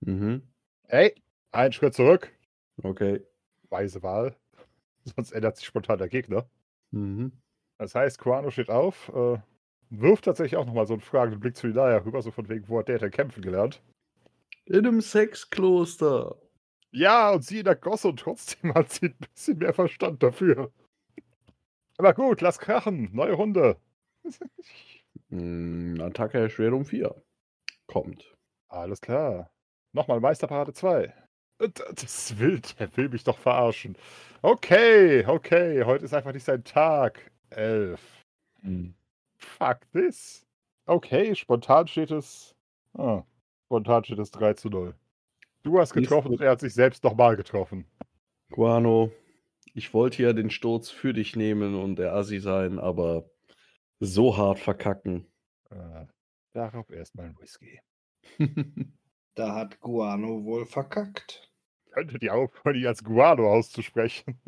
[0.00, 0.42] Mhm.
[0.88, 1.14] Ey,
[1.52, 2.30] ein Schritt zurück.
[2.82, 3.24] Okay.
[3.70, 4.36] Weise Wahl.
[5.04, 6.46] Sonst ändert sich spontan der Gegner.
[6.90, 7.32] Mhm.
[7.78, 9.38] Das heißt, Quano steht auf, äh,
[9.88, 12.78] wirft tatsächlich auch nochmal so einen fragenden Blick zu Linaya rüber, so von wegen, wo
[12.78, 13.82] hat der denn kämpfen gelernt?
[14.66, 16.36] In einem Sexkloster.
[16.92, 20.72] Ja, und sie in der Gosse und trotzdem hat sie ein bisschen mehr Verstand dafür.
[21.98, 23.10] Aber gut, lass krachen.
[23.12, 23.76] Neue Runde.
[25.28, 27.14] Mm, Attacke Erschwerung 4.
[27.86, 28.36] Kommt.
[28.68, 29.50] Alles klar.
[29.92, 31.12] Nochmal Meisterparade 2.
[31.58, 33.96] Das will, der will mich doch verarschen.
[34.40, 37.30] Okay, okay, heute ist einfach nicht sein Tag.
[37.50, 38.24] Elf.
[39.36, 40.46] Fuck this.
[40.86, 42.54] Okay, spontan steht es.
[42.96, 43.24] Ah,
[43.66, 44.94] spontan steht es 3 zu 0.
[45.62, 47.86] Du hast getroffen und er hat sich selbst nochmal getroffen.
[48.50, 49.12] Guano,
[49.74, 53.30] ich wollte ja den Sturz für dich nehmen und der Assi sein, aber
[53.98, 55.26] so hart verkacken.
[55.70, 56.06] Äh,
[56.52, 57.80] darauf erstmal ein Whisky.
[59.36, 61.50] Da hat Guano wohl verkackt.
[61.92, 64.40] Könntet ihr aufhören, ihn als Guano auszusprechen?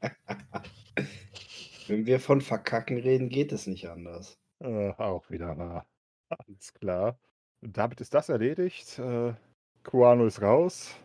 [1.88, 4.38] Wenn wir von verkacken reden, geht es nicht anders.
[4.60, 5.88] Äh, auch wieder wahr.
[6.28, 7.18] Alles klar.
[7.62, 8.98] Und damit ist das erledigt.
[8.98, 9.32] Äh,
[9.84, 10.96] Kuano ist raus.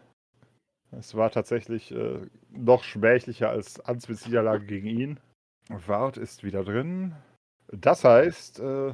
[0.91, 2.21] Es war tatsächlich äh,
[2.51, 5.19] noch schmählicher als Answits Niederlage gegen ihn.
[5.69, 7.15] Wart ist wieder drin.
[7.71, 8.93] Das heißt, äh,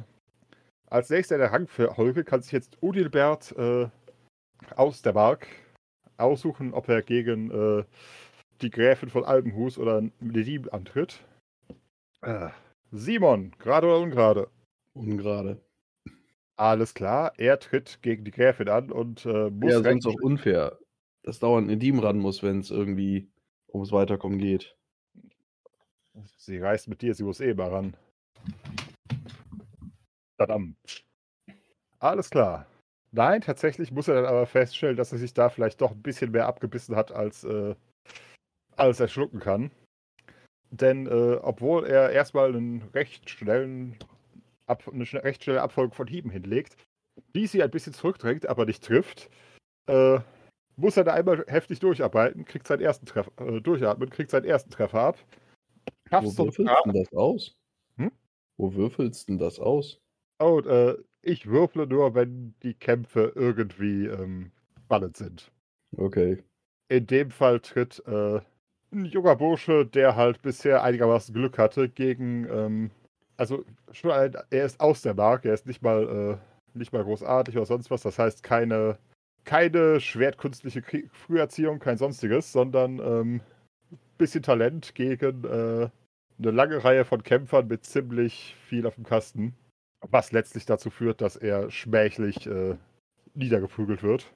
[0.88, 3.88] als nächster in der Rangfolge kann sich jetzt Udilbert äh,
[4.76, 5.46] aus der Mark
[6.16, 7.84] aussuchen, ob er gegen äh,
[8.60, 11.20] die Gräfin von Albenhus oder Nedim antritt.
[12.22, 12.50] Äh,
[12.90, 14.48] Simon, gerade oder ungerade?
[14.94, 15.60] Ungerade.
[16.60, 20.78] Alles klar, er tritt gegen die Gräfin an und äh, muss Ja, sonst auch unfair.
[21.22, 23.30] Dass dauernd ein Team ran muss, wenn es irgendwie
[23.72, 24.76] ums Weiterkommen geht.
[26.36, 27.96] Sie reist mit dir, sie muss eh mal ran.
[30.36, 30.76] Verdammt.
[31.98, 32.66] Alles klar.
[33.10, 36.30] Nein, tatsächlich muss er dann aber feststellen, dass er sich da vielleicht doch ein bisschen
[36.30, 37.74] mehr abgebissen hat, als, äh,
[38.76, 39.70] als er schlucken kann.
[40.70, 43.96] Denn äh, obwohl er erstmal einen recht schnellen
[44.70, 46.76] Ab eine recht schnelle Abfolge von Hieben hinlegt,
[47.34, 49.28] die sie ein bisschen zurückdrängt, aber nicht trifft,
[49.86, 50.20] äh,
[50.76, 54.70] muss er da einmal heftig durcharbeiten, kriegt seinen ersten Treffer, äh, durchatmen, kriegt seinen ersten
[54.70, 55.18] Treffer ab.
[55.18, 57.56] Wo Schaffst du würfelst denn das aus?
[57.96, 58.12] Hm?
[58.56, 60.00] Wo würfelst denn das aus?
[60.38, 64.52] Oh, äh, ich würfle nur, wenn die Kämpfe irgendwie ähm,
[64.84, 65.52] spannend sind.
[65.96, 66.42] Okay.
[66.88, 68.40] In dem Fall tritt äh,
[68.92, 72.90] ein junger Bursche, der halt bisher einigermaßen Glück hatte, gegen, ähm,
[73.40, 76.38] also schon ein, er ist aus der Mark, er ist nicht mal,
[76.74, 78.98] äh, nicht mal großartig oder sonst was, das heißt keine,
[79.44, 83.40] keine schwertkünstliche Krie- Früherziehung, kein sonstiges, sondern ähm,
[84.18, 85.88] bisschen Talent gegen äh,
[86.38, 89.54] eine lange Reihe von Kämpfern mit ziemlich viel auf dem Kasten.
[90.10, 92.76] Was letztlich dazu führt, dass er schmählich äh,
[93.34, 94.30] niedergeprügelt wird.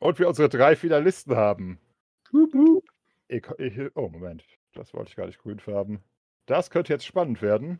[0.00, 1.78] Und wir unsere drei Finalisten haben.
[2.32, 2.84] Hup, hup.
[3.28, 4.44] Ich, ich, oh, Moment.
[4.74, 6.00] Das wollte ich gar nicht grün färben.
[6.46, 7.78] Das könnte jetzt spannend werden.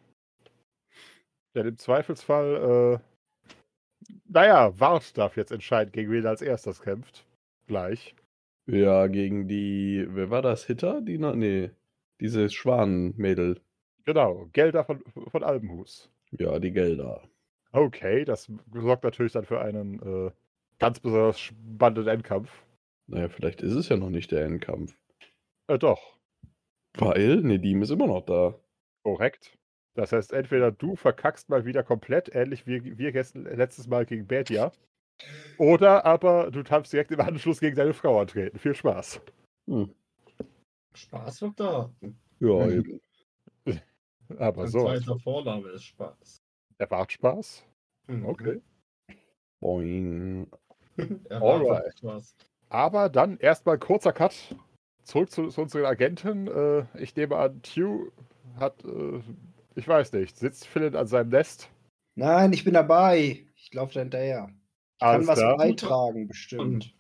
[1.55, 7.27] Denn im Zweifelsfall, äh, naja, Wart darf jetzt entscheiden, gegen wen er als erstes kämpft.
[7.67, 8.15] Gleich.
[8.67, 10.65] Ja, gegen die, wer war das?
[10.65, 11.01] Hitter?
[11.01, 11.71] Die, noch- nee,
[12.21, 13.61] dieses Schwanenmädel.
[14.05, 16.11] Genau, Gelder von, von Albenhus.
[16.31, 17.23] Ja, die Gelder.
[17.73, 20.31] Okay, das sorgt natürlich dann für einen äh,
[20.79, 22.51] ganz besonders spannenden Endkampf.
[23.07, 24.95] Naja, vielleicht ist es ja noch nicht der Endkampf.
[25.67, 26.19] Äh, doch,
[26.99, 28.55] Weil Nedim ist immer noch da.
[29.03, 29.58] korrekt.
[29.99, 34.29] Das heißt, entweder du verkackst mal wieder komplett, ähnlich wie wir gestern, letztes Mal gegen
[34.29, 34.71] Betia,
[35.59, 38.61] oder aber du darfst direkt im Anschluss gegen deine Frau antreten.
[38.61, 39.21] Viel Spaß.
[39.67, 39.93] Hm.
[40.95, 41.91] Spaß wird da.
[42.39, 43.01] Ja, eben.
[44.39, 46.37] Aber Ein so, zweiter Vorname ist Spaß.
[46.79, 47.67] er macht Spaß.
[48.07, 48.25] Mhm.
[48.25, 48.61] Okay.
[49.59, 50.47] Boing.
[51.29, 51.99] Alright.
[51.99, 52.37] Spaß.
[52.69, 54.55] Aber dann erstmal kurzer Cut.
[55.03, 56.47] Zurück zu, zu unseren Agenten.
[56.47, 58.13] Äh, ich nehme an, Q
[58.61, 59.21] hat, äh,
[59.79, 61.71] ich weiß nicht, sitzt Philip an seinem Nest.
[62.17, 63.47] Nein, ich bin dabei.
[63.55, 64.49] Ich laufe da hinterher.
[64.51, 65.57] Ich kann Alles was klar.
[65.57, 66.95] beitragen, bestimmt.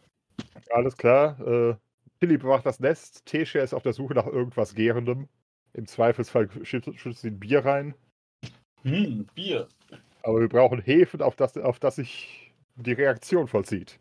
[0.70, 1.40] Alles klar.
[1.40, 1.76] Äh,
[2.20, 3.26] Philipp bewacht das Nest.
[3.26, 5.28] Tesha ist auf der Suche nach irgendwas Gärendem.
[5.72, 7.94] Im Zweifelsfall schüttet schüttet sie ein Bier rein.
[8.82, 9.68] Hm, Bier.
[10.22, 13.98] Aber wir brauchen Hefen, auf das, auf das sich die Reaktion vollzieht.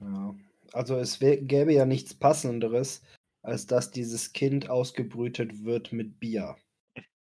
[0.00, 0.34] Ja.
[0.72, 3.02] Also es gäbe ja nichts Passenderes,
[3.42, 6.56] als dass dieses Kind ausgebrütet wird mit Bier.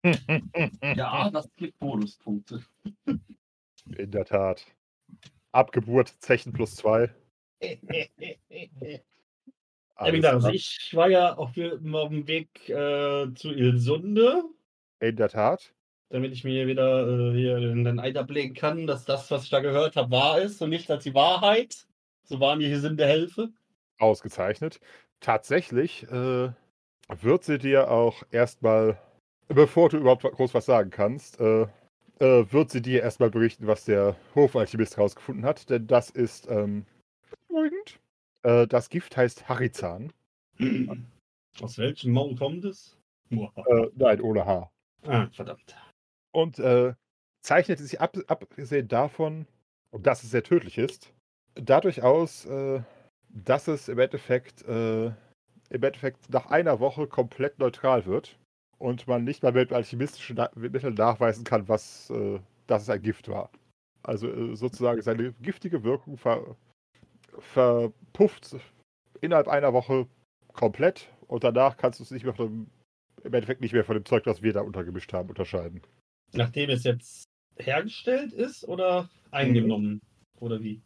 [0.05, 2.63] Ja, das gibt Bonuspunkte.
[3.97, 4.65] In der Tat.
[5.53, 7.15] Abgeburt, Zechen plus zwei.
[7.63, 7.79] ja,
[10.13, 14.43] wie gesagt, also ich war ja auf, dem- auf dem Weg äh, zu Ilsunde,
[15.01, 15.73] In der Tat.
[16.11, 19.51] damit ich mir wieder äh, hier den, den Eid ablegen kann, dass das, was ich
[19.51, 21.87] da gehört habe, wahr ist und nicht als die Wahrheit.
[22.25, 23.51] So war mir hier Sinn der Helfe.
[23.99, 24.81] Ausgezeichnet.
[25.21, 26.51] Tatsächlich äh,
[27.09, 28.99] wird sie dir auch erstmal,
[29.49, 31.67] bevor du überhaupt groß was sagen kannst, äh,
[32.19, 35.69] äh, wird sie dir erstmal berichten, was der Hofalchemist rausgefunden hat.
[35.71, 36.87] Denn das ist ähm,
[37.49, 38.01] beruhigend.
[38.43, 40.13] Äh, das Gift heißt Harizan.
[41.61, 42.97] Aus welchem Maul kommt es?
[43.31, 43.47] Äh,
[43.95, 44.71] nein, ohne H.
[45.07, 45.77] ah, verdammt.
[46.33, 46.95] Und äh,
[47.43, 49.47] zeichnet sich ab, abgesehen davon,
[49.93, 51.13] dass es sehr tödlich ist,
[51.55, 52.83] dadurch aus, äh,
[53.29, 55.15] dass es im Endeffekt, im
[55.69, 58.39] Endeffekt nach einer Woche komplett neutral wird
[58.79, 63.29] und man nicht mal mit alchemistischen Mitteln nachweisen kann, was, äh, dass es ein Gift
[63.29, 63.51] war.
[64.03, 66.57] Also äh, sozusagen seine giftige Wirkung ver
[67.39, 68.57] verpufft
[69.21, 70.07] innerhalb einer Woche
[70.55, 72.71] komplett und danach kannst du es nicht mehr von dem,
[73.25, 75.83] im Endeffekt nicht mehr von dem Zeug, das wir da untergemischt haben, unterscheiden.
[76.33, 77.25] Nachdem es jetzt
[77.59, 80.01] hergestellt ist oder eingenommen?
[80.41, 80.83] Oder wie?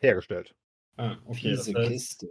[0.00, 0.54] Hergestellt.
[0.96, 1.52] Ah, okay.
[1.52, 2.28] Das Fiese heißt, Kiste.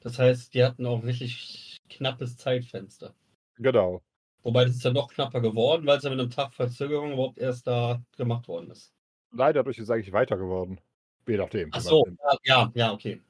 [0.00, 3.14] das heißt, die hatten auch ein richtig knappes Zeitfenster.
[3.56, 4.02] Genau.
[4.42, 7.38] Wobei das ist dann noch knapper geworden, weil es ja mit einem Tag Verzögerung überhaupt
[7.38, 8.92] erst da gemacht worden ist.
[9.32, 10.80] Nein, dadurch ist es eigentlich weiter geworden.
[11.26, 11.68] Je nachdem.
[11.72, 13.20] Ach so, ja, ja, ja, okay.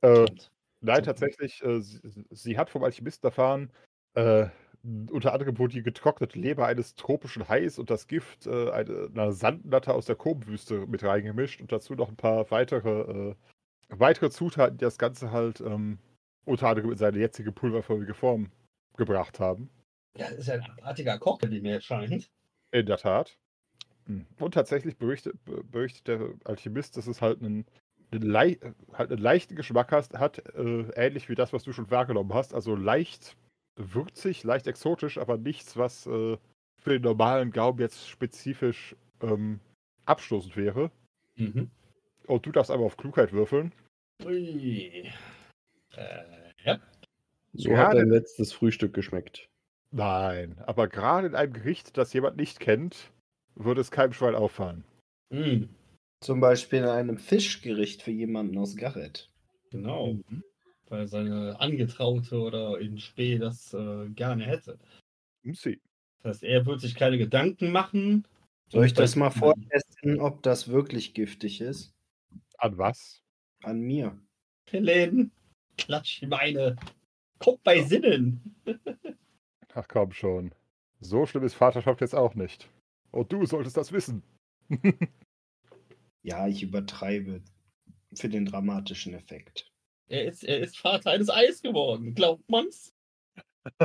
[0.00, 0.50] Äh, Stimmt.
[0.80, 2.00] nein, tatsächlich, äh, sie,
[2.30, 3.70] sie hat vom Alchemisten erfahren,
[4.14, 4.46] äh,
[5.10, 9.32] unter anderem wurde die getrocknete Leber eines tropischen Hais und das Gift äh, eine, einer
[9.32, 13.34] Sandnatter aus der Kobenwüste mit reingemischt und dazu noch ein paar weitere, äh,
[13.88, 15.98] weitere Zutaten, die das Ganze halt ähm,
[16.44, 18.50] unter anderem in seine jetzige pulverförmige Form
[18.96, 19.70] gebracht haben.
[20.16, 22.30] Ja, das ist ja ein abartiger Koch, wie mir scheint.
[22.70, 23.36] In der Tat.
[24.06, 24.26] Hm.
[24.38, 27.66] Und tatsächlich berichtet, be- berichtet der Alchemist, dass es halt einen,
[28.12, 28.34] einen,
[28.92, 32.54] halt einen leichten Geschmack hast, hat, äh, ähnlich wie das, was du schon wahrgenommen hast.
[32.54, 33.36] Also leicht
[33.76, 36.36] würzig, leicht exotisch, aber nichts, was äh,
[36.82, 39.60] für den normalen Gaumen jetzt spezifisch ähm,
[40.04, 40.90] abstoßend wäre.
[41.36, 41.70] Mhm.
[42.26, 43.72] Und du darfst einmal auf Klugheit würfeln.
[44.24, 45.10] Ui.
[45.96, 46.24] Äh,
[46.64, 46.80] ja.
[47.52, 49.48] So Ja, hat dein letztes Frühstück geschmeckt.
[49.94, 53.12] Nein, aber gerade in einem Gericht, das jemand nicht kennt,
[53.54, 54.82] würde es keinem Schwein auffallen.
[55.30, 55.66] Mm,
[56.20, 59.30] Zum Beispiel in einem Fischgericht für jemanden aus Garrett.
[59.70, 60.18] genau.
[60.88, 64.80] Weil seine Angetraute oder in Spee das äh, gerne hätte.
[65.44, 65.80] Sie.
[66.22, 68.26] Das heißt, er wird sich keine Gedanken machen.
[68.70, 71.94] Soll ich das mal vortesten, ob das wirklich giftig ist?
[72.58, 73.22] An was?
[73.62, 74.18] An mir.
[74.68, 75.30] Helene,
[75.78, 76.74] klatsch ihm eine.
[77.38, 78.56] Kommt bei Sinnen.
[79.74, 80.54] Ach komm schon.
[81.00, 82.68] So schlimm ist Vaterschaft jetzt auch nicht.
[83.10, 84.22] Und du solltest das wissen.
[86.26, 87.42] Ja, ich übertreibe
[88.14, 89.70] für den dramatischen Effekt.
[90.08, 92.14] Er ist, er ist Vater eines Eis geworden.
[92.14, 92.94] Glaubt man's?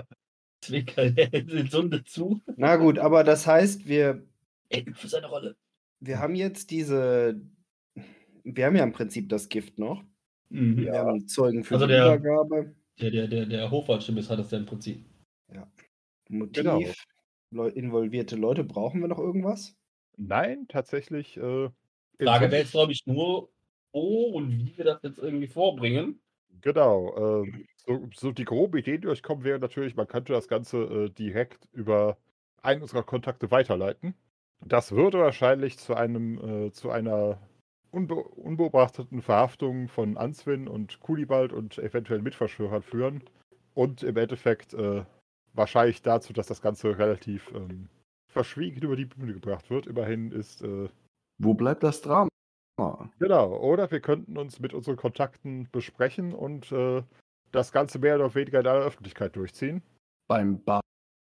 [0.62, 2.40] Zwinkert er in Sunde zu.
[2.56, 4.26] Na gut, aber das heißt, wir,
[4.70, 5.58] Er übt für seine Rolle.
[6.00, 7.42] wir haben jetzt diese.
[8.46, 10.02] Wir haben ja im Prinzip das Gift noch.
[10.50, 10.78] Mhm.
[10.78, 12.74] Wir haben Zeugen für Also die der- Übergabe.
[13.02, 15.04] Der, der, der, der Hofwaldschimmis hat das ja im Prinzip.
[16.30, 16.82] Motiv, Genau.
[17.52, 19.76] Leu involvierte Leute, brauchen wir noch irgendwas?
[20.18, 21.38] Nein, tatsächlich.
[21.38, 21.70] Äh,
[22.22, 23.50] Frage wäre jetzt, glaube ich, nur,
[23.92, 26.22] wo und wie wir das jetzt irgendwie vorbringen.
[26.62, 27.44] Genau.
[27.44, 30.78] Äh, so, so die grobe Idee, die euch kommen, wäre natürlich, man könnte das Ganze
[30.78, 32.18] äh, direkt über
[32.62, 34.14] einen unserer Kontakte weiterleiten.
[34.66, 37.40] Das würde wahrscheinlich zu einem, äh, zu einer
[37.92, 43.24] unbe unbeobachteten Verhaftung von Answin und Kulibald und eventuell Mitverschwörern führen.
[43.74, 45.04] Und im Endeffekt äh,
[45.60, 47.90] wahrscheinlich dazu, dass das Ganze relativ ähm,
[48.32, 49.86] verschwiegen über die Bühne gebracht wird.
[49.86, 50.90] Immerhin ist äh,
[51.38, 52.30] Wo bleibt das Drama?
[53.20, 57.04] Genau, oder wir könnten uns mit unseren Kontakten besprechen und äh,
[57.52, 59.84] das Ganze mehr oder weniger in aller Öffentlichkeit durchziehen.
[60.28, 60.64] Beim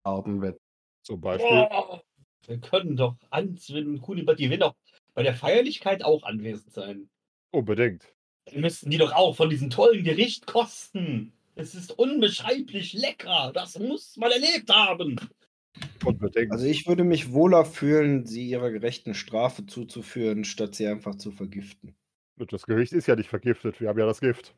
[0.04, 0.58] Bardenwett.
[1.04, 1.48] Zum Beispiel.
[1.48, 2.02] Boah,
[2.46, 4.74] wir können doch Answin, Kulibert, die werden doch
[5.14, 7.08] bei der Feierlichkeit auch anwesend sein.
[7.52, 8.12] Unbedingt.
[8.46, 11.32] Dann müssten die doch auch von diesem tollen Gericht kosten.
[11.56, 13.52] Es ist unbeschreiblich lecker.
[13.54, 15.16] Das muss man erlebt haben.
[16.04, 16.52] Unbedingt.
[16.52, 21.30] Also ich würde mich wohler fühlen, sie ihrer gerechten Strafe zuzuführen, statt sie einfach zu
[21.30, 21.94] vergiften.
[22.36, 24.54] Das Gericht ist ja nicht vergiftet, wir haben ja das Gift.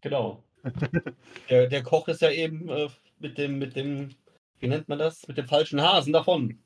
[0.00, 0.42] Genau.
[1.50, 2.88] der, der Koch ist ja eben äh,
[3.18, 4.10] mit dem, mit dem,
[4.60, 5.26] wie nennt man das?
[5.28, 6.58] Mit dem falschen Hasen davon.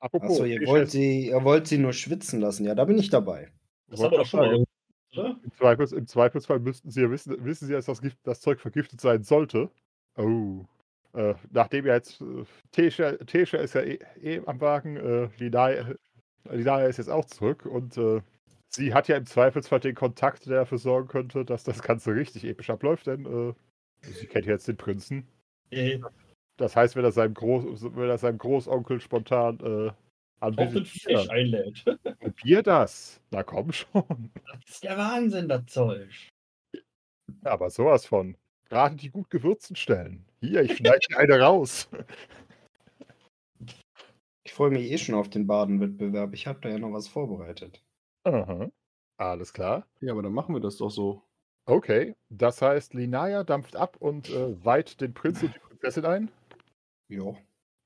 [0.00, 2.64] Apropos, Achso, ihr wollt, sie, ihr wollt sie nur schwitzen lassen.
[2.64, 3.50] Ja, da bin ich dabei.
[3.88, 4.64] Das haben wir doch schon mal
[5.12, 5.38] oder?
[5.42, 8.60] im, Zweifels, Im Zweifelsfall müssten Sie ja wissen, wissen Sie, dass das, Gift, das Zeug
[8.60, 9.70] vergiftet sein sollte.
[10.16, 10.64] Oh.
[11.14, 15.94] Äh, nachdem ja jetzt äh, Tesha, Tesha ist ja eh, eh am Wagen, äh, Linaya,
[16.50, 18.20] Linaya ist jetzt auch zurück und äh,
[18.68, 22.44] sie hat ja im Zweifelsfall den Kontakt, der dafür sorgen könnte, dass das Ganze richtig
[22.44, 23.54] episch abläuft, denn äh,
[24.02, 25.26] sie kennt ja jetzt den Prinzen.
[25.70, 26.00] Äh,
[26.58, 29.94] Das heißt, wenn er seinem, Groß, wenn er seinem Großonkel spontan
[30.40, 31.84] äh, auf den Fisch einlädt.
[32.20, 33.20] probier das.
[33.30, 34.30] Na komm schon.
[34.34, 36.10] Das ist der Wahnsinn, das Zeug.
[37.44, 38.36] Aber sowas von.
[38.68, 40.26] Gerade die gut gewürzten Stellen.
[40.40, 41.88] Hier, ich schneide eine raus.
[44.44, 46.34] Ich freue mich eh schon auf den Badenwettbewerb.
[46.34, 47.82] Ich habe da ja noch was vorbereitet.
[48.24, 48.70] Aha.
[49.16, 49.86] Alles klar.
[50.00, 51.22] Ja, aber dann machen wir das doch so.
[51.66, 52.14] Okay.
[52.28, 56.30] Das heißt, Linaya dampft ab und äh, weiht den Prinz und die Prinzessin ein.
[57.08, 57.36] Jo.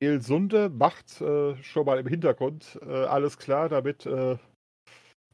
[0.03, 4.37] Ilsunde macht äh, schon mal im Hintergrund äh, alles klar, damit äh,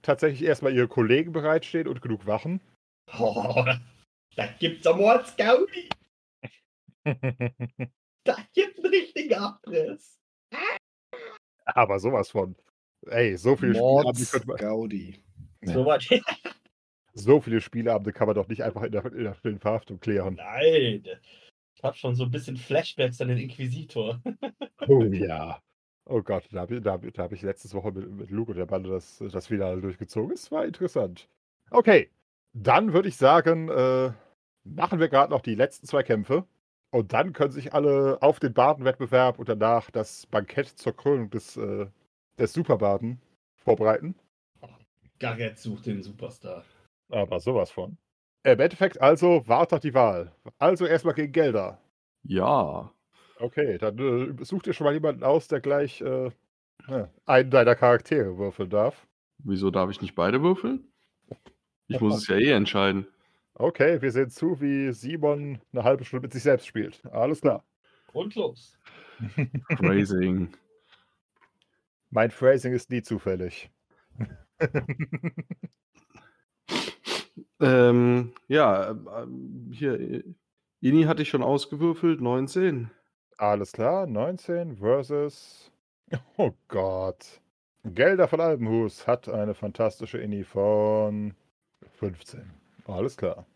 [0.03, 2.61] tatsächlich erstmal ihre Kollegen bereitstehen und genug Wachen.
[3.19, 3.65] Oh,
[4.36, 5.89] da gibt's am Mordsgaudi.
[8.24, 10.20] Da gibt's einen richtigen Abriss.
[11.65, 12.57] Aber sowas von.
[13.07, 15.24] Ey, so viele Spieleabende, Mords könnte man, Gaudi.
[15.62, 16.07] So weit.
[17.15, 20.35] so viele Spieleabende kann man doch nicht einfach in der, in der Verhaftung klären.
[20.35, 21.09] Nein.
[21.78, 24.20] Ich hab schon so ein bisschen Flashbacks an den Inquisitor.
[24.88, 25.62] Oh ja.
[26.06, 28.56] Oh Gott, da habe ich, da da hab ich letzte Woche mit, mit Luke und
[28.56, 30.32] der Bande das, das Finale durchgezogen.
[30.32, 31.28] Es war interessant.
[31.70, 32.10] Okay,
[32.52, 34.10] dann würde ich sagen, äh,
[34.64, 36.44] machen wir gerade noch die letzten zwei Kämpfe.
[36.90, 41.56] Und dann können sich alle auf den Badenwettbewerb und danach das Bankett zur Krönung des,
[41.56, 41.86] äh,
[42.38, 43.20] des Superbaden
[43.55, 44.16] vorbereiten.
[45.20, 46.64] Garrett sucht den Superstar.
[47.10, 47.98] Aber sowas von.
[48.44, 50.32] Im Endeffekt also wartet die Wahl.
[50.59, 51.81] Also erstmal gegen Gelder.
[52.23, 52.93] Ja.
[53.39, 56.31] Okay, dann äh, such dir schon mal jemanden aus, der gleich äh,
[57.27, 59.06] einen deiner Charaktere würfeln darf.
[59.39, 60.85] Wieso darf ich nicht beide würfeln?
[61.86, 63.06] Ich muss es ja eh entscheiden.
[63.55, 67.05] Okay, wir sehen zu, wie Simon eine halbe Stunde mit sich selbst spielt.
[67.06, 67.65] Alles klar.
[68.12, 68.78] Und los.
[69.77, 70.52] Phrasing.
[72.10, 73.70] Mein Phrasing ist nie zufällig.
[77.60, 80.22] ähm, ja, ähm, hier, äh,
[80.80, 82.90] Ini hatte ich schon ausgewürfelt, 19.
[83.36, 85.70] Alles klar, 19 versus.
[86.39, 87.43] Oh Gott.
[87.85, 91.35] Gelder von Albenhus hat eine fantastische Inni von
[91.98, 92.51] 15.
[92.86, 93.47] Alles klar.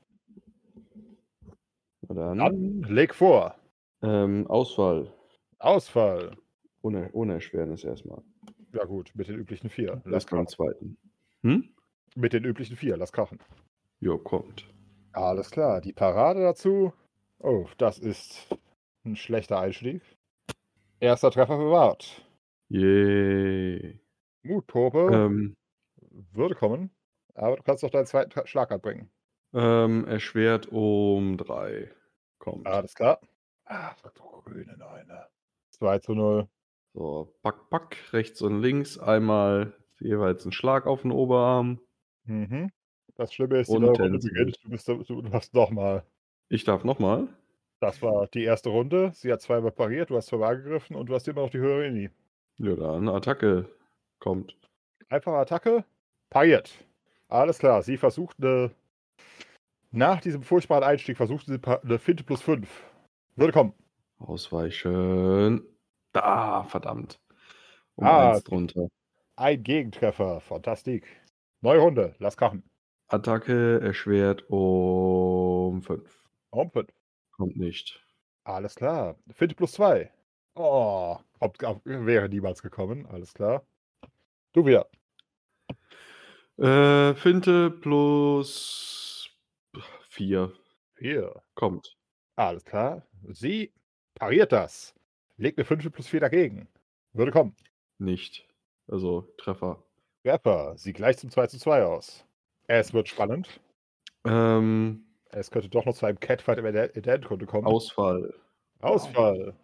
[2.09, 2.39] Dann.
[2.39, 3.57] Dann leg vor.
[4.03, 5.11] Ähm, Ausfall.
[5.59, 6.37] Ausfall.
[6.83, 8.23] Ohne, ohne Erschwernis erstmal.
[8.73, 10.03] Ja gut, mit den üblichen vier.
[10.05, 10.49] Lass krachen.
[10.49, 10.99] zweiten.
[11.43, 11.69] Hm?
[12.17, 13.39] Mit den üblichen vier, lass krachen.
[14.03, 14.69] Jo, kommt.
[15.13, 16.93] Alles klar, die Parade dazu.
[17.39, 18.49] Oh, das ist
[19.05, 20.03] ein schlechter Einstieg.
[20.99, 22.27] Erster Treffer bewahrt.
[22.69, 24.01] Yay.
[24.43, 25.57] Mutprobe Ähm,
[26.33, 26.91] würde kommen,
[27.35, 29.09] aber du kannst doch deinen zweiten Tra- Schlag anbringen.
[29.55, 31.89] ähm, erschwert um 3.
[32.39, 32.67] Kommt.
[32.67, 33.21] Alles klar.
[33.67, 33.95] Ah,
[34.45, 35.27] grüne Neune.
[35.71, 36.49] 2 zu 0.
[36.95, 38.99] So, pack, pack, rechts und links.
[38.99, 41.81] Einmal jeweils ein Schlag auf den Oberarm.
[42.25, 42.73] Mhm.
[43.23, 44.59] Das Schlimme ist, die neue Runde beginnt.
[44.65, 46.03] Du, bist, du, hast nochmal.
[46.49, 47.29] Ich darf nochmal.
[47.79, 49.13] Das war die erste Runde.
[49.15, 51.87] Sie hat zweimal pariert, du hast zweimal angegriffen und du hast immer noch die höhere
[51.87, 52.11] Inni.
[52.57, 53.69] Ja, dann Attacke
[54.19, 54.57] kommt.
[55.09, 55.85] Einfache Attacke.
[56.31, 56.73] Pariert.
[57.29, 57.85] Alles klar.
[57.85, 58.73] Sie versucht eine
[59.93, 62.69] Nach diesem furchtbaren Einstieg versucht sie eine Finte plus 5.
[63.37, 63.73] Würde kommen.
[64.19, 65.63] Ausweichen.
[66.13, 67.21] Da, verdammt.
[67.95, 68.89] Um Ah, eins drunter.
[69.37, 70.41] Ein Gegentreffer.
[70.41, 71.07] Fantastik.
[71.61, 72.17] Neue Runde.
[72.19, 72.65] Lass krachen.
[73.13, 76.03] Attacke erschwert um 5.
[76.51, 76.89] Um 5.
[77.33, 78.03] Kommt nicht.
[78.45, 79.17] Alles klar.
[79.31, 80.11] Finte plus 2.
[80.55, 83.07] Oh, kommt, wäre niemals gekommen.
[83.07, 83.67] Alles klar.
[84.55, 84.89] Du wieder.
[86.57, 89.29] Äh, Finte plus
[90.09, 90.51] 4.
[90.95, 91.43] Vier.
[91.55, 91.97] Kommt.
[92.37, 93.07] Alles klar.
[93.29, 93.73] Sie
[94.15, 94.95] pariert das.
[95.37, 96.67] Legt eine 5 plus 4 dagegen.
[97.13, 97.55] Würde kommen.
[97.99, 98.49] Nicht.
[98.89, 99.83] Also Treffer.
[100.25, 100.79] Rapper.
[100.79, 102.25] Sie gleicht zum 2 zu 2 aus.
[102.67, 103.61] Es wird spannend.
[104.25, 107.67] Ähm, Es könnte doch noch zu einem Catfight der Endrunde kommen.
[107.67, 108.35] Ausfall.
[108.81, 109.55] Ausfall.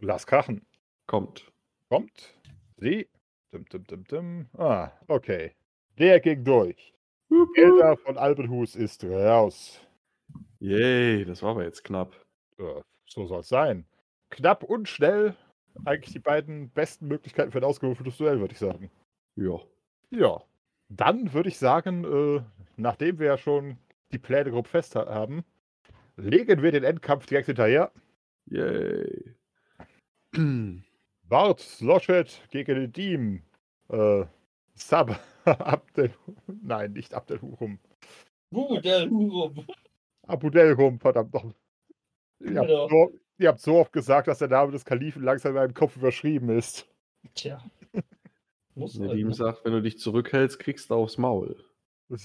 [0.00, 0.64] Lass krachen.
[1.06, 1.50] Kommt.
[1.88, 2.34] Kommt.
[2.76, 3.08] Sie.
[3.52, 4.46] Dim, dim, dim, dim.
[4.58, 5.52] Ah, okay.
[5.98, 6.92] Der ging durch.
[7.54, 9.80] Gelder von Albenhus ist raus.
[10.60, 12.12] Yay, das war aber jetzt knapp.
[12.58, 13.86] Ja, so soll es sein.
[14.30, 15.36] Knapp und schnell.
[15.84, 18.90] Eigentlich die beiden besten Möglichkeiten für ein ausgewürfeltes Duell, würde ich sagen.
[19.36, 19.60] Ja.
[20.10, 20.42] Ja.
[20.88, 22.42] Dann würde ich sagen, äh,
[22.76, 23.78] nachdem wir ja schon
[24.12, 25.44] die Pläne grob fest ha- haben,
[26.16, 27.90] legen wir den Endkampf direkt hinterher.
[28.46, 29.34] Yay.
[31.28, 33.42] Bart Sloshet gegen den Team.
[33.88, 34.24] Äh,
[34.74, 36.12] Sab Abdel.
[36.46, 37.78] Nein, nicht Abdelhurum.
[38.52, 39.66] Gut, der Hurum.
[40.26, 41.44] Abudelhum, verdammt noch.
[42.40, 42.88] Ihr habt, Genau.
[42.88, 45.96] so, ihr habt so oft gesagt, dass der Name des Kalifen langsam in meinem Kopf
[45.96, 46.86] überschrieben ist.
[47.34, 47.62] Tja.
[48.74, 49.34] Muss Nedim halt, ne?
[49.34, 51.64] sagt, wenn du dich zurückhältst, kriegst du aufs Maul.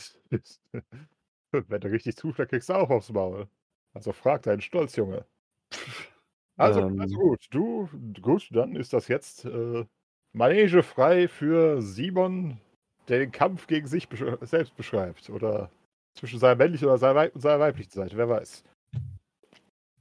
[1.51, 3.47] Wenn du richtig zuschlägst, kriegst du auch aufs Maul.
[3.93, 5.25] Also frag deinen Stolz, Junge.
[6.57, 6.99] Also, Ähm.
[6.99, 7.87] also gut, du,
[8.21, 9.85] gut, dann ist das jetzt äh,
[10.33, 12.59] Manege frei für Simon,
[13.07, 15.29] der den Kampf gegen sich besch selbst beschreibt.
[15.29, 15.71] Oder
[16.15, 18.65] zwischen seiner männlichen oder seiner, Weib und seiner weiblichen Seite, wer weiß.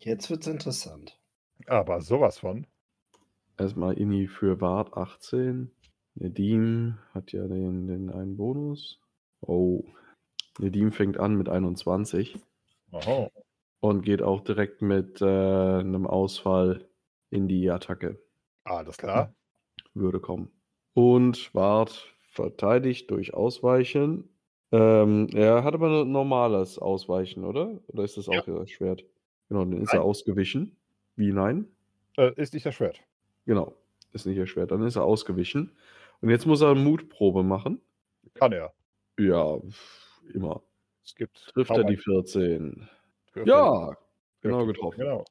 [0.01, 1.17] Jetzt wird's interessant.
[1.67, 2.67] Aber sowas von.
[3.57, 5.71] Erstmal Inni für Wart 18.
[6.21, 9.01] Nedim hat ja den, den einen Bonus.
[9.41, 9.85] Oh.
[10.59, 12.37] Nedim fängt an mit 21
[12.93, 13.31] Aha.
[13.81, 16.89] und geht auch direkt mit äh, einem Ausfall
[17.31, 18.19] in die Attacke.
[18.65, 19.33] Alles klar.
[19.95, 20.51] Würde kommen.
[20.95, 24.29] Und Wart verteidigt durch Ausweichen.
[24.73, 27.81] Ähm, er hat aber ein normales Ausweichen, oder?
[27.87, 28.41] Oder ist das Ja.
[28.41, 29.05] auch das Schwert?
[29.49, 30.09] Genau, dann ist er Nein.
[30.09, 30.77] ausgewichen.
[31.17, 31.67] Wie nein?
[32.17, 33.01] Äh, ist nicht das Schwert.
[33.47, 33.73] Genau,
[34.13, 34.73] ist nicht erschwert.
[34.73, 35.71] Dann ist er ausgewichen.
[36.21, 37.81] Und jetzt muss er eine Mutprobe machen.
[38.35, 38.73] Kann er.
[39.19, 39.59] Ja,
[40.33, 40.63] immer.
[41.05, 42.89] Es gibt Trifft er die einen 14?
[43.33, 43.49] Würfel.
[43.49, 43.97] Ja,
[44.41, 45.01] genau getroffen.
[45.01, 45.25] Genau.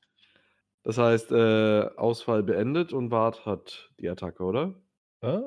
[0.83, 4.73] Das heißt, äh, Ausfall beendet und Wart hat die Attacke, oder?
[5.21, 5.39] Äh,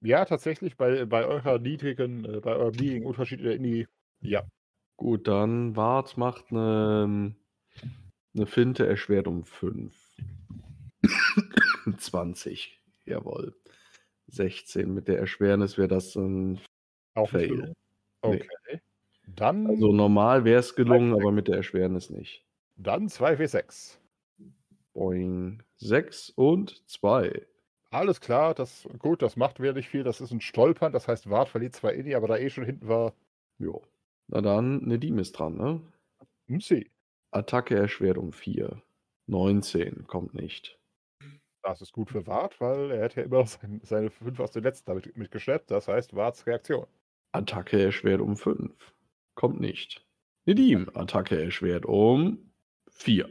[0.00, 3.88] ja, tatsächlich, bei, bei eurer niedrigen, äh, bei eurem niedrigen Unterschied in die.
[4.20, 4.42] Ja.
[4.96, 7.34] Gut, dann Wart macht eine,
[8.34, 9.94] eine Finte erschwert um 5.
[11.98, 13.54] 20, jawohl.
[14.34, 14.92] 16.
[14.94, 16.60] Mit der Erschwernis wäre das ein
[17.14, 17.74] Auch Fail.
[18.24, 18.42] Nee.
[18.42, 18.80] Okay.
[19.26, 22.44] Dann, Also normal wäre es gelungen, aber mit der Erschwernis nicht.
[22.76, 23.98] dann 2W6.
[24.94, 25.62] Boing.
[25.78, 27.46] 6 und 2.
[27.90, 30.02] Alles klar, das gut, das macht nicht viel.
[30.02, 32.88] Das ist ein Stolpern, das heißt, Wart verliert zwar Inni, aber da eh schon hinten
[32.88, 33.14] war,
[33.58, 33.82] Jo.
[34.28, 35.80] Na dann, Nedim ist dran, ne?
[36.48, 36.90] hm, sie.
[37.30, 38.82] Attacke erschwert um 4.
[39.26, 40.78] 19, kommt nicht.
[41.64, 44.50] Das ist gut für Wart, weil er hätte ja immer noch sein, seine 5 aus
[44.52, 45.70] den letzten damit mitgeschleppt.
[45.72, 46.86] Das heißt, Warts Reaktion.
[47.34, 48.94] Attacke erschwert um 5.
[49.34, 50.06] Kommt nicht.
[50.46, 52.52] Nedim, Attacke erschwert um
[52.90, 53.28] 4.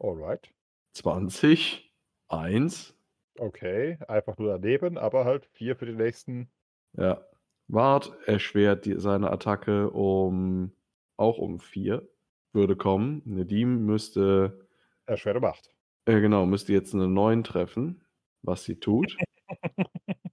[0.00, 0.50] Alright.
[0.94, 1.92] 20,
[2.28, 2.94] 1.
[3.38, 6.50] Okay, einfach nur daneben, aber halt 4 für den nächsten.
[6.96, 7.24] Ja.
[7.68, 10.72] Wart erschwert die, seine Attacke um
[11.16, 12.08] auch um 4.
[12.52, 13.22] Würde kommen.
[13.24, 14.66] Nedim müsste,
[15.06, 15.74] Erschwerte Macht.
[16.06, 18.04] Äh, genau, müsste jetzt eine 9 treffen,
[18.42, 19.16] was sie tut.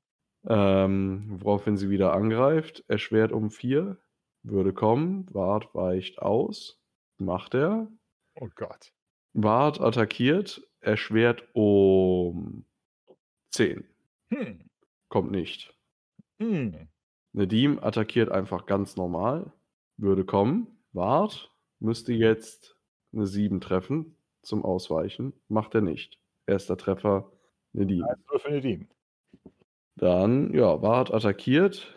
[0.47, 2.83] ähm, woraufhin sie wieder angreift.
[2.87, 3.97] Erschwert um 4.
[4.43, 5.27] Würde kommen.
[5.33, 6.79] Wart weicht aus.
[7.17, 7.91] Macht er.
[8.35, 8.93] Oh Gott.
[9.33, 10.67] Wart attackiert.
[10.79, 12.65] Erschwert um
[13.51, 13.85] 10.
[14.29, 14.69] Hm.
[15.09, 15.73] Kommt nicht.
[16.39, 16.87] Hm.
[17.33, 19.51] Nedim attackiert einfach ganz normal.
[19.97, 20.83] Würde kommen.
[20.93, 22.77] Wart müsste jetzt
[23.11, 24.16] eine 7 treffen
[24.47, 25.33] zum Ausweichen.
[25.49, 26.19] Macht er nicht.
[26.45, 27.31] Erster Treffer
[27.73, 28.05] Nedim.
[28.37, 28.87] Für Nedim.
[29.95, 31.93] Dann, ja, Wart attackiert.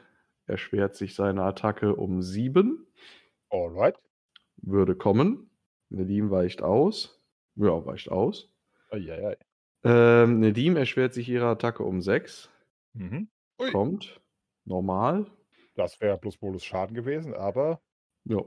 [0.46, 2.86] Erschwert sich seine Attacke um 7.
[3.50, 3.96] Alright.
[4.56, 5.50] Würde kommen.
[5.90, 7.22] Nedim weicht aus.
[7.54, 8.52] Ja, weicht aus.
[8.90, 9.36] Eieiei.
[9.84, 12.50] Ähm, Nedim erschwert sich ihre Attacke um 6.
[12.94, 13.28] Mhm.
[13.60, 13.70] Ui.
[13.70, 14.20] Kommt.
[14.64, 15.26] Normal.
[15.76, 17.80] Das wäre plus Bonus Schaden gewesen, aber
[18.24, 18.42] Ja.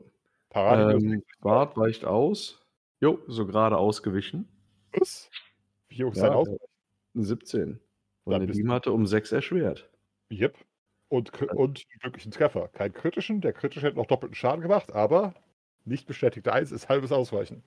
[0.50, 2.63] Parade Ähm, Bart weicht aus.
[3.04, 4.48] Jo, so gerade ausgewichen.
[4.94, 5.30] Was?
[5.90, 6.32] Wie hoch ist Ja.
[6.34, 6.60] Ausgleich?
[7.16, 7.80] 17.
[8.24, 9.90] Und Dann der bist Team hatte um 6 erschwert.
[10.32, 10.56] Yep.
[11.10, 12.70] Und, kri- und glücklichen Treffer.
[12.70, 13.42] Keinen kritischen.
[13.42, 15.34] Der kritische hätte noch doppelten Schaden gemacht, aber
[15.84, 17.62] nicht bestätigte 1 ist halbes Ausweichen.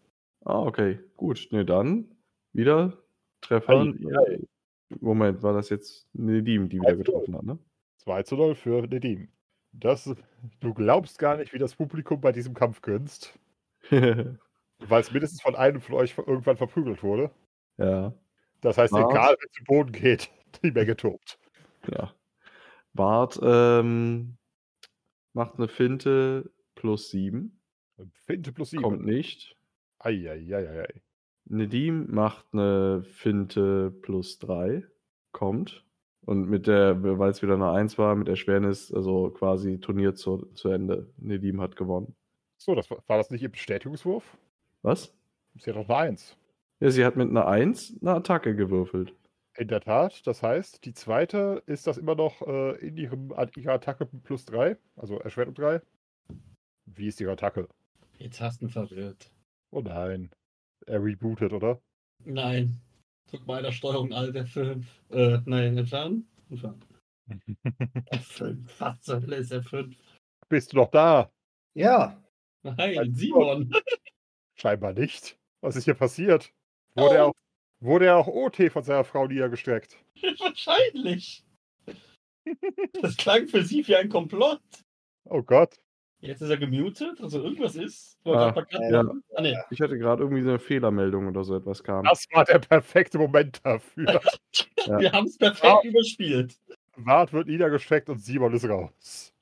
[0.46, 0.98] Ah, okay.
[1.18, 1.48] Gut.
[1.50, 2.16] Ne, dann
[2.54, 2.96] wieder
[3.42, 3.82] Treffer.
[3.82, 4.40] Ei,
[5.00, 7.02] Moment, war das jetzt Nedim, die wieder Also.
[7.02, 7.58] getroffen hat, ne?
[7.98, 9.28] 2 zu 0 für Nedim.
[9.72, 10.10] Das,
[10.60, 13.38] du glaubst gar nicht, wie das Publikum bei diesem Kampf grinst,
[14.78, 17.30] weil es mindestens von einem von euch irgendwann verprügelt wurde.
[17.78, 18.12] ja,
[18.60, 19.10] Das heißt, Was?
[19.10, 20.30] egal, wenn es zu Boden geht,
[20.62, 21.38] die Menge tobt.
[21.90, 22.12] ja.
[22.94, 24.38] Bart ähm,
[25.34, 27.60] macht eine Finte plus 7.
[28.24, 28.82] Finte plus 7.
[28.82, 29.54] Kommt nicht.
[29.98, 30.88] Eieieiei.
[31.44, 34.82] Nedim macht eine Finte plus 3.
[35.32, 35.84] Kommt.
[36.24, 40.46] Und mit der, weil es wieder eine 1 war, mit Erschwernis, also quasi Turnier zu,
[40.54, 41.12] zu Ende.
[41.18, 42.16] Nedim hat gewonnen.
[42.56, 44.38] So, das war, war das nicht ihr Bestätigungswurf?
[44.82, 45.14] Was?
[45.58, 46.36] Sie hat doch eine 1.
[46.80, 49.14] Ja, sie hat mit einer 1 eine Attacke gewürfelt.
[49.56, 53.72] In der Tat, das heißt, die zweite ist das immer noch äh, in ihrem, ihrer
[53.72, 55.80] Attacke plus 3, also Erschwerung 3.
[56.84, 57.68] Wie ist ihre Attacke?
[58.18, 59.32] Jetzt hast du ihn verwirrt.
[59.70, 60.30] Oh nein.
[60.86, 61.80] Er rebootet, oder?
[62.24, 62.80] Nein.
[63.30, 64.84] Drück mal der Steuerung Alt F5.
[65.10, 66.28] Äh, nein, entfernen.
[66.50, 66.84] Entfernen.
[68.10, 68.68] F5.
[68.78, 69.96] Was Hölle ist F5?
[70.48, 71.30] Bist du noch da?
[71.74, 72.22] Ja,
[72.74, 73.70] Nein, Simon.
[74.56, 75.38] Scheinbar nicht.
[75.60, 76.52] Was ist hier passiert?
[76.94, 77.28] Wurde, er, Oh.
[77.30, 77.34] auch,
[77.80, 79.96] wurde er auch OT von seiner Frau niedergestreckt?
[80.40, 81.44] Wahrscheinlich.
[83.02, 84.60] Das klang für sie wie ein Komplott.
[85.24, 85.76] Oh Gott.
[86.20, 88.18] Jetzt ist er gemutet, also irgendwas ist.
[88.24, 88.54] Ah,
[88.90, 89.04] ja.
[89.34, 89.54] Ah, nee.
[89.70, 92.04] Ich hatte gerade irgendwie so eine Fehlermeldung oder so etwas kam.
[92.04, 94.20] Das war der perfekte Moment dafür.
[94.86, 95.00] Ja.
[95.00, 95.80] Wir haben es perfekt Ah.
[95.82, 96.56] überspielt.
[96.96, 99.34] Wart wird niedergestreckt und Simon ist raus.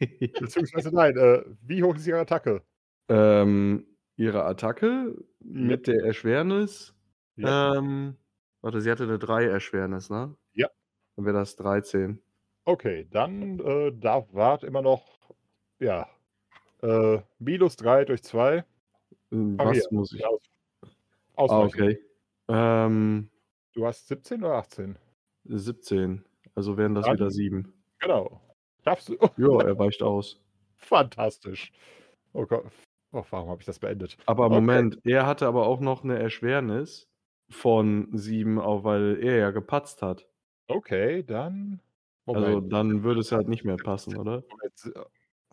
[0.38, 2.62] Beziehungsweise nein, äh, wie hoch ist ihre Attacke?
[3.08, 3.84] ähm,
[4.16, 6.94] ihre Attacke mit der Erschwernis.
[7.36, 7.74] Ja.
[7.76, 8.16] Ähm,
[8.60, 10.34] warte, sie hatte eine 3 Erschwernis, ne?
[10.52, 10.68] Ja.
[11.16, 12.20] Dann wäre das 13.
[12.64, 15.04] Okay, dann äh, darf Wart immer noch,
[15.80, 16.08] ja,
[16.82, 18.64] äh, minus 3 durch 2.
[19.32, 20.24] Ähm, Ah, Was hier, muss ich?
[20.26, 20.40] Aus,
[21.50, 21.98] Ah, okay.
[22.48, 23.30] Ähm,
[23.72, 24.96] Du hast 17 oder 18?
[25.46, 26.24] 17.
[26.54, 27.72] Also wären das Dann- wieder 7.
[27.98, 28.40] Genau.
[28.84, 29.14] Darfst du?
[29.36, 30.40] Ja, er weicht aus.
[30.76, 31.72] Fantastisch.
[32.34, 32.66] Oh Gott.
[33.14, 34.16] Oh, warum habe ich das beendet?
[34.26, 34.54] Aber Okay.
[34.54, 37.08] Moment, er hatte aber auch noch eine Erschwernis
[37.48, 40.26] von 7, auch weil er ja gepatzt hat.
[40.66, 41.80] Okay, dann.
[42.26, 44.42] Also dann würde es halt nicht mehr passen, oder?
[44.50, 44.98] Moment.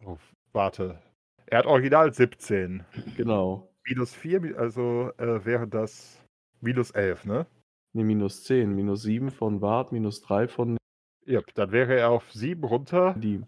[0.05, 0.17] Oh,
[0.53, 0.99] warte.
[1.45, 2.83] Er hat original 17.
[3.15, 3.69] Genau.
[3.85, 6.19] Minus 4, mi- also äh, wäre das
[6.61, 7.45] minus 11, ne?
[7.93, 8.73] Nee, minus 10.
[8.73, 10.77] Minus 7 von Wart, minus 3 von
[11.25, 13.13] Ja, dann wäre er auf 7 runter.
[13.19, 13.43] die.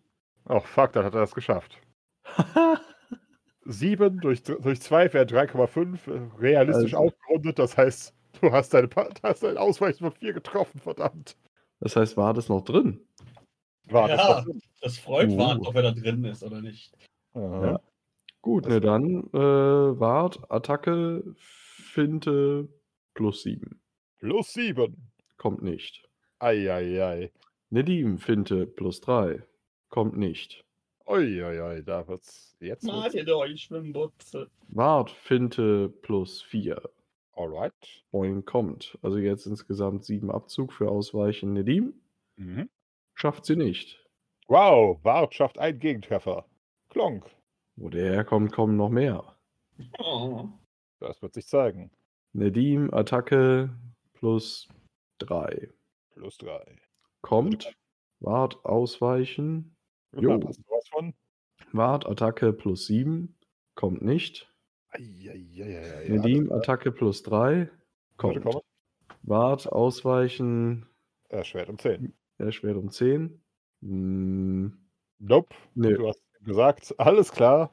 [0.45, 1.81] Oh, fuck, dann hat er das geschafft.
[3.65, 6.07] 7 durch, durch 2 wäre 3,5.
[6.07, 8.89] äh, Realistisch Also- aufgerundet, das heißt, du hast deine,
[9.23, 11.37] hast dein Ausweichen von 4 getroffen, verdammt.
[11.79, 12.99] das heißt, Wart ist noch drin.
[13.89, 14.41] War das Ja.
[14.41, 15.37] doch- Das freut Uh.
[15.37, 16.93] Wart, ob er da drin ist oder nicht.
[17.35, 17.79] Ja.
[18.41, 22.67] Gut, Das ne, dann äh, Wart, Attacke, Finte
[23.13, 23.79] plus 7.
[24.19, 25.11] Plus 7.
[25.37, 26.07] Kommt nicht.
[26.39, 27.31] Eieiei.
[27.69, 29.43] Nedim, Finte plus 3.
[29.89, 30.62] Kommt nicht.
[31.05, 32.55] Uiuiui, da wird's.
[32.59, 33.13] Jetzt wird's.
[33.13, 34.49] dir doch, Schwimmbutze.
[34.69, 36.81] Wart, Finte plus 4.
[37.35, 38.03] Alright.
[38.11, 38.97] Boing kommt.
[39.01, 41.53] Also jetzt insgesamt 7 Abzug für Ausweichen.
[41.53, 41.93] Nedim
[42.37, 42.69] Mhm.
[43.15, 43.99] schafft sie nicht.
[44.47, 46.45] Wow, Wart schafft einen Gegentreffer.
[46.89, 47.25] Klonk.
[47.75, 49.35] Wo der herkommt, kommen noch mehr.
[49.99, 50.47] Oh.
[50.99, 51.91] Das wird sich zeigen.
[52.33, 53.69] Nedim, Attacke
[54.13, 54.67] plus
[55.19, 55.69] 3.
[56.11, 56.77] Plus 3.
[57.21, 57.73] Kommt.
[58.19, 59.72] Wart, Ausweichen.
[60.19, 60.39] Jo.
[60.45, 61.13] Hast du was von?
[61.71, 63.35] Wart, Attacke plus 7.
[63.75, 64.51] Kommt nicht.
[64.89, 66.07] Eieieiei.
[66.09, 67.69] Nedim, Attacke plus 3.
[68.17, 68.45] Kommt.
[69.23, 70.85] Wart, Ausweichen.
[71.29, 72.13] Erschwert um 10.
[72.37, 73.41] Erschwert um 10.
[73.81, 74.77] Hm,
[75.19, 75.55] Nope.
[75.75, 75.95] nö.
[75.97, 77.71] Du hast gesagt, alles klar.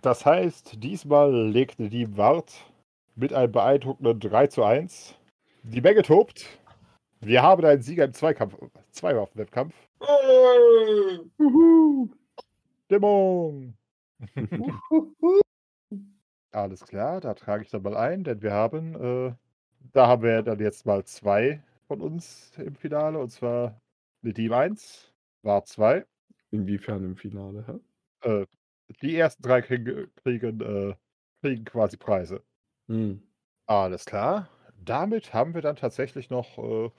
[0.00, 2.54] Das heißt, diesmal legt die Wart
[3.14, 5.14] mit einem beeindruckenden 3 zu 1.
[5.64, 6.46] Die Menge tobt.
[7.20, 8.56] Wir haben einen Sieger im Zweikampf,
[8.90, 9.74] Zweiwaffen-Wettkampf.
[12.86, 13.74] Stimmung!
[16.52, 19.34] Alles klar, da trage ich dann mal ein, denn wir haben, äh,
[19.92, 23.80] da haben wir dann jetzt mal zwei von uns im Finale, und zwar
[24.22, 26.04] eine Team 1, war 2.
[26.50, 27.80] Inwiefern im Finale?
[28.22, 28.40] Hä?
[28.42, 28.46] Äh,
[29.00, 30.94] die ersten drei kriegen, kriegen, äh,
[31.40, 32.42] kriegen quasi Preise.
[32.88, 33.22] Hm.
[33.66, 34.48] Alles klar.
[34.84, 36.90] Damit haben wir dann tatsächlich noch, äh,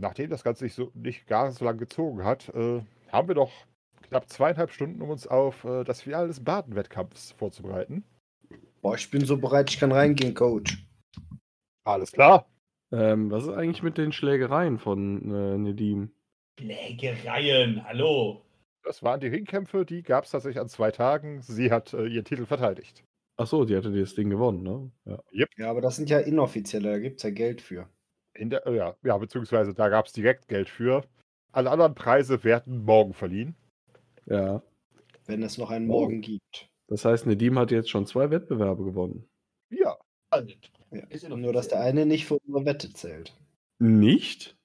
[0.00, 2.80] nachdem das Ganze nicht, so, nicht gar so lange gezogen hat, äh,
[3.10, 3.52] haben wir noch
[4.02, 8.04] knapp zweieinhalb Stunden, um uns auf äh, das Finale des Baden-Wettkampfs vorzubereiten.
[8.80, 10.86] Boah, ich bin so bereit, ich kann reingehen, Coach.
[11.84, 12.46] Alles klar.
[12.90, 16.10] Ähm, was ist eigentlich mit den Schlägereien von äh, Nedim?
[16.58, 18.42] Schlägereien, hallo.
[18.82, 21.42] Das waren die Ringkämpfe, die gab es tatsächlich an zwei Tagen.
[21.42, 23.04] Sie hat äh, ihren Titel verteidigt.
[23.36, 24.90] Ach so, die hatte das Ding gewonnen, ne?
[25.04, 25.46] Ja.
[25.56, 27.88] Ja, aber das sind ja inoffizielle, da gibt es ja Geld für.
[28.38, 31.04] In der, äh, ja, ja, beziehungsweise da gab es direkt Geld für.
[31.52, 33.54] Alle anderen Preise werden morgen verliehen.
[34.26, 34.62] ja.
[35.26, 36.00] Wenn es noch einen Oh.
[36.00, 36.70] Morgen gibt.
[36.86, 39.28] Das heißt, Nedim hat jetzt schon zwei Wettbewerbe gewonnen.
[39.68, 39.98] Ja,
[40.32, 40.70] Halt.
[40.90, 41.00] Ja.
[41.08, 41.38] Ist inoffiziell.
[41.38, 43.36] Nur, dass der eine nicht für unsere Wette zählt.
[43.78, 44.56] Nicht?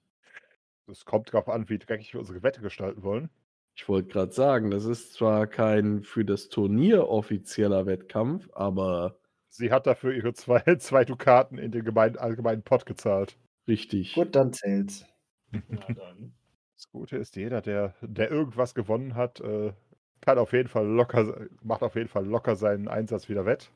[0.89, 3.29] es kommt darauf an, wie dreckig wir unsere Wette gestalten wollen.
[3.75, 9.17] Ich wollte gerade sagen, das ist zwar kein für das Turnier offizieller Wettkampf, aber
[9.49, 13.37] Sie hat dafür ihre zwei, zwei Dukaten in den gemeinen, allgemeinen Pott gezahlt.
[13.67, 14.13] Richtig.
[14.13, 15.05] Gut, dann zählt's.
[15.69, 16.33] Na dann.
[16.75, 19.73] Das Gute ist, jeder, der, der irgendwas gewonnen hat, äh,
[20.21, 23.71] kann auf jeden Fall locker, macht auf jeden Fall locker seinen Einsatz wieder wett.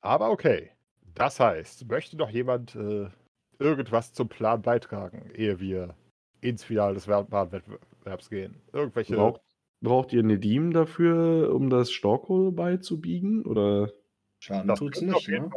[0.00, 0.70] Aber okay.
[1.14, 3.08] Das heißt, möchte noch jemand äh,
[3.58, 5.94] irgendwas zum Plan beitragen, ehe wir
[6.40, 8.60] ins Finale des Bahnwettbewerbs gehen?
[8.72, 9.16] Irgendwelche.
[9.16, 9.40] Braucht,
[9.80, 13.44] braucht ihr Nedim dafür, um das Storkohl beizubiegen?
[13.44, 13.90] Oder
[14.38, 15.50] Schaden tut's nicht, ne?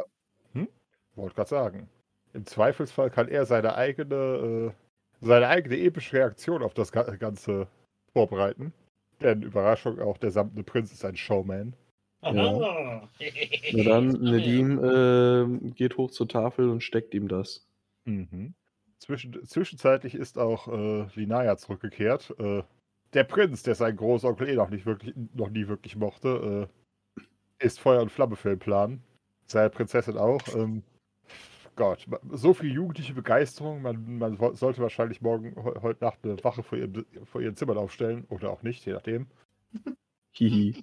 [0.52, 0.68] Hm?
[1.14, 1.88] Wollte gerade sagen.
[2.36, 4.72] Im Zweifelsfall kann er seine eigene,
[5.24, 7.66] äh, seine eigene epische Reaktion auf das Ga- Ganze
[8.12, 8.72] vorbereiten.
[9.22, 11.72] Denn Überraschung, auch der samtene Prinz ist ein Showman.
[12.20, 13.08] Aha.
[13.72, 17.66] na dann, Nedim äh, geht hoch zur Tafel und steckt ihm das.
[18.04, 18.52] Mhm.
[18.98, 22.34] Zwischen, zwischenzeitlich ist auch äh, Linaya zurückgekehrt.
[22.38, 22.62] Äh,
[23.14, 26.68] der Prinz, der seinen Großonkel eh noch, nicht wirklich, noch nie wirklich mochte,
[27.18, 29.02] äh, ist Feuer und Flamme für den Plan.
[29.46, 30.42] Seine Prinzessin auch.
[30.54, 30.82] Ähm,
[31.76, 33.82] Gott, so viel jugendliche Begeisterung.
[33.82, 37.78] Man, man sollte wahrscheinlich morgen, he- heute Nacht eine Wache vor, ihrem, vor ihren Zimmern
[37.78, 38.24] aufstellen.
[38.28, 39.26] Oder auch nicht, je nachdem.
[40.32, 40.82] Hihi.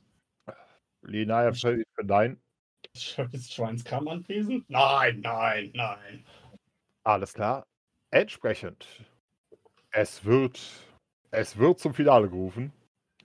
[1.01, 2.39] Linaya verteidigt für Nein.
[2.93, 4.69] Ist Schweinskram anwesend?
[4.69, 6.23] Nein, nein, nein.
[7.03, 7.65] Alles klar.
[8.11, 8.87] Entsprechend.
[9.91, 10.59] Es wird,
[11.31, 12.71] es wird zum Finale gerufen.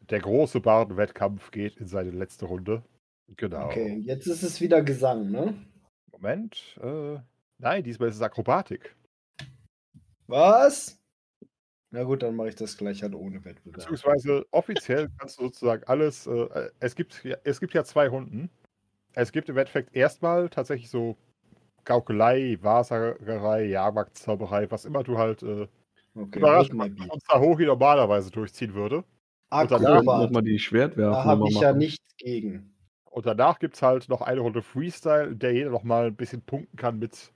[0.09, 2.83] Der große Bardenwettkampf geht in seine letzte Runde.
[3.37, 3.67] Genau.
[3.67, 5.55] Okay, jetzt ist es wieder Gesang, ne?
[6.13, 6.79] Moment.
[6.83, 7.19] Äh,
[7.59, 8.95] nein, diesmal ist es Akrobatik.
[10.27, 10.99] Was?
[11.91, 13.77] Na gut, dann mache ich das gleich halt ohne Wettbewerb.
[13.77, 16.27] Beziehungsweise offiziell kannst du sozusagen alles.
[16.27, 18.51] Äh, es, gibt, ja- es gibt ja zwei Runden.
[19.15, 21.17] Es gibt im Endeffekt erstmal tatsächlich so
[21.85, 25.67] Gaukelei, Wahrsagerei, Jahrmarktzauberei, was immer du halt äh,
[26.15, 27.11] Okay, beat.
[27.11, 29.05] uns da Hohi normalerweise durchziehen würde.
[29.51, 31.79] Und danach Akrobat, Nochmal die Schwertwerfer da habe nochmal ich ja machen.
[31.79, 32.75] nichts gegen.
[33.11, 36.17] Und danach gibt es halt noch eine Runde Freestyle, in der jeder noch mal ein
[36.17, 37.33] bisschen punkten kann mit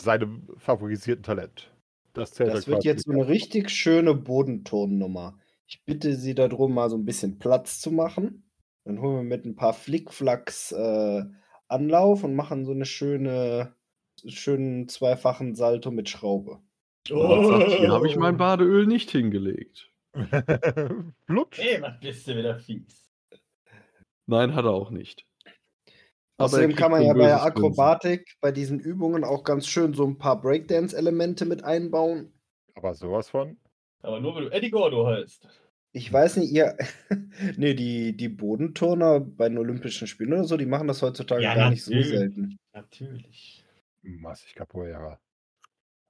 [0.00, 1.72] seinem favorisierten Talent.
[2.12, 5.38] Das zählt Das wird jetzt so eine richtig schöne Bodenturnummer.
[5.66, 8.50] Ich bitte Sie darum, mal so ein bisschen Platz zu machen.
[8.84, 11.24] Dann holen wir mit ein paar Flickflacks äh,
[11.68, 13.74] Anlauf und machen so eine schöne,
[14.26, 16.60] schönen zweifachen Salto mit Schraube.
[17.06, 19.90] Hier habe ich mein Badeöl nicht hingelegt.
[21.26, 21.58] Blutsch.
[21.58, 23.10] Hey, was bist du wieder fies?
[24.26, 25.27] Nein, hat er auch nicht.
[26.38, 27.64] Er Außerdem kann man ja bei der böses Grinsen.
[27.64, 32.32] Akrobatik bei diesen Übungen auch ganz schön so ein paar Breakdance-Elemente mit einbauen.
[32.74, 33.56] Aber sowas von.
[34.02, 35.48] Aber nur, weil du Eddie Gordo heißt.
[35.92, 36.76] Ich weiß nicht, ihr.
[37.56, 41.54] nee, die, die Bodenturner bei den Olympischen Spielen oder so, die machen das heutzutage Ja,
[41.56, 42.10] gar nicht so natürlich.
[42.16, 42.58] selten.
[42.72, 43.64] Natürlich.
[44.02, 45.18] Massig Capoeira.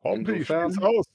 [0.02, 1.06] Insofern- spiel's aus.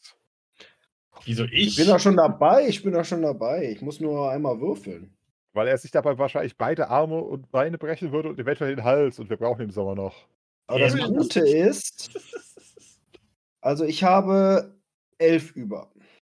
[1.25, 1.75] Wieso Ich ich?
[1.75, 3.69] bin da schon dabei, ich bin da schon dabei.
[3.71, 5.12] Ich muss nur einmal würfeln.
[5.53, 9.19] Weil er sich dabei wahrscheinlich beide Arme und Beine brechen würde und eventuell den Hals
[9.19, 10.27] und wir brauchen ihn im Sommer noch.
[10.67, 12.11] Aber das Gute ist,
[13.61, 14.75] also ich habe
[15.19, 15.91] elf über.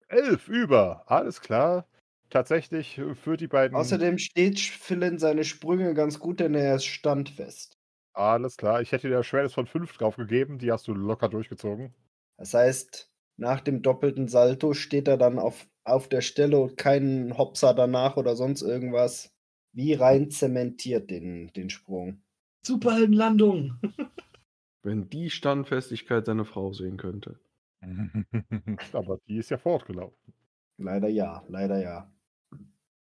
[0.10, 1.88] Elf über, alles klar.
[2.30, 3.76] Tatsächlich äh, für die beiden.
[3.76, 7.78] Außerdem steht Philin seine Sprünge ganz gut, denn er ist standfest.
[8.14, 8.82] Alles klar.
[8.82, 11.94] Ich hätte dir Schweres von fünf drauf gegeben, die hast du locker durchgezogen.
[12.38, 17.38] Das heißt, nach dem doppelten Salto steht er dann auf, auf der Stelle und kein
[17.38, 19.34] Hopser danach oder sonst irgendwas.
[19.74, 22.22] Wie rein zementiert den, den Sprung.
[22.66, 23.78] Superheldenlandung.
[24.84, 27.40] Wenn die Standfestigkeit seine Frau sehen könnte.
[28.94, 30.34] Aber die ist ja fortgelaufen.
[30.78, 32.12] Leider ja, leider ja.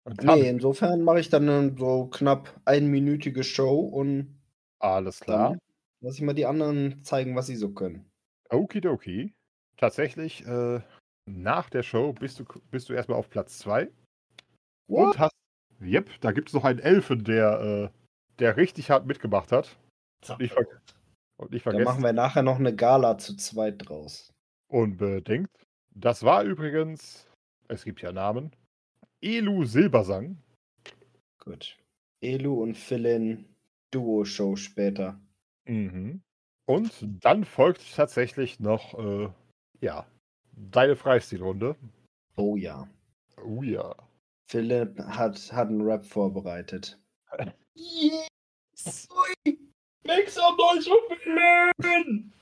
[0.03, 4.39] Und dann, Nee, insofern mache ich dann eine so knapp einminütige Show und
[4.79, 5.57] alles klar.
[6.01, 8.11] lass ich mal die anderen zeigen, was sie so können.
[8.51, 9.33] Okidoki.
[9.79, 10.81] Tatsächlich, äh,
[11.25, 13.89] nach der Show bist du, bist du erstmal auf Platz 2
[14.87, 15.07] What?
[15.15, 15.31] und hast.
[15.81, 17.97] Yep, da gibt es noch einen Elfen, der, äh,
[18.39, 19.77] der richtig hart mitgemacht hat.
[20.39, 20.65] Ich ver-
[21.37, 24.29] Und nicht Da vergessen, machen wir nachher noch eine Gala zu zweit draus.
[24.69, 25.49] unbedingt.
[25.95, 27.25] Das war übrigens,
[27.69, 28.51] es gibt ja Namen,
[29.21, 30.37] Elu Silbersang.
[31.43, 31.77] Gut.
[32.21, 33.45] Elu und Philin
[33.91, 35.17] Duo-Show später.
[35.65, 36.21] Mhm.
[36.67, 36.91] Und
[37.23, 39.29] dann folgt tatsächlich noch, äh,
[39.81, 40.05] ja,
[40.53, 41.75] deine Freistilrunde.
[42.35, 42.87] Oh ja.
[43.43, 43.95] Oh ja.
[44.49, 46.99] Philipp hat, hat einen Rap vorbereitet.
[47.75, 49.07] Yes!
[50.05, 51.17] Make some noise for
[51.77, 52.33] Philin!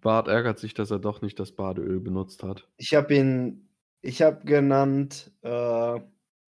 [0.00, 2.68] Bart ärgert sich, dass er doch nicht das Badeöl benutzt hat.
[2.76, 3.68] Ich habe ihn,
[4.02, 6.00] ich habe genannt äh,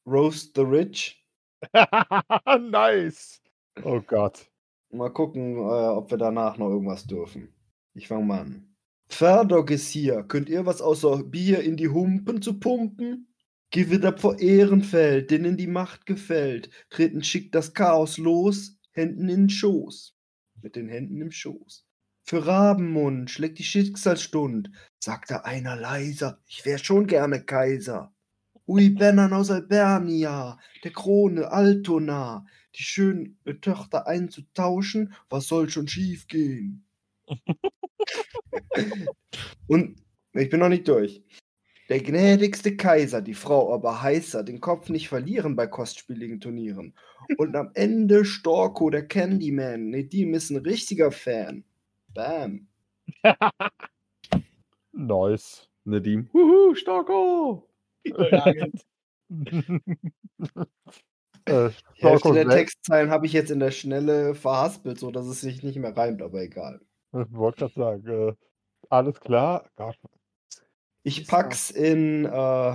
[0.06, 1.26] Roast the Rich.
[2.60, 3.42] nice.
[3.82, 4.48] Oh Gott.
[4.90, 7.52] Mal gucken, äh, ob wir danach noch irgendwas dürfen.
[7.94, 8.67] Ich fang mal an.
[9.08, 10.22] Pferdog ist hier.
[10.22, 13.28] Könnt ihr was außer Bier in die Humpen zu pumpen?
[13.70, 16.70] Gewitter vor Ehrenfeld, denen die Macht gefällt.
[16.90, 20.14] Treten schickt das Chaos los, Händen in den Schoß.
[20.62, 21.84] Mit den Händen im Schoß.
[22.24, 28.12] Für Rabenmund schlägt die Schicksalsstund, sagte einer leiser, ich wär schon gerne Kaiser.
[28.66, 32.44] Ui Bennern aus Albernia, der Krone Altona,
[32.74, 36.87] die schöne Töchter einzutauschen, was soll schon schiefgehen?
[39.66, 39.96] Und
[40.32, 41.22] ich bin noch nicht durch.
[41.88, 46.94] Der gnädigste Kaiser, die Frau aber heißer, den Kopf nicht verlieren bei kostspieligen Turnieren.
[47.38, 51.64] Und am Ende Storko, der Candyman, Nedim ist ein richtiger Fan.
[52.14, 52.68] Bam.
[54.92, 55.68] Nice.
[55.84, 56.28] Nadim.
[56.32, 57.68] Huhu, Storko!
[61.46, 65.26] Äh, Die Hälfte Storko der Textzeilen habe ich jetzt in der Schnelle verhaspelt, so dass
[65.26, 66.80] es sich nicht mehr reimt, aber egal.
[67.12, 68.34] Ich wollte gerade sagen, äh,
[68.90, 69.68] alles klar.
[69.76, 69.98] Gott,
[71.02, 72.72] Ich pack's in, äh,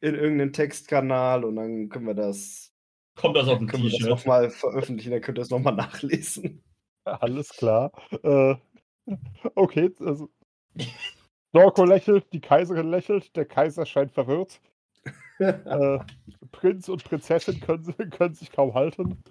[0.00, 2.72] in irgendeinen Textkanal und dann können wir das,
[3.16, 6.62] Kommt das auf ein können wir das nochmal veröffentlichen, dann könnt ihr es nochmal nachlesen.
[7.04, 7.92] alles klar.
[8.22, 8.56] Äh,
[9.54, 10.28] okay, also.
[11.48, 14.60] Storko lächelt, die Kaiserin lächelt, der Kaiser scheint verwirrt.
[15.38, 15.98] Äh,
[16.52, 19.22] Prinz und Prinzessin können, können sich kaum halten.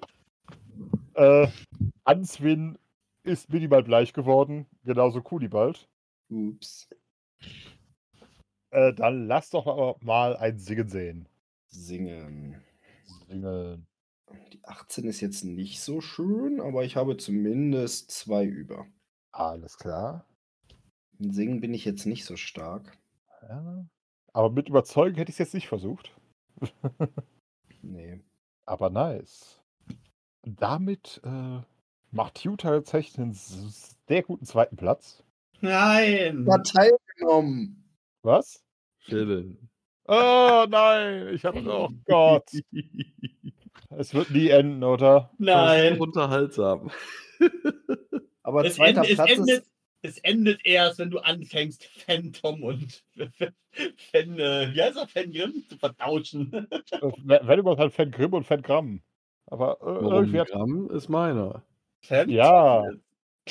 [1.13, 1.47] Äh,
[2.03, 2.77] Answin
[3.29, 5.87] ist minimal bleich geworden, genauso Kunibald.
[6.29, 6.89] Ups.
[8.71, 11.29] Äh, dann lass doch mal ein Singen sehen.
[11.67, 12.61] Singen.
[13.27, 13.87] Singen.
[14.53, 18.85] Die 18 ist jetzt nicht so schön, aber ich habe zumindest zwei über.
[19.31, 20.25] Alles klar.
[21.17, 22.97] In Singen bin ich jetzt nicht so stark.
[23.41, 23.87] Ja.
[24.33, 26.15] Aber mit Überzeugen hätte ich es jetzt nicht versucht.
[27.81, 28.19] Nee.
[28.65, 29.61] Aber nice.
[30.43, 31.61] Damit äh,
[32.11, 35.23] macht Hugh tatsächlich einen sehr guten zweiten Platz.
[35.61, 36.45] Nein!
[36.45, 37.83] War teilgenommen.
[38.23, 38.63] Was?
[39.05, 39.69] Chillen.
[40.07, 41.59] Oh nein, ich habe.
[41.67, 42.49] Oh Gott.
[43.89, 45.31] Es wird nie enden, oder?
[45.37, 45.99] Nein!
[45.99, 46.89] Unterhaltsam.
[48.43, 49.71] Aber Es, zweiter end, es, Platz endet, ist.
[50.01, 53.03] es endet erst, wenn du anfängst, Phantom und
[54.11, 56.67] Fan, äh, wie heißt er, Fangrim zu vertauschen.
[56.91, 59.01] Äh, Wenn überhaupt halt Fan Grimm und Fan Gramm.
[59.45, 61.63] Aber äh, Warum irgendwie hat, Gramm ist meiner.
[62.01, 62.33] Phantom?
[62.33, 62.85] Ja.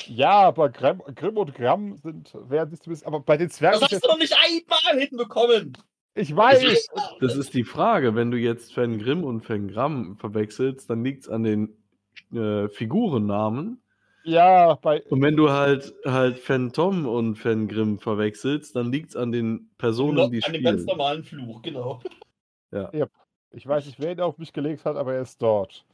[0.07, 3.05] Ja, aber Grimm, Grimm und Gramm sind, werden sich zumindest.
[3.05, 3.79] Aber bei den Zwergen.
[3.81, 5.77] Das ist hast du doch nicht einmal hinbekommen!
[6.15, 6.87] Ich weiß!
[7.19, 8.15] Das ist die Frage.
[8.15, 11.77] Wenn du jetzt Fan Grimm und Fan Gramm verwechselst, dann liegt es an den
[12.33, 13.81] äh, Figurennamen.
[14.23, 15.01] Ja, bei.
[15.03, 19.31] Und wenn du halt halt Fan Tom und Fan Grimm verwechselst, dann liegt es an
[19.31, 20.97] den Personen, No, die an dem ganz spielen.
[20.97, 22.01] normalen Fluch, genau.
[23.51, 25.85] Ich weiß nicht, wer ihn auf mich gelegt hat, aber er ist dort.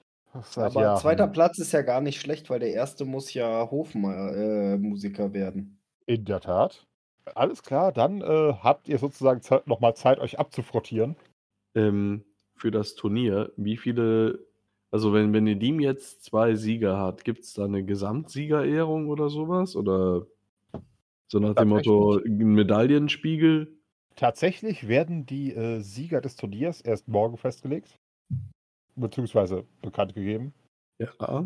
[0.44, 0.96] Seit Aber Jahren.
[0.96, 5.80] zweiter Platz ist ja gar nicht schlecht, weil der erste muss ja Hofmusiker werden.
[6.08, 6.88] In der Tat.
[7.36, 11.16] Alles klar, dann äh, habt ihr sozusagen nochmal Zeit, euch abzufrottieren.
[11.76, 12.26] ähm,
[12.56, 14.48] für das Turnier, wie viele,
[14.92, 19.76] also wenn, wenn Nedim jetzt zwei Sieger hat, gibt es da eine Gesamtsiegerehrung oder sowas?
[19.76, 20.28] Oder
[21.28, 23.78] so nach dem Motto ein Medaillenspiegel?
[24.16, 27.98] Tatsächlich werden die äh, Sieger des Turniers erst morgen festgelegt.
[28.96, 30.54] Beziehungsweise bekannt gegeben.
[31.00, 31.46] Ja.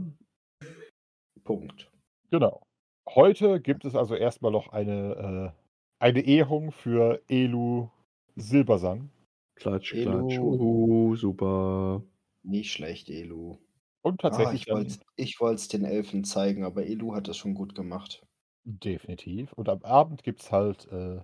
[1.44, 1.92] Punkt.
[2.32, 2.62] Genau.
[3.08, 7.90] Heute gibt es also erstmal noch eine, äh, eine Ehrung für Elu
[8.36, 9.10] Silbersang.
[9.56, 10.00] Klatsch, Elo.
[10.00, 10.42] klatsch.
[10.42, 12.04] Uhu, super.
[12.44, 13.60] Nicht schlecht, Elu.
[14.02, 17.38] Und Ah, tatsächlich ich dann, wollte ich wollt's den Elfen zeigen, aber Elu hat das
[17.38, 18.26] schon gut gemacht.
[18.64, 19.52] definitiv.
[19.54, 21.22] Und am Abend gibt es halt äh,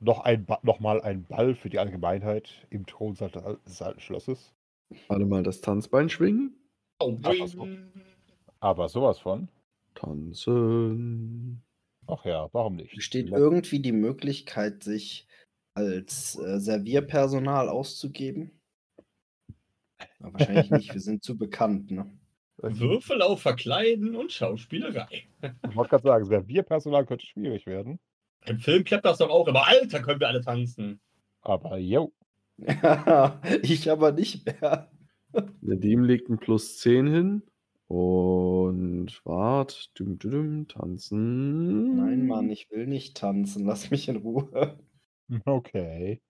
[0.00, 3.30] noch, ein noch mal einen Ball für die Allgemeinheit im Thronsaal
[3.66, 4.54] des alten Schlosses.
[5.08, 6.56] Alle mal das Tanzbein schwingen.
[7.00, 7.68] Oh, Ach, so.
[8.60, 9.48] Aber sowas von.
[9.94, 11.62] Tanzen.
[12.06, 12.94] Ach ja, warum nicht?
[12.94, 15.26] Besteht irgendwie die Möglichkeit, sich
[15.74, 18.60] als äh, Servierpersonal auszugeben?
[20.18, 22.10] Na, wahrscheinlich nicht, wir sind zu bekannt, ne?
[22.60, 25.28] Würfel auf Verkleiden und Schauspielerei.
[25.68, 28.00] Ich wollte gerade sagen, Servierpersonal könnte schwierig werden.
[28.46, 29.66] Im Film klappt das doch auch immer.
[29.66, 31.00] Alter, können wir alle tanzen.
[31.42, 32.12] Aber jo.
[32.58, 34.90] Ja, ich aber nicht mehr.
[35.60, 37.42] Nadim legt ein plus 10 hin.
[37.86, 41.96] Und wart, düm, düm, düm, tanzen.
[41.96, 43.64] Nein, Mann, ich will nicht tanzen.
[43.64, 44.78] Lass mich in Ruhe.
[45.44, 46.22] Okay.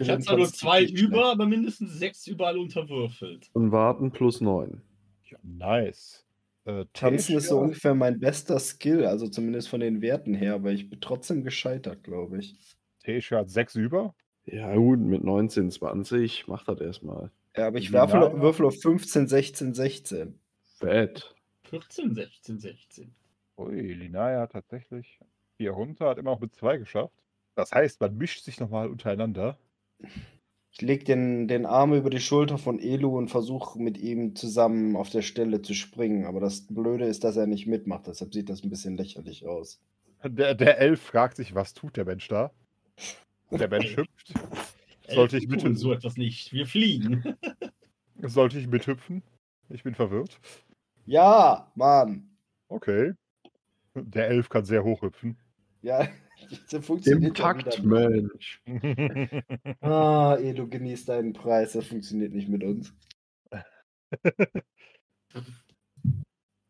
[0.00, 3.50] Ich hatte zwar nur zwei über, aber mindestens sechs überall unterwürfelt.
[3.52, 4.80] Und warten plus 9.
[5.24, 6.24] Ja, nice.
[6.64, 10.72] Äh, Tanzen ist so ungefähr mein bester Skill, also zumindest von den Werten her, aber
[10.72, 12.56] ich bin trotzdem gescheitert, glaube ich.
[13.00, 14.14] Tesha hat sechs über.
[14.46, 17.30] Ja, gut, mit 19, 20 macht das erstmal.
[17.56, 18.40] Ja, aber ich werfe, ja.
[18.40, 20.38] würfel auf 15, 16, 16.
[20.78, 21.34] Fett.
[21.70, 23.14] 14, 16, 16.
[23.56, 25.18] Ui, Linaya hat tatsächlich
[25.56, 27.14] vier runter, hat immer noch mit zwei geschafft.
[27.54, 29.56] Das heißt, man mischt sich nochmal untereinander.
[30.72, 34.96] Ich lege den, den Arm über die Schulter von Elu und versuche mit ihm zusammen
[34.96, 36.26] auf der Stelle zu springen.
[36.26, 38.08] Aber das Blöde ist, dass er nicht mitmacht.
[38.08, 39.80] Deshalb sieht das ein bisschen lächerlich aus.
[40.24, 42.50] Der, der Elf fragt sich, was tut der Mensch da?
[43.50, 44.34] Der Mensch hüpft.
[45.08, 46.52] Sollte ich tun so etwas nicht.
[46.52, 47.22] Wir fliegen.
[48.22, 49.22] Sollte ich mithüpfen?
[49.68, 50.40] Ich bin verwirrt.
[51.06, 52.36] Ja, Mann.
[52.68, 53.12] Okay.
[53.94, 55.36] Der Elf kann sehr hoch hüpfen.
[55.82, 56.08] Ja,
[56.50, 58.62] das Im funktioniert ja Takt, Mensch.
[59.80, 61.72] Ah, Elu, genießt deinen Preis.
[61.72, 62.94] Das funktioniert nicht mit uns.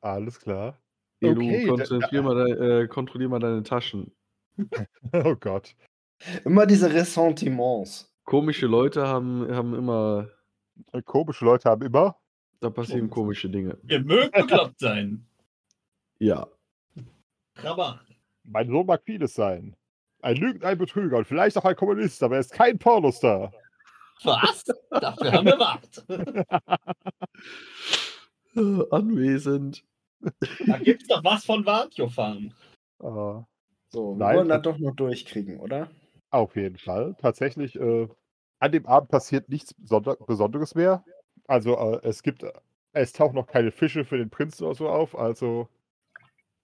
[0.00, 0.78] Alles klar.
[1.20, 4.12] Elu, Okay, da- konzentrier mal de, äh, kontrollier mal deine Taschen.
[5.12, 5.74] Oh Gott.
[6.44, 8.10] Immer diese Ressentiments.
[8.24, 10.28] Komische Leute haben, haben immer,
[11.04, 12.16] Komische Leute haben immer.
[12.60, 13.76] da passieren komische Dinge.
[13.82, 15.26] Wir mögen bekloppt sein.
[16.18, 16.46] Ja.
[17.56, 18.00] Rabat.
[18.44, 19.76] Mein Sohn mag vieles sein.
[20.22, 23.52] Ein Lügner, ein Betrüger und vielleicht auch ein Kommunist, aber er ist kein Pornostar.
[24.22, 24.64] Was?
[24.90, 26.04] Dafür haben wir Macht.
[28.56, 29.84] Äh, Anwesend.
[30.66, 32.54] Da gibt's doch was von Wartjofahren.
[33.00, 33.44] Ah,
[33.90, 35.90] So, wir Nein, wollen das das- doch noch durchkriegen, oder?
[36.34, 37.14] Auf jeden Fall.
[37.20, 38.08] Tatsächlich, äh,
[38.60, 41.04] an dem Abend passiert nichts Besonder Besonderes mehr.
[41.46, 42.52] Also äh, es gibt, äh,
[42.92, 45.68] es tauchen noch keine Fische für den Prinzen oder so auf, also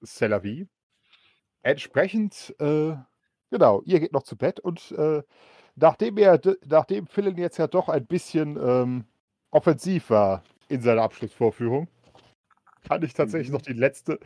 [0.03, 0.69] c'est la vie.
[1.63, 2.95] Entsprechend, äh,
[3.51, 5.23] genau, ihr geht noch zu Bett und äh,
[5.77, 9.05] nachdem er, nachdem Philin jetzt ja doch ein bisschen ähm,
[9.51, 11.89] offensiv war in seiner Abschlussvorführung,
[12.89, 13.55] kann ich tatsächlich Mhm.
[13.55, 14.21] noch die letzte,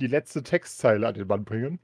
[0.00, 1.80] die letzte Textzeile an den Mann bringen.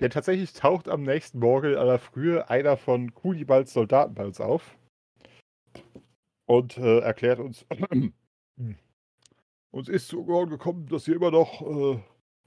[0.00, 4.40] Denn tatsächlich taucht am nächsten Morgen in aller Frühe einer von Kulibalds Soldaten bei uns
[4.40, 4.78] auf
[6.46, 7.66] und äh, erklärt uns,
[9.70, 12.00] uns ist zu Ohren gekommen, dass ihr immer noch äh,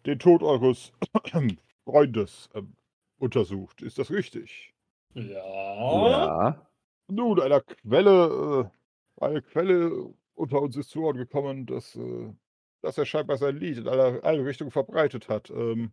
[0.05, 0.93] den Tod eures
[1.85, 2.75] Freundes ähm,
[3.19, 3.83] untersucht.
[3.83, 4.73] Ist das richtig?
[5.13, 6.09] Ja.
[6.09, 6.67] Ja.
[7.07, 8.71] Nun, einer Quelle,
[9.19, 12.33] äh, eine Quelle unter uns ist zu Ohren gekommen, dass, äh,
[12.81, 15.51] dass er scheinbar sein Lied in alle, alle Richtungen verbreitet hat.
[15.51, 15.91] Ähm,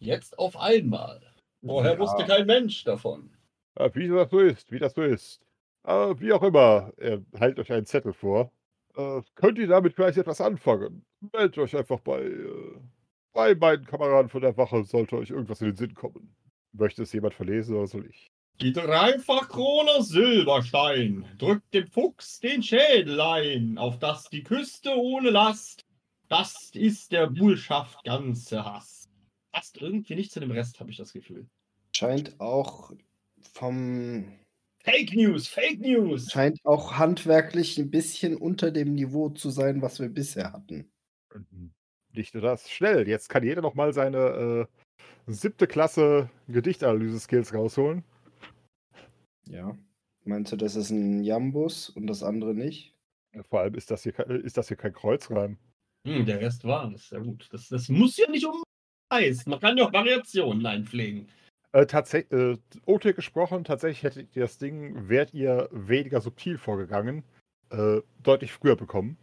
[0.00, 1.20] Jetzt auf einmal.
[1.64, 1.98] Vorher Ja.
[1.98, 3.30] wusste kein Mensch davon.
[3.92, 5.40] Wie das so ist, wie das so ist.
[5.84, 8.52] Äh, wie auch immer, er hält euch einen Zettel vor.
[8.96, 11.04] Äh, könnt ihr damit vielleicht etwas anfangen?
[11.32, 12.80] Meldet euch einfach bei, äh,
[13.32, 16.34] bei meinen Kameraden von der Wache, sollte euch irgendwas in den Sinn kommen.
[16.72, 18.30] Möchte es jemand verlesen oder soll ich?
[18.60, 25.86] Die Dreifachkrone Silberstein drückt dem Fuchs den Schädel ein, auf das die Küste ohne Last.
[26.28, 28.99] Das ist der Bullschaft ganze Hass.
[29.52, 31.48] Passt irgendwie nicht zu dem Rest, habe ich das Gefühl.
[31.94, 32.92] Scheint auch
[33.52, 34.38] vom
[34.82, 36.30] Fake News, Fake News.
[36.30, 40.90] scheint auch handwerklich ein bisschen unter dem Niveau zu sein, was wir bisher hatten.
[41.34, 41.72] Mhm.
[42.12, 42.70] Nicht nur das.
[42.70, 48.04] Schnell, jetzt kann jeder noch mal seine äh, siebte Klasse Gedichtanalyse-Skills rausholen.
[49.48, 49.76] Ja.
[50.24, 52.94] Meinst du, das ist ein Jambus und das andere nicht?
[53.48, 55.58] Vor allem ist das hier, ist das hier kein Kreuzreim.
[56.06, 57.10] Hm, der Rest war es.
[57.10, 57.48] Ja gut.
[57.52, 58.62] Das, das muss ja nicht um
[59.12, 59.50] heißen.
[59.50, 61.28] Man kann ja auch Variationen einpflegen.
[61.72, 62.56] Äh, tatsächlich, äh,
[62.86, 67.24] OT gesprochen, tatsächlich hättet ihr das Ding, wärt ihr weniger subtil vorgegangen,
[67.70, 69.16] äh, deutlich früher bekommen.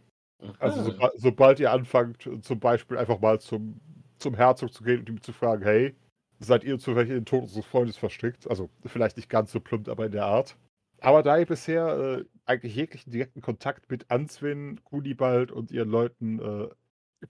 [0.60, 0.84] Also Ah.
[0.84, 3.80] soba sobald ihr anfangt, zum Beispiel einfach mal zum,
[4.18, 5.94] zum Herzog zu gehen und ihm zu fragen, hey,
[6.40, 8.48] seid ihr zufällig in den Tod unseres Freundes verstrickt?
[8.48, 10.56] Also vielleicht nicht ganz so plump, aber in der Art.
[11.00, 16.38] Aber da ihr bisher äh, eigentlich jeglichen direkten Kontakt mit Answin, Kunibald und ihren Leuten
[16.40, 16.68] äh,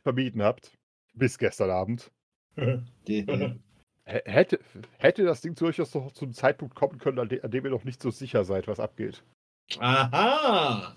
[0.03, 0.73] vermieden habt,
[1.15, 2.11] bis gestern Abend,
[4.05, 4.59] hätte,
[4.99, 7.85] hätte das Ding durchaus noch zum Zeitpunkt kommen können, an, de an dem ihr noch
[7.85, 9.23] nicht so sicher seid, was abgeht.
[9.79, 10.97] Aha!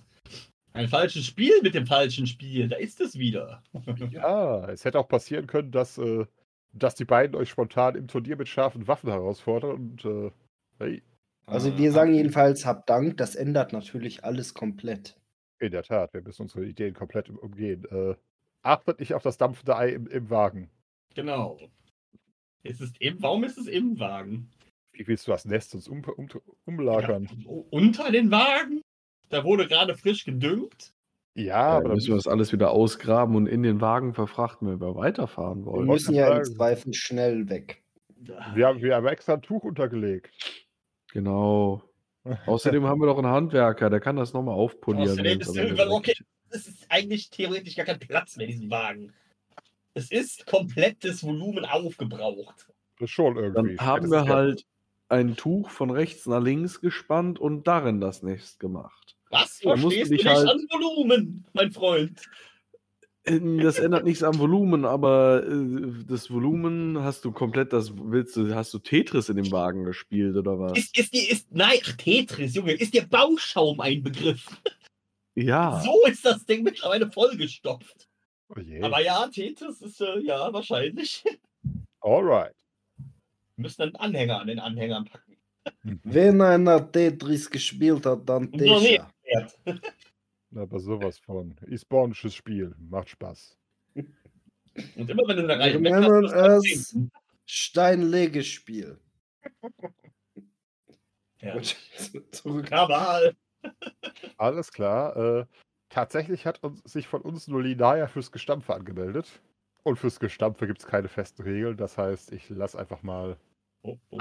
[0.73, 2.69] Ein falsches Spiel mit dem falschen Spiel.
[2.69, 3.61] Da ist es wieder.
[4.11, 6.25] Ja, es hätte auch passieren können, dass, äh,
[6.71, 10.31] dass die beiden euch spontan im Turnier mit scharfen Waffen herausfordern und äh,
[10.79, 11.03] hey,
[11.47, 15.17] also wir sagen jedenfalls, habt Dank, das ändert natürlich alles komplett.
[15.59, 17.83] in der Tat, wir müssen unsere Ideen komplett um- umgehen.
[17.91, 18.15] Äh,
[18.61, 20.69] achtet nicht auf das dampfende Ei im, im Wagen.
[21.15, 21.59] Genau.
[22.63, 24.49] Es ist im, warum ist es im Wagen?
[24.93, 26.27] Wie willst du das Nest uns um, um,
[26.65, 27.27] umlagern?
[27.45, 28.81] U- Unter den Wagen?
[29.29, 30.93] Da wurde gerade frisch gedüngt.
[31.35, 34.67] Ja, Ja, aber dann müssen wir das alles wieder ausgraben und in den Wagen verfrachten,
[34.67, 35.87] wenn wir weiterfahren Wir wollen.
[35.87, 36.43] wollte müssen ja im.
[36.43, 37.81] Zweifel schnell weg.
[38.53, 40.29] wir haben, wir haben extra ein Tuch untergelegt.
[41.13, 41.83] Genau.
[42.45, 45.09] Außerdem haben wir doch einen Handwerker, der kann das nochmal aufpolieren.
[45.11, 45.49] Außerdem ist
[45.89, 46.13] okay.
[46.53, 49.13] Es ist eigentlich theoretisch gar kein Platz mehr in diesem Wagen.
[49.93, 52.67] Es ist komplettes Volumen aufgebraucht.
[52.99, 53.75] Das ist schon irgendwie.
[53.75, 54.65] Dann haben wir halt
[55.09, 59.17] ein Tuch von rechts nach links gespannt und darin das Nest gemacht.
[59.29, 62.21] Was verstehst du nicht halt- an Volumen, mein Freund?
[63.25, 68.35] Ähm, Das ändert nichts am Volumen, aber äh, das Volumen hast du komplett, das willst
[68.35, 70.77] du, hast du Tetris in dem Wagen gespielt oder was?
[70.77, 74.47] Ist, ist die, ist, nein, ach, Tetris, Junge, ist dir Bauschaum ein Begriff?
[75.35, 75.81] Ja.
[75.83, 78.09] So ist das Ding mittlerweile vollgestopft.
[78.55, 78.81] Oh je.
[78.81, 81.23] Aber ja, Tetris ist, äh, ja, wahrscheinlich.
[82.01, 82.55] Alright.
[83.55, 85.37] Wir müssen einen Anhänger an den Anhängern packen.
[85.83, 88.51] Wenn einer Tetris gespielt hat, dann.
[88.53, 89.47] Ja.
[90.55, 91.55] Aber sowas von.
[91.67, 92.75] Isbonisches Spiel.
[92.89, 93.57] Macht Spaß.
[93.93, 96.97] Und immer wenn du eine Wir Reihe nennen es.
[97.45, 98.97] Steinlegespiel.
[101.41, 101.61] Ja.
[102.31, 102.67] Zurück.
[102.67, 103.35] Kabal.
[104.37, 105.15] Alles klar.
[105.15, 105.45] Äh,
[105.91, 109.41] tatsächlich hat uns, sich von uns nur Linaya fürs Gestampfe angemeldet.
[109.83, 111.75] Und fürs Gestampfe gibt es keine festen Regeln.
[111.77, 113.37] Das heißt, ich lasse einfach mal
[113.83, 114.17] Oh, oh.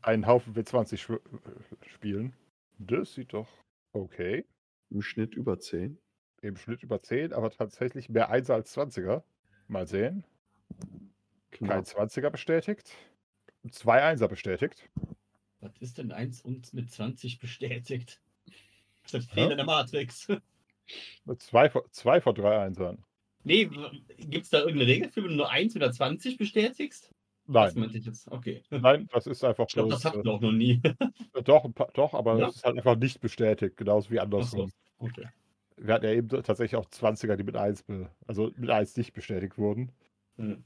[0.00, 2.32] einen Haufen W20 schw- äh, spielen.
[2.78, 3.48] Das sieht doch
[3.92, 4.46] okay.
[4.90, 5.98] Im Schnitt über 10.
[6.40, 9.22] Im Schnitt über 10, aber tatsächlich mehr 1 als 20er.
[9.68, 10.24] Mal sehen.
[11.50, 11.84] Kein Knapp.
[11.84, 12.90] 20er bestätigt.
[13.70, 14.88] Zwei 1er bestätigt.
[15.60, 18.20] Was ist denn eins und mit 20 bestätigt?
[19.02, 19.34] Das ist Ja.
[19.34, 20.26] Fehler in der Matrix.
[21.38, 23.04] Zwei, zwei von drei Einsern.
[23.44, 23.68] Nee,
[24.18, 27.10] gibt es da irgendeine Regel für, wenn du nur 1 oder 20 bestätigst?
[27.48, 28.30] Das Nein, meinte ich jetzt.
[28.30, 28.62] Okay.
[28.70, 30.80] nein, das ist einfach Ich glaube, das hatten äh, wir auch noch nie.
[31.44, 32.48] Doch, ein paar, doch, aber Ja.
[32.48, 34.26] es ist halt einfach nicht bestätigt, genauso wie Ach so.
[34.26, 34.72] andersrum.
[34.98, 35.28] Okay.
[35.76, 39.12] Wir hatten ja eben tatsächlich auch 20er, die mit 1, be also mit 1 nicht
[39.12, 39.92] bestätigt wurden.
[40.38, 40.64] Hm.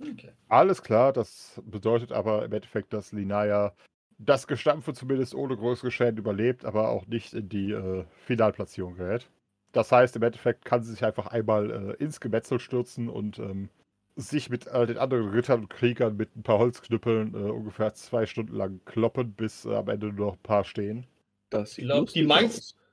[0.00, 0.32] Okay.
[0.48, 3.74] Alles klar, das bedeutet aber im Endeffekt, dass Linaya
[4.24, 9.28] das Gestampfe zumindest ohne größere Schäden überlebt, aber auch nicht in die äh, Finalplatzierung gerät.
[9.72, 13.70] Das heißt, im Endeffekt kann sie sich einfach einmal äh, ins Gemetzel stürzen und ähm,
[14.16, 18.26] sich mit äh, den anderen Rittern und Kriegern mit ein paar Holzknüppeln äh, ungefähr zwei
[18.26, 21.06] Stunden lang kloppen, bis äh, am Ende nur noch ein paar stehen.
[21.48, 22.28] Das Ich glaube, die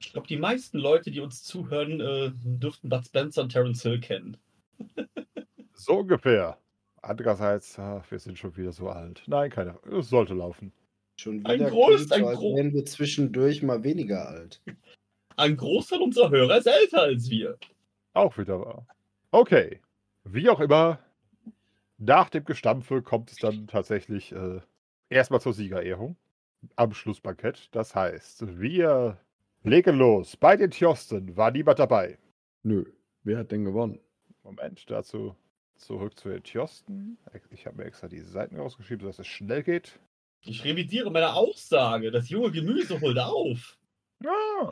[0.02, 4.00] ich glaub, die meisten Leute, die uns zuhören, äh, dürften Bud Spencer und Terence Hill
[4.00, 4.38] kennen.
[5.74, 6.58] So ungefähr.
[7.02, 9.24] Andererseits, ach, wir sind schon wieder so alt.
[9.28, 9.80] Nein, keine.
[9.90, 10.74] Es sollte laufen.
[11.20, 14.62] Schon Ein wieder Groß- ein so, als Gro- wären wir zwischendurch mal weniger alt.
[15.36, 17.58] Ein Großteil unserer Hörer ist älter als wir.
[18.14, 18.88] Auch wieder wahr.
[19.32, 19.82] Okay.
[20.24, 21.00] Wie auch immer,
[21.98, 24.60] nach dem Gestampfe kommt es dann tatsächlich äh,
[25.10, 26.16] erstmal zur Siegerehrung
[26.78, 27.68] am Schlussbankett.
[27.74, 29.18] Das heißt, wir
[29.64, 30.38] legen los.
[30.38, 32.18] Bei den Tjosten war niemand dabei.
[32.64, 32.86] Nö.
[33.24, 34.00] Wer hat denn gewonnen?
[34.44, 35.36] Moment, dazu
[35.76, 37.18] zurück zu den Tjosten.
[37.52, 40.00] Ich habe mir extra die Seiten rausgeschrieben, dass es schnell geht.
[40.42, 42.12] Ich revidiere meine Aussage.
[42.12, 43.78] Das junge Gemüse holt auf.
[44.26, 44.72] Ah,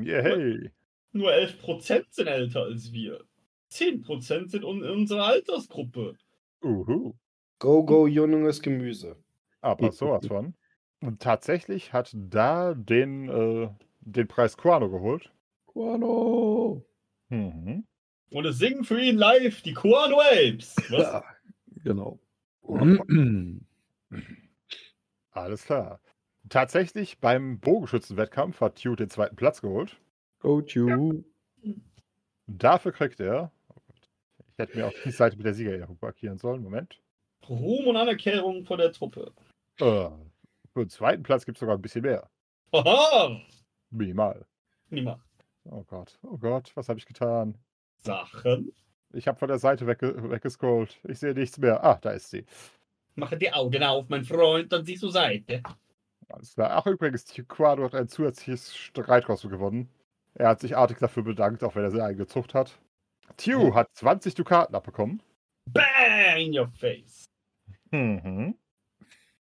[0.00, 0.70] yay.
[1.12, 3.24] Nur 11% sind älter als wir.
[3.70, 6.16] 10% sind in unserer Altersgruppe.
[6.62, 7.14] Uhu.
[7.58, 9.16] Go, go, junges Gemüse.
[9.60, 10.54] Aber sowas von.
[11.00, 13.68] Und tatsächlich hat da den, äh,
[14.00, 15.32] den Preis Quano geholt.
[15.66, 16.84] Guano!
[17.28, 17.84] Mhm.
[18.30, 20.76] Und es singen für ihn live die Kuano Apes.
[20.90, 21.00] Was?
[21.00, 21.24] Ja,
[21.82, 22.20] genau.
[25.32, 26.00] Alles klar.
[26.48, 29.96] Tatsächlich beim Bogenschützenwettkampf hat Tue den zweiten Platz geholt.
[30.40, 31.22] Go to.
[32.46, 33.52] Dafür kriegt er.
[33.68, 34.10] oh Gott,
[34.50, 36.62] Ich hätte mir auch die Seite mit der Siegerehrung markieren sollen.
[36.62, 37.00] Moment.
[37.48, 39.32] Ruhm und Anerkennung von der Truppe.
[39.78, 39.84] Äh,
[40.72, 42.28] für den zweiten Platz gibt es sogar ein bisschen mehr.
[42.72, 43.40] Haha!
[43.90, 44.44] Minimal.
[44.90, 45.22] Niemand.
[45.64, 46.18] Oh Gott.
[46.22, 47.56] Oh Gott, was habe ich getan?
[47.98, 48.72] Sachen.
[49.12, 50.98] Ich habe von der Seite wegge weggescrollt.
[51.04, 51.84] Ich sehe nichts mehr.
[51.84, 52.44] Ah, da ist sie.
[53.14, 55.62] Mache die Augen auf, mein Freund, dann siehst du Seite.
[56.28, 56.70] Alles klar.
[56.72, 59.88] Ach, übrigens, Quado hat ein zusätzliches Streitross gewonnen.
[60.34, 62.78] Er hat sich artig dafür bedankt, auch wenn er seine eigene Zucht hat.
[63.36, 65.22] Tew hat 20 Dukaten abbekommen.
[65.66, 67.24] Bang in your face.
[67.90, 68.56] Mhm.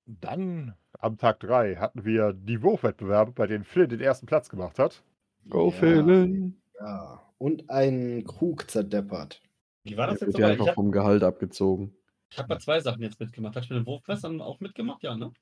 [0.07, 4.79] Dann am Tag 3 hatten wir die Wurfwettbewerbe, bei denen Phil den ersten Platz gemacht
[4.79, 5.03] hat.
[5.49, 5.71] Go Ja.
[5.73, 6.61] Philin!
[6.81, 7.23] Ja.
[7.39, 9.43] Und einen Krug zerdeppert.
[9.85, 11.95] Wie war das Der jetzt wird ja einfach vom Gehalt abgezogen.
[12.37, 13.57] Hab bei zwei Sachen jetzt mitgemacht.
[13.57, 15.03] Hast du mit den Wurfmessern auch mitgemacht?
[15.03, 15.33] Ja, ne?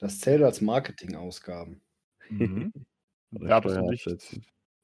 [0.00, 1.80] Das zählt als Marketingausgaben.
[2.28, 2.72] Mhm.
[3.36, 4.06] Da, bist du nicht,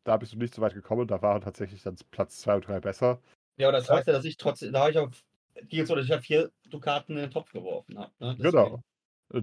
[0.02, 1.06] da bist du nicht so weit gekommen.
[1.06, 3.20] Da waren tatsächlich dann Platz 2 und 3 besser.
[3.58, 5.08] Ja, aber das heißt ja, dass ich trotzdem, da habe ich auch,
[5.68, 8.10] ging jetzt so, dass ich ja vier Dukaten in den Topf geworfen habe.
[8.18, 8.36] Ne?
[8.40, 8.82] Genau.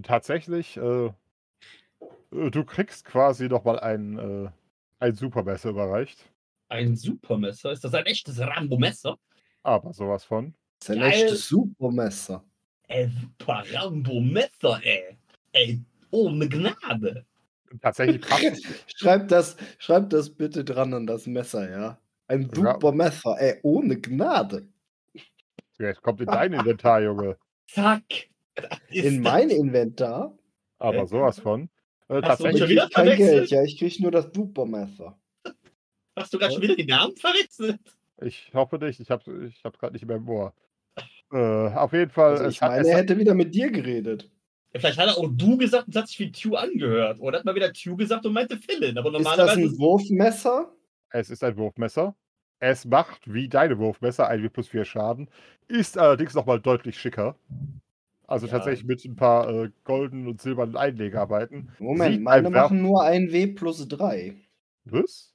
[0.02, 4.50] Tatsächlich, äh, äh, du kriegst quasi nochmal ein, äh,
[4.98, 6.28] ein Supermesser überreicht.
[6.68, 7.72] Ein Supermesser?
[7.72, 9.16] Ist das ein echtes Rambo-Messer?
[9.62, 10.54] Aber sowas von.
[10.78, 11.10] Das ist ein Geil.
[11.12, 12.44] echtes Supermesser.
[12.88, 15.18] Ey, super Rambo-Messer, ey.
[15.52, 15.80] Ey,
[16.10, 17.24] ohne Gnade.
[17.82, 21.98] Tatsächlich passt, Schreib das, schreib das bitte dran an das Messer, ja.
[22.28, 22.48] Ein.
[22.54, 24.68] Supermesser, ey, ohne Gnade.
[25.78, 27.36] jetzt kommt in dein Inventar, Junge.
[27.66, 28.02] Zack.
[28.90, 29.32] In das.
[29.32, 30.36] mein Inventar
[30.78, 31.68] Aber sowas von.
[32.08, 33.16] Äh, hast du ich schon tatsächlich, wieder krieg kein?
[33.18, 33.62] Geld, ja.
[33.62, 35.18] Ich krieg nur das Supermesser.
[36.16, 37.78] Hast du gerade schon wieder die Namen verwechselt?
[38.22, 40.52] ich hoffe nicht, ich habe ich hab's gerade nicht mehr im Ohr.
[41.32, 41.36] Äh,
[41.74, 42.32] auf jeden Fall.
[42.32, 44.30] Also es ich meine, er hat- hätte wieder mit dir geredet.
[44.72, 47.20] Ja, vielleicht hat er auch du gesagt und hat sich wie Tew angehört.
[47.20, 48.98] Oder hat mal wieder Tew gesagt und meinte Philin.
[48.98, 49.60] Aber Ist das normalerweise.
[49.60, 50.72] ein Wurfmesser?
[51.10, 52.14] Es ist ein Wurfmesser.
[52.60, 55.30] Es macht wie deine Wurfmesser 1 plus 4 Schaden,
[55.68, 57.36] ist allerdings nochmal deutlich schicker.
[58.26, 58.52] Also Ja.
[58.52, 61.70] tatsächlich mit ein paar äh, goldenen und silbernen Einlegearbeiten.
[61.78, 64.34] Moment, Sieht meine machen nur ein W plus 3.
[64.84, 65.32] Was?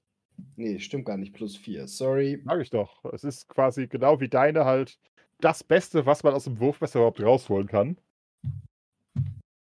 [0.58, 1.88] Nee, stimmt gar nicht, plus 4.
[1.88, 2.42] Sorry.
[2.46, 3.04] Sag ich doch.
[3.14, 5.00] Es ist quasi genau wie deine halt
[5.44, 7.98] das Beste, was man aus dem Wurfmesser überhaupt rausholen kann.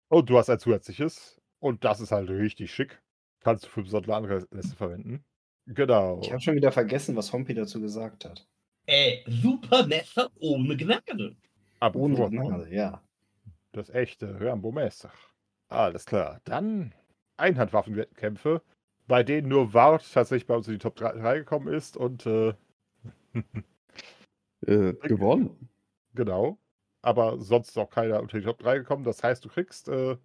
[0.08, 1.40] Und du hast ein zusätzliches.
[1.58, 3.00] Und das ist halt richtig schick.
[3.40, 5.24] Kannst du für besondere Anlässe verwenden.
[5.66, 6.20] Genau.
[6.22, 8.46] Ich habe schon wieder vergessen, was Hompi dazu gesagt hat.
[8.86, 11.36] Ey, Supermesser ohne Gnade.
[11.80, 12.30] Aber Ohne.
[12.30, 13.02] Gnade, ja.
[13.72, 15.12] Das echte Rambo Messer.
[15.68, 16.40] Alles klar.
[16.44, 16.94] Dann
[17.36, 18.62] Einhandwaffenkämpfe,
[19.06, 22.54] bei denen nur Wart tatsächlich bei uns in die Top 3 gekommen ist und äh,
[24.66, 25.68] Äh, gewonnen.
[26.14, 26.58] genau.
[27.02, 29.04] Aber sonst ist auch keiner unter die Top 3 gekommen.
[29.04, 30.16] Das heißt, du kriegst äh,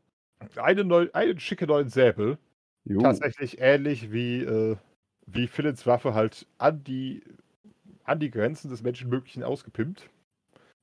[0.55, 2.37] eine neu, einen schicke neuen Säbel.
[2.85, 3.01] Jo.
[3.01, 4.77] Tatsächlich ähnlich wie, äh,
[5.25, 7.23] wie Philins Waffe halt an die,
[8.05, 10.09] an die Grenzen des Menschenmöglichen ausgepimpt.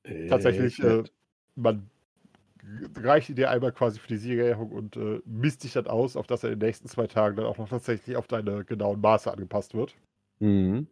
[0.03, 1.03] Äh, Tatsächlich, äh,
[1.55, 1.89] man
[2.95, 6.43] reicht dir einmal quasi für die Siegerehrung und äh, misst dich dann aus, auf dass
[6.43, 9.73] er in den nächsten zwei Tagen dann auch noch tatsächlich auf deine genauen Maße angepasst
[9.73, 9.95] wird.
[10.39, 10.87] Mhm.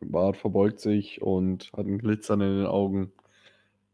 [0.00, 3.12] Bart verbeugt sich und hat ein Glitzern in den Augen.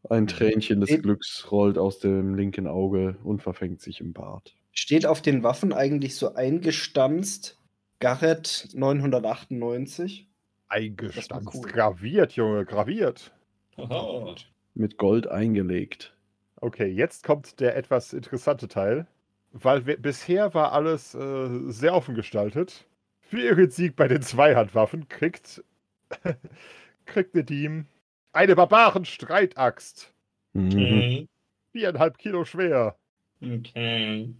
[0.09, 1.01] Ein Tränchen des.
[1.01, 4.55] Glücks rollt aus dem linken Auge und verfängt sich im Bart.
[4.71, 7.57] Steht auf den Waffen eigentlich so eingestanzt
[7.99, 10.27] Garrett 998?
[10.67, 11.71] Eingestanzt, cool.
[11.71, 13.31] graviert, Junge, graviert.
[13.77, 14.35] Aha.
[14.73, 16.13] Mit Gold eingelegt.
[16.57, 19.07] Okay, jetzt kommt der etwas interessante Teil,
[19.53, 22.85] weil wir, bisher war alles äh, sehr offen gestaltet.
[23.21, 25.63] Für ihren Sieg bei den Zweihandwaffen kriegt,
[27.05, 27.85] kriegt Nedim
[28.31, 30.13] eine Barbaren-Streitaxt.
[30.53, 30.67] Mhm.
[30.67, 31.27] Okay.
[31.71, 32.97] Viereinhalb Kilo schwer.
[33.41, 34.33] Okay.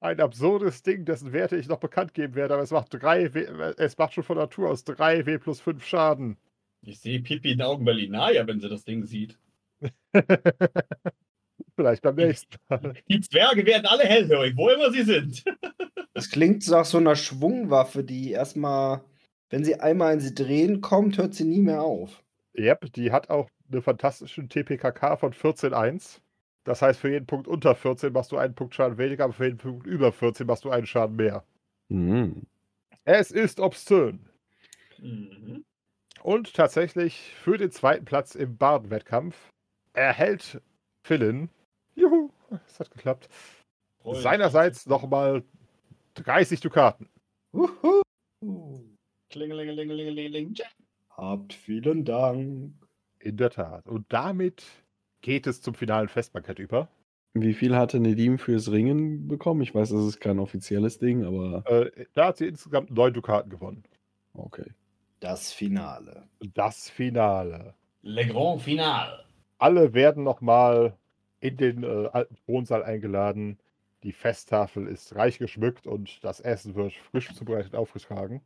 [0.00, 3.74] Ein absurdes Ding, dessen Werte ich noch bekannt geben werde, aber es macht drei, W-
[3.76, 6.36] es macht schon von Natur aus 3 W plus 5 Schaden.
[6.84, 9.38] Ich sehe Pipi in den Augen Berlinaya, wenn sie das Ding sieht.
[11.76, 12.94] Vielleicht beim nächsten Mal.
[13.08, 15.44] Die Zwerge werden alle hellhörig, wo immer sie sind.
[16.14, 19.02] Das klingt nach so einer Schwungwaffe, die erstmal,
[19.52, 22.24] wenn sie einmal in sie drehen kommt, hört sie nie mehr auf.
[22.56, 26.20] Yep, die hat auch eine fantastische TPKK von 14,1.
[26.64, 29.44] Das heißt, für jeden Punkt unter 14 machst du einen Punkt Schaden weniger, aber für
[29.44, 31.44] jeden Punkt über 14 machst du einen Schaden mehr.
[31.88, 32.46] Mhm.
[33.04, 34.20] Es ist obszön.
[34.98, 35.66] Mhm.
[36.22, 39.50] Und tatsächlich für den zweiten Platz im Bardenwettkampf
[39.92, 40.62] erhält
[41.02, 41.50] Philin,
[41.94, 42.30] juhu,
[42.66, 43.28] es hat geklappt,
[44.02, 45.42] seinerseits nochmal
[46.14, 47.10] 30 Dukaten.
[47.52, 48.91] Wuhu.
[49.32, 50.54] Klingelingelingelingeling.
[51.10, 52.74] Habt vielen Dank.
[53.18, 53.86] In der Tat.
[53.86, 54.64] Und damit
[55.20, 56.88] geht es zum finalen Festbankett über.
[57.34, 59.62] Wie viel hatte Nedim fürs Ringen bekommen?
[59.62, 63.48] Ich weiß, das ist kein offizielles Ding, aber Äh, da hat sie insgesamt neun Dukaten
[63.50, 63.84] gewonnen.
[64.34, 64.72] okay.
[65.20, 66.24] Das Finale.
[66.54, 67.74] Das Finale.
[68.02, 69.24] Le Grand Final.
[69.58, 70.96] Alle werden nochmal
[71.38, 73.60] in den äh, alten Thronsaal eingeladen.
[74.02, 78.42] Die Festtafel ist reich geschmückt und das Essen wird frisch zubereitet aufgetragen.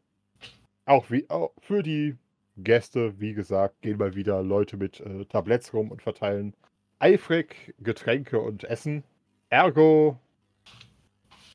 [0.86, 2.16] Auch, wie, auch für die
[2.56, 6.54] Gäste, wie gesagt, gehen mal wieder Leute mit äh, Tabletts rum und verteilen
[6.98, 9.04] eifrig Getränke und Essen.
[9.50, 10.18] Ergo,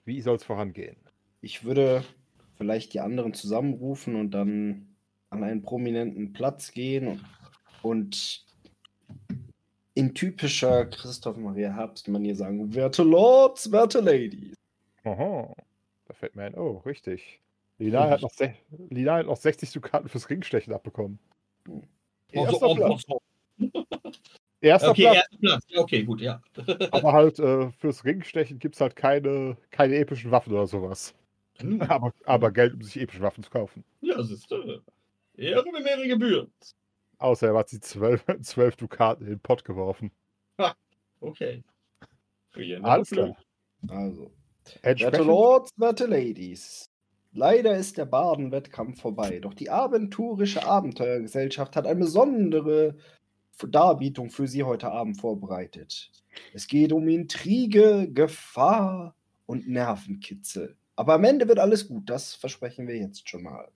[0.05, 0.97] wie soll es vorangehen?
[1.41, 2.03] Ich würde
[2.57, 4.95] vielleicht die anderen zusammenrufen und dann
[5.29, 7.25] an einen prominenten Platz gehen
[7.81, 8.45] und,
[9.93, 14.55] in typischer Christoph Maria Herbst-Manier sagen: Werte Lords, werte Ladies.
[15.03, 15.53] Aha,
[16.05, 17.41] da fällt mir ein, oh, richtig.
[17.81, 18.31] Lina hat, noch
[18.89, 21.19] Lina hat noch 60 Dukaten fürs Ringstechen abbekommen.
[22.31, 23.03] Erster Also, Platz.
[23.07, 23.19] oh,
[23.73, 24.11] oh,
[24.61, 25.15] Erster okay, Platz.
[25.15, 25.65] erster Platz.
[25.69, 26.41] Ja, okay, gut, ja.
[26.91, 31.15] Aber halt äh, fürs Ringstechen gibt es halt keine, keine epischen Waffen oder sowas.
[31.59, 31.81] Hm.
[31.89, 33.83] Aber, aber Geld, um sich epische Waffen zu kaufen.
[34.01, 34.79] Ja, das ist äh,
[35.35, 36.51] Ehre mit mehrere Gebühren.
[37.17, 40.11] Außer er hat sie zwölf, zwölf Dukaten in den Pott geworfen.
[41.19, 41.63] Okay.
[42.51, 43.35] Frieren, Alles klar.
[43.87, 44.31] Also,
[44.65, 46.90] werte Entsprechend, Lords, werte Ladies.
[47.33, 52.97] Leider ist der Badenwettkampf vorbei, doch die aventurische Abenteuergesellschaft hat eine besondere
[53.69, 56.11] Darbietung für Sie heute Abend vorbereitet.
[56.53, 60.75] Es geht um Intrige, Gefahr und Nervenkitzel.
[60.95, 63.71] Aber am Ende wird alles gut, das versprechen wir jetzt schon mal.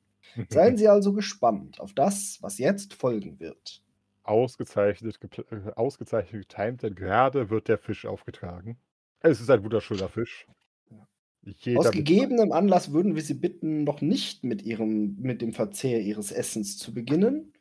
[0.49, 3.81] Seien Sie also gespannt auf das, was jetzt folgen wird.
[4.23, 5.19] ausgezeichnet,
[5.51, 8.77] äh, ausgezeichnet getimt, denn gerade wird der Fisch aufgetragen.
[9.19, 10.47] Es ist ein wunderschöner Fisch.
[11.45, 16.01] Jeder Aus gegebenem Anlass würden wir Sie bitten, noch nicht mit, ihrem, mit dem Verzehr
[16.01, 17.53] Ihres Essens zu beginnen.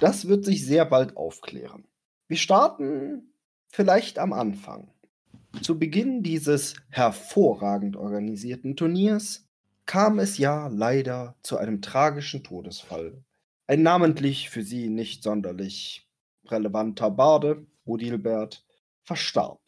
[0.00, 1.84] Das wird sich sehr bald aufklären.
[2.28, 3.32] Wir starten
[3.68, 4.90] vielleicht am Anfang.
[5.62, 9.46] Zu Beginn dieses hervorragend organisierten Turniers
[9.86, 13.22] kam es ja leider zu einem tragischen Todesfall.
[13.66, 16.08] Ein namentlich für Sie nicht sonderlich
[16.46, 18.64] relevanter Barde, Odilbert,
[19.02, 19.60] verstarb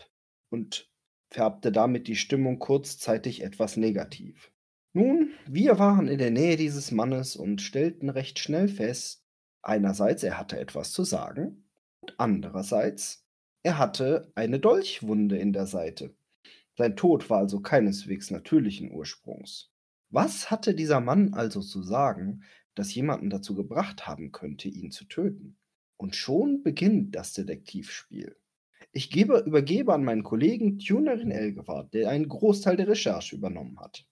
[0.50, 0.88] und
[1.36, 4.50] färbte damit die Stimmung kurzzeitig etwas negativ.
[4.94, 9.22] Nun, wir waren in der Nähe dieses Mannes und stellten recht schnell fest,
[9.60, 11.66] einerseits er hatte etwas zu sagen
[12.00, 13.26] und andererseits
[13.62, 16.14] er hatte eine Dolchwunde in der Seite.
[16.74, 19.70] Sein Tod war also keineswegs natürlichen Ursprungs.
[20.08, 22.44] Was hatte dieser Mann also zu sagen,
[22.74, 25.58] das jemanden dazu gebracht haben könnte, ihn zu töten?
[25.98, 28.36] Und schon beginnt das Detektivspiel.
[28.96, 34.06] Ich gebe, übergebe an meinen Kollegen Tunerin Elgewart, der einen Großteil der Recherche übernommen hat.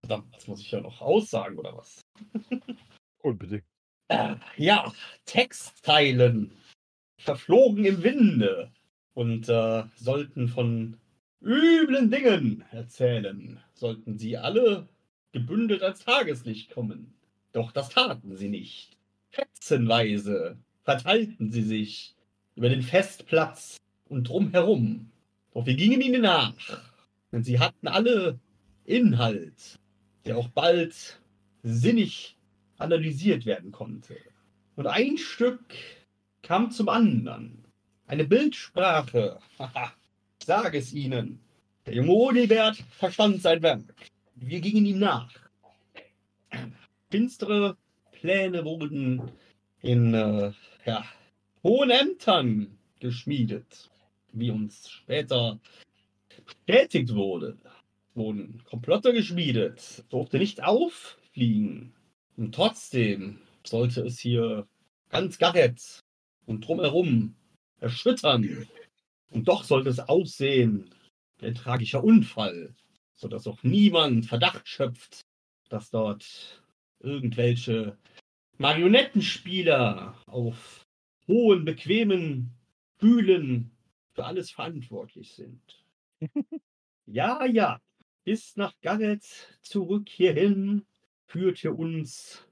[0.00, 2.00] Verdammt, das muss ich ja noch aussagen, oder was?
[3.22, 3.62] Unbedingt.
[4.08, 4.92] Äh, ja,
[5.24, 6.50] Textteilen
[7.16, 8.72] verflogen im Winde
[9.14, 10.96] und äh, sollten von
[11.40, 14.88] üblen Dingen erzählen, sollten sie alle
[15.30, 17.14] gebündelt ans Tageslicht kommen.
[17.52, 18.99] Doch das taten sie nicht.
[19.60, 22.16] Fetzenweise verteilten sie sich
[22.56, 23.76] über den Festplatz
[24.08, 25.10] und drumherum.
[25.52, 26.54] Doch wir gingen ihnen nach,
[27.30, 28.38] denn sie hatten alle
[28.86, 29.78] Inhalt,
[30.24, 31.20] der auch bald
[31.62, 32.38] sinnig
[32.78, 34.16] analysiert werden konnte.
[34.76, 35.74] Und ein Stück
[36.42, 37.62] kam zum anderen.
[38.06, 39.38] Eine Bildsprache.
[40.40, 41.38] Ich sage es Ihnen.
[41.84, 43.94] Der junge Odilbert verstand sein Werk.
[44.36, 45.30] Wir gingen ihm nach.
[47.10, 47.76] Finstere
[48.12, 49.30] Pläne wurden
[49.82, 50.52] in äh,
[50.84, 51.04] ja,
[51.62, 53.90] hohen Ämtern geschmiedet.
[54.32, 55.58] Wie uns später
[56.44, 57.56] bestätigt wurde,
[58.14, 61.92] wurden Komplotte geschmiedet, durfte nicht auffliegen.
[62.36, 64.66] Und trotzdem sollte es hier
[65.08, 66.00] ganz Garrett
[66.46, 67.34] und drumherum
[67.80, 68.66] erschüttern.
[69.30, 70.90] Und doch sollte es aussehen
[71.38, 72.74] wie ein tragischer Unfall,
[73.14, 75.22] sodass auch niemand Verdacht schöpft,
[75.68, 76.62] dass dort
[77.00, 77.96] irgendwelche
[78.60, 80.86] Marionettenspieler auf
[81.26, 82.50] hohen, bequemen
[82.98, 83.70] Stühlen
[84.12, 85.82] für alles verantwortlich sind.
[87.06, 87.80] ja, ja,
[88.24, 89.24] bis nach Garrett
[89.62, 90.84] zurück hierhin
[91.24, 92.46] führte uns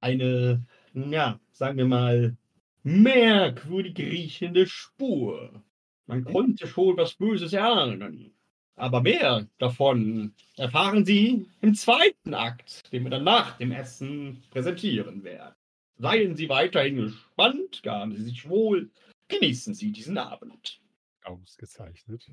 [0.00, 2.36] eine, ja, sagen wir mal,
[2.82, 5.64] merkwürdig riechende Spur.
[6.04, 8.35] Man konnte schon was Böses erahnen.
[8.76, 15.24] Aber mehr davon erfahren Sie im zweiten Akt, den wir dann nach dem Essen präsentieren
[15.24, 15.54] werden.
[15.98, 18.90] Seien Sie weiterhin gespannt, gaben Sie sich wohl,
[19.28, 20.82] genießen Sie diesen Abend.
[21.24, 22.30] Ausgezeichnet.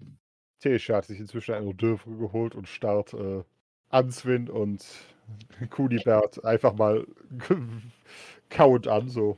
[0.60, 3.44] Tesha hat sich inzwischen eine Dürfre geholt und starrt äh,
[3.90, 4.86] Answin und
[5.70, 7.08] Kunibert einfach mal
[8.50, 9.08] kauend an.
[9.08, 9.38] So.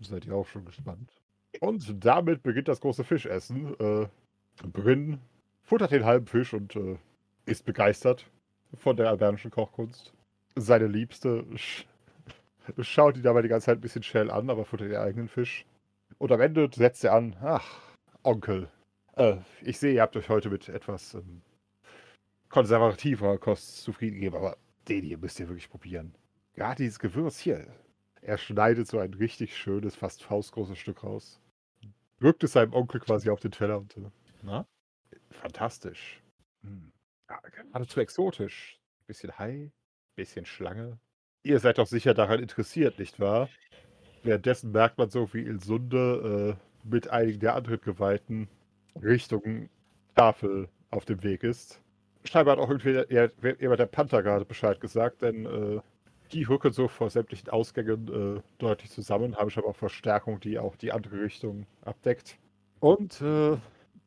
[0.00, 1.10] Seid ihr auch schon gespannt?
[1.60, 3.78] Und damit beginnt das große Fischessen.
[3.80, 4.08] Äh,
[4.62, 5.20] Brynn
[5.64, 6.98] futtert den halben Fisch und äh,
[7.46, 8.26] ist begeistert
[8.74, 10.12] von der albanischen Kochkunst.
[10.56, 11.86] Seine Liebste sch
[12.80, 15.66] schaut ihn dabei die ganze Zeit ein bisschen schell an, aber futtert den eigenen Fisch.
[16.18, 17.80] Und am Ende setzt er an, ach,
[18.22, 18.68] Onkel,
[19.16, 21.42] äh, ich sehe, ihr habt euch heute mit etwas ähm,
[22.48, 24.56] konservativer Kost zufrieden gegeben, aber
[24.88, 26.14] den hier müsst ihr wirklich probieren.
[26.54, 27.66] Gerade dieses Gewürz hier.
[28.22, 31.40] Er schneidet so ein richtig schönes, fast faustgroßes Stück raus.
[32.20, 34.10] Drückt es seinem Onkel quasi auf den Teller und äh,
[34.42, 34.66] na?
[35.40, 36.22] Fantastisch.
[36.62, 36.92] Hm.
[37.28, 38.78] Ja, geradezu exotisch.
[39.06, 39.70] Bisschen Hai,
[40.16, 40.98] bisschen Schlange.
[41.42, 43.48] Ihr seid doch sicher daran interessiert, nicht wahr?
[44.22, 48.48] Währenddessen merkt man so, wie Ilsunde äh, mit einigen der anderen Geweihten
[49.02, 49.68] Richtung
[50.14, 51.80] Tafel auf dem Weg ist.
[52.24, 55.80] Scheinbar hat auch irgendwie der, der, der Panther gerade Bescheid gesagt, denn äh,
[56.32, 60.76] die rücken so vor sämtlichen Ausgängen äh, deutlich zusammen, haben scheinbar auch Verstärkung, die auch
[60.76, 62.38] die andere Richtung abdeckt.
[62.80, 63.56] Und äh,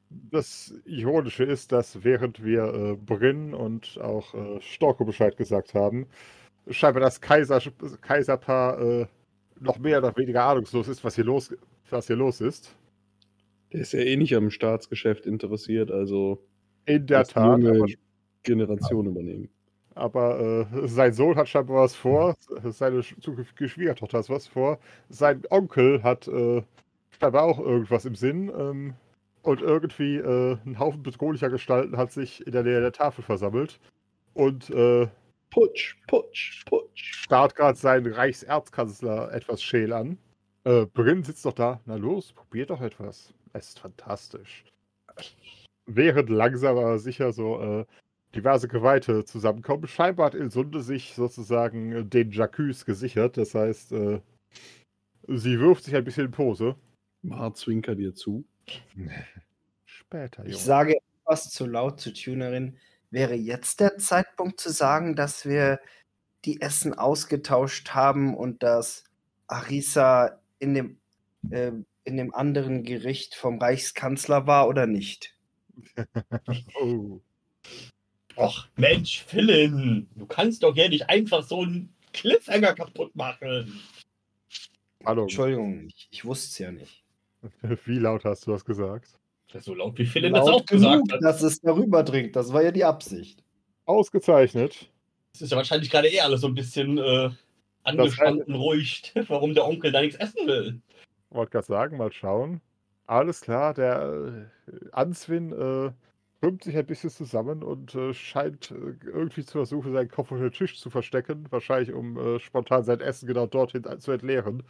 [0.10, 6.08] das Ironische ist, dass während wir äh, Brinn und auch äh, Storko Bescheid gesagt haben,
[6.70, 7.62] scheinbar das Kaiser,
[8.02, 9.08] Kaiserpaar äh,
[9.60, 11.56] noch mehr oder weniger ahnungslos ist, was hier los
[11.90, 12.76] was hier los ist.
[13.72, 16.42] Der ist ja eh nicht am Staatsgeschäft interessiert, also
[16.86, 17.86] In der Tat, eine aber,
[18.44, 19.50] Generation übernehmen.
[19.96, 22.36] aber äh, sein Sohn hat scheinbar was vor,
[22.66, 24.80] seine zukünftige Schwiegertochter hat was vor,
[25.10, 26.64] sein Onkel hat äh,
[27.20, 28.94] scheinbar auch irgendwas im Sinn ähm,
[29.42, 33.80] und irgendwie äh, ein Haufen bedrohlicher Gestalten hat sich in der Nähe der Tafel versammelt
[34.34, 35.08] und äh,
[35.50, 37.24] Putsch, putsch, putsch.
[37.24, 40.18] starrt gerade seinen Reichserzkanzler etwas scheel an.
[40.66, 41.80] Äh, Bryn sitzt doch da.
[41.86, 43.34] Na los, probier doch etwas.
[43.54, 44.66] Es ist fantastisch.
[45.86, 47.86] Während langsam aber sicher so äh,
[48.36, 49.88] diverse Geweihte zusammenkommen.
[49.88, 53.38] Scheinbar hat Ilsunde sich sozusagen äh, den Jacques gesichert.
[53.38, 54.20] Das heißt, äh,
[55.28, 56.76] sie wirft sich ein bisschen in Pose.
[57.22, 58.44] Mar zwinker dir zu.
[59.86, 60.64] Später, Ich Junge.
[60.64, 62.78] sage etwas zu laut zur Tunerin.
[63.12, 65.80] Wäre jetzt der Zeitpunkt zu sagen, dass wir
[66.46, 69.04] die Essen ausgetauscht haben und dass
[69.48, 71.00] Arisa in dem,
[71.50, 71.72] äh,
[72.04, 75.34] in dem anderen Gericht vom Reichskanzler war oder nicht?
[76.82, 77.20] Oh.
[78.36, 83.82] Och, Mensch, Philin, du kannst doch hier nicht einfach so einen Cliffhanger kaputt machen.
[85.04, 85.24] Hallo.
[85.24, 87.04] Entschuldigung, ich, ich wusste es ja nicht.
[87.86, 89.20] Wie laut hast du das gesagt?
[89.48, 91.24] Das ist so laut, wie Philin das auch gesagt genug, hat.
[91.24, 92.36] dass es darüber dringt.
[92.36, 93.44] Das war ja die Absicht.
[93.86, 94.92] Ausgezeichnet.
[95.32, 97.30] Das ist ja wahrscheinlich gerade eh alles so ein bisschen äh,
[97.84, 100.82] angespannt und ruhig, warum der Onkel da nichts essen will.
[101.30, 102.62] Wollte gerade sagen, mal schauen.
[103.06, 105.92] Alles klar, der äh, Answin äh,
[106.46, 110.50] rühmt sich ein bisschen zusammen und äh, scheint äh, irgendwie zu versuchen, seinen Kopf unter
[110.50, 111.48] den Tisch zu verstecken.
[111.50, 114.64] Wahrscheinlich, um äh, spontan sein Essen genau dorthin zu entleeren.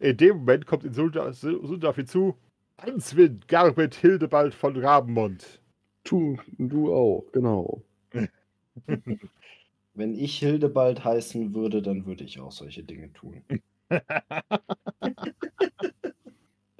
[0.00, 2.34] In dem Moment kommt in Sunda Sunda auf ihn zu.
[2.78, 5.60] Answin, Garbet Hildebald von Rabenmund.
[6.04, 7.82] Tu, du auch, genau.
[9.94, 13.44] Wenn ich Hildebald heißen würde, dann würde ich auch solche Dinge tun.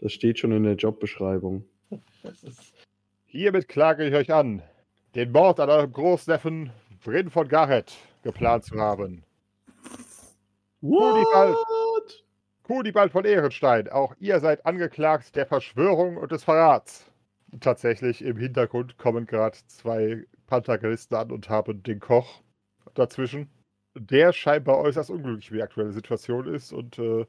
[0.02, 1.62] Das steht schon in der Jobbeschreibung.
[3.26, 4.62] Hiermit klage ich euch an,
[5.14, 6.70] den Mord an eurem Großneffen
[7.05, 7.92] Bryn von Garrett
[8.22, 9.24] geplant zu haben.
[10.80, 11.55] What?
[12.70, 17.10] Kunibald von Ehrenstein, auch ihr seid angeklagt der Verschwörung und des Verrats.
[17.59, 22.42] Tatsächlich im Hintergrund kommen gerade zwei Pantheristen an und haben den Koch
[22.94, 23.51] dazwischen,
[23.98, 27.26] der scheinbar äußerst unglücklich wie die aktuelle Situation ist und äh,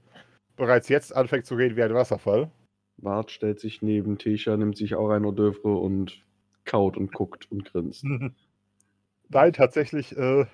[0.57, 2.51] bereits jetzt anfängt zu reden wie ein Wasserfall.
[2.97, 6.23] Bart stellt sich neben Tesha, nimmt sich auch ein Hors d'oeuvre und
[6.65, 8.05] kaut und guckt und grinst.
[9.30, 10.45] Nein, tatsächlich, äh,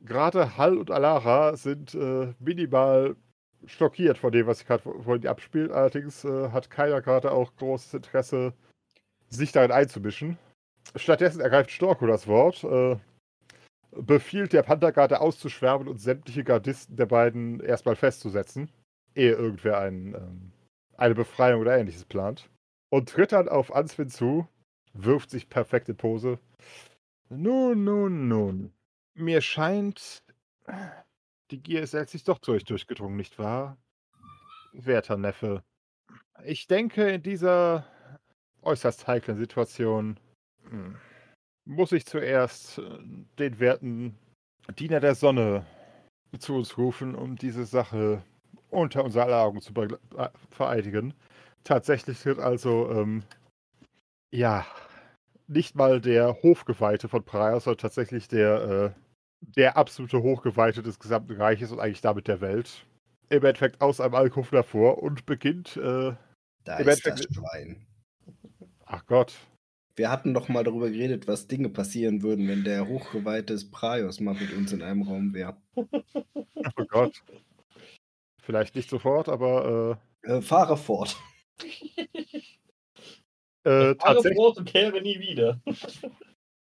[0.00, 3.16] gerade Hall und Alara sind äh, minimal
[3.66, 5.70] schockiert von dem, was sich gerade vor ihnen abspielt.
[5.70, 8.52] Allerdings äh, hat keiner gerade auch großes Interesse,
[9.28, 10.38] sich darin einzumischen.
[10.96, 12.96] Stattdessen ergreift Storko das Wort, äh,
[13.92, 18.70] befiehlt der Panthergarde auszuschwärmen und sämtliche Gardisten der beiden erstmal festzusetzen,
[19.14, 20.52] ehe irgendwer einen, ähm,
[20.96, 22.48] eine Befreiung oder ähnliches plant.
[22.90, 24.46] Und tritt dann auf Answin zu,
[24.92, 26.38] wirft sich perfekt in Pose.
[27.28, 28.72] Nun, nun, nun.
[29.14, 30.22] Mir scheint,
[31.52, 33.76] die Gier ist letztlich doch zu euch durchgedrungen, nicht wahr?
[34.72, 35.62] Werter Neffe,
[36.44, 37.86] ich denke, in dieser
[38.62, 40.18] äußerst heiklen Situation
[40.68, 40.96] hm,
[41.64, 42.98] muss ich zuerst äh,
[43.38, 44.18] den werten
[44.78, 45.66] Diener der Sonne
[46.38, 48.22] zu uns rufen, um diese Sache
[48.70, 51.14] unter unser aller Augen zu äh, vereidigen.
[51.64, 53.22] Tatsächlich wird also, ähm,
[54.32, 54.66] ja,
[55.46, 59.11] nicht mal der Hofgeweihte von Praia, sondern tatsächlich der, äh,
[59.56, 62.84] der absolute Hochgeweihte des gesamten Reiches und eigentlich damit der Welt.
[63.28, 66.14] Im Endeffekt aus einem Alkohol davor und beginnt, äh,
[66.64, 67.86] Da Im ist das Endeffekt- Schwein.
[68.86, 69.34] ach Gott,
[69.96, 74.20] Wir hatten doch mal darüber geredet, was Dinge passieren würden, wenn der Hochgeweihte des Praios
[74.20, 75.56] mal mit uns in einem Raum wäre.
[75.76, 77.22] oh Gott.
[78.40, 81.16] Vielleicht nicht sofort, aber Äh, fahre fort.
[81.62, 81.66] äh,
[83.64, 84.36] äh, Fahre tatsächlich.
[84.36, 85.60] fort und kehre nie wieder.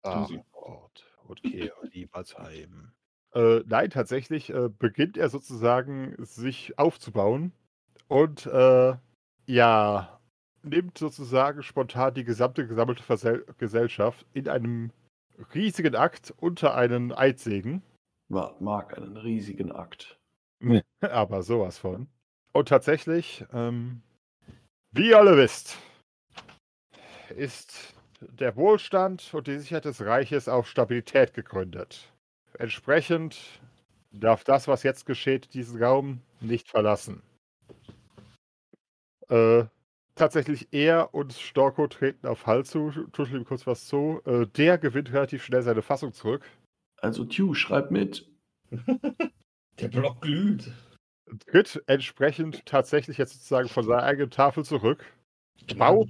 [0.03, 1.05] Ah, und
[1.43, 2.93] kehre niemals heim.
[3.35, 7.53] Äh, nein, tatsächlich äh, beginnt er sozusagen sich aufzubauen
[8.09, 8.95] und äh,
[9.47, 10.21] ja,
[10.63, 14.91] nimmt sozusagen spontan die gesamte gesammelte Versel Gesellschaft in einem
[15.55, 17.83] riesigen Akt unter einen Eidsegen.
[18.29, 20.19] Mag einen riesigen Akt.
[21.01, 22.09] Aber sowas von.
[22.53, 24.03] Und tatsächlich, ähm,
[24.93, 25.77] wie ihr alle wisst,
[27.37, 27.94] ist
[28.33, 32.13] der Wohlstand und die Sicherheit des Reiches auf Stabilität gegründet.
[32.59, 33.61] Entsprechend
[34.13, 37.23] darf das, was jetzt geschieht, diesen Raum nicht verlassen.
[39.29, 39.65] Äh,
[40.15, 44.21] tatsächlich er und Storko treten auf Hall zu, tuscheln ihm kurz was zu.
[44.25, 46.45] Äh, der gewinnt relativ schnell seine Fassung zurück.
[47.01, 48.29] Also, Tew, schreib mit.
[49.81, 50.71] Der Block glüht.
[51.47, 55.05] tritt entsprechend tatsächlich jetzt sozusagen von seiner eigenen Tafel zurück,
[55.77, 56.09] baut,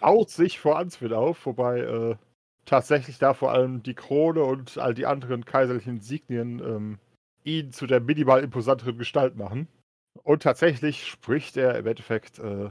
[0.00, 2.16] baut sich vor Answin auf, wobei äh,
[2.64, 6.98] tatsächlich da vor allem die Krone und all die anderen kaiserlichen Insignien ähm,
[7.44, 9.68] ihn zu der minimal imposanteren Gestalt machen.
[10.22, 12.70] Und tatsächlich spricht er im Endeffekt äh,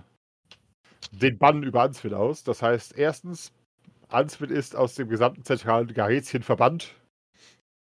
[1.11, 2.43] den Bann über Answin aus.
[2.43, 3.51] Das heißt, erstens,
[4.09, 6.95] Answin ist aus dem gesamten zentralen Garetien verbannt,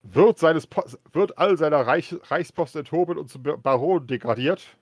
[0.02, 0.68] wird, seines
[1.12, 4.76] wird all seiner Reich, Reichsposten enthoben und zum Baron degradiert.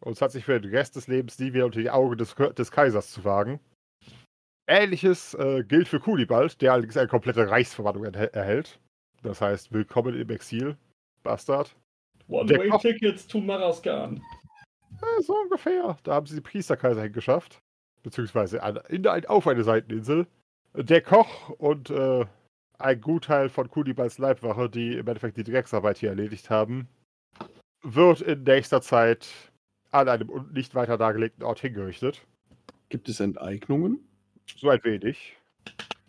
[0.00, 2.34] Und es hat sich für den Rest des Lebens nie wieder unter die Augen des,
[2.34, 3.60] des Kaisers zu wagen.
[4.66, 8.80] Ähnliches äh, gilt für Kulibald, der allerdings eine komplette Reichsverbannung erhä- erhält.
[9.22, 10.76] Das heißt, willkommen im Exil,
[11.22, 11.76] Bastard.
[12.28, 14.22] One-Way-Tickets to Maraskan.
[15.02, 15.98] Ja, so ungefähr.
[16.04, 17.60] Da haben sie die Priesterkaiser hingeschafft.
[18.02, 20.26] Beziehungsweise an, in, auf eine Seiteninsel.
[20.74, 22.24] Der Koch und äh,
[22.78, 26.88] ein Gutteil von Kulibals Leibwache, die im Endeffekt die Drecksarbeit hier erledigt haben,
[27.82, 29.49] wird in nächster Zeit
[29.90, 32.22] an einem nicht weiter dargelegten Ort hingerichtet.
[32.88, 34.00] Gibt es Enteignungen?
[34.56, 35.36] So ein wenig.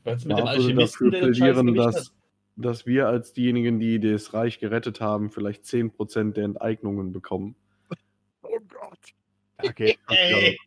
[0.03, 2.13] Was mit dem würde Alchemisten, dafür plädieren, dass,
[2.55, 7.55] dass wir als diejenigen, die das Reich gerettet haben, vielleicht 10% der Enteignungen bekommen.
[8.41, 8.99] Oh Gott.
[9.57, 9.97] Okay.
[10.09, 10.57] Ey,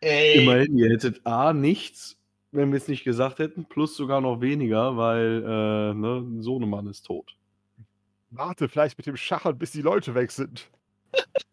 [0.00, 0.42] ey.
[0.42, 2.18] Immerhin, ihr hättet A, nichts,
[2.50, 7.06] wenn wir es nicht gesagt hätten, plus sogar noch weniger, weil äh, ne, Sohnemann ist
[7.06, 7.34] tot.
[8.30, 10.68] Warte, vielleicht mit dem Schachern, bis die Leute weg sind.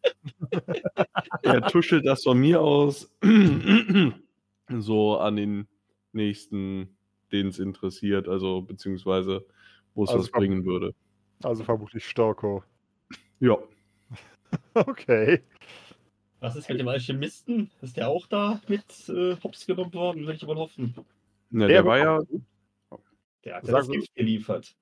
[1.44, 3.12] Er tuschelt das von mir aus
[4.70, 5.68] so an den
[6.12, 6.98] nächsten,
[7.32, 9.46] den es interessiert, also beziehungsweise
[9.94, 10.94] wo es Also was bringen würde.
[11.44, 12.64] Also vermutlich Storko.
[13.40, 13.58] Ja.
[14.74, 15.44] Okay.
[16.40, 17.70] Was ist mit dem Alchemisten?
[17.82, 20.26] Ist der auch da mit äh, Hops genommen worden?
[20.26, 20.96] Will ich wohl hoffen.
[21.52, 22.20] ja Der der war ja,
[23.44, 24.76] Der hat ja das Gift geliefert.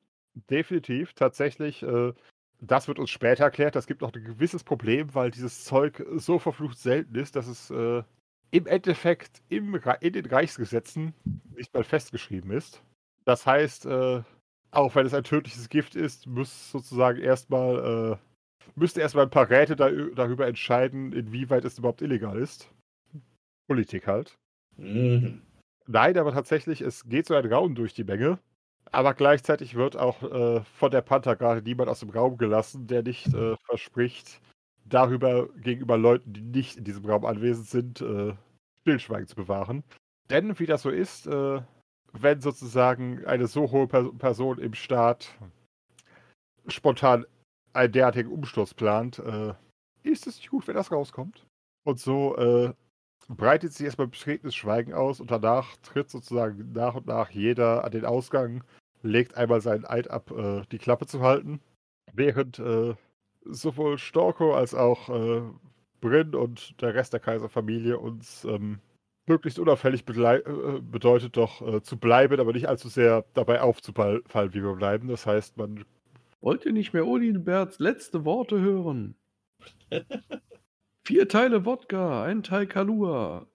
[0.49, 1.84] Definitiv, tatsächlich.
[1.84, 2.14] Äh,
[2.60, 3.76] das wird uns später erklärt.
[3.76, 7.70] Das gibt noch ein gewisses Problem, weil dieses Zeug so verflucht selten ist, dass es
[7.70, 8.04] äh,
[8.52, 11.14] im Endeffekt im, in den Reichsgesetzen
[11.56, 12.82] nicht mal festgeschrieben ist.
[13.26, 14.22] Das heißt, äh,
[14.72, 19.50] auch wenn es ein tödliches Gift ist, muss sozusagen erstmal, äh, müsste erstmal ein paar
[19.50, 22.70] Räte da, darüber entscheiden, inwieweit es überhaupt illegal ist.
[23.68, 24.38] Politik halt.
[24.78, 25.42] Mhm.
[25.88, 28.40] Nein, aber tatsächlich, es geht so ein Raum durch die Menge.
[28.92, 33.04] Aber gleichzeitig wird auch äh, von der Panther gerade niemand aus dem Raum gelassen, der
[33.04, 34.42] nicht äh, verspricht,
[34.86, 38.34] darüber gegenüber Leuten, die nicht in diesem Raum anwesend sind, äh,
[38.82, 39.84] Stillschweigen zu bewahren.
[40.30, 41.62] Denn, wie das so ist, äh,
[42.14, 45.38] wenn sozusagen eine so hohe per Person im Staat
[46.68, 47.26] spontan
[47.74, 49.54] einen derartigen Umsturz plant, äh,
[50.04, 51.46] ist es nicht gut, wenn das rauskommt.
[51.84, 52.74] Und so äh,
[53.28, 57.91] breitet sich erstmal betretenes Schweigen aus und danach tritt sozusagen nach und nach jeder an
[57.91, 58.64] den Ausgang,
[59.04, 61.60] legt einmal seinen Eid ab, äh, die Klappe zu halten,
[62.14, 62.95] während äh,
[63.45, 65.41] sowohl Storko als auch äh,
[66.02, 68.80] Bryn und der Rest der Kaiserfamilie uns ähm,
[69.28, 74.24] möglichst unauffällig äh, bedeutet doch äh, zu bleiben, aber nicht allzu sehr dabei aufzufallen,
[74.54, 75.08] wie wir bleiben.
[75.08, 75.86] Das heißt, man
[76.41, 79.16] wollt ihr nicht mehr Odinberts letzte Worte hören?
[81.08, 83.48] Vier Teile Wodka, ein Teil Kalua,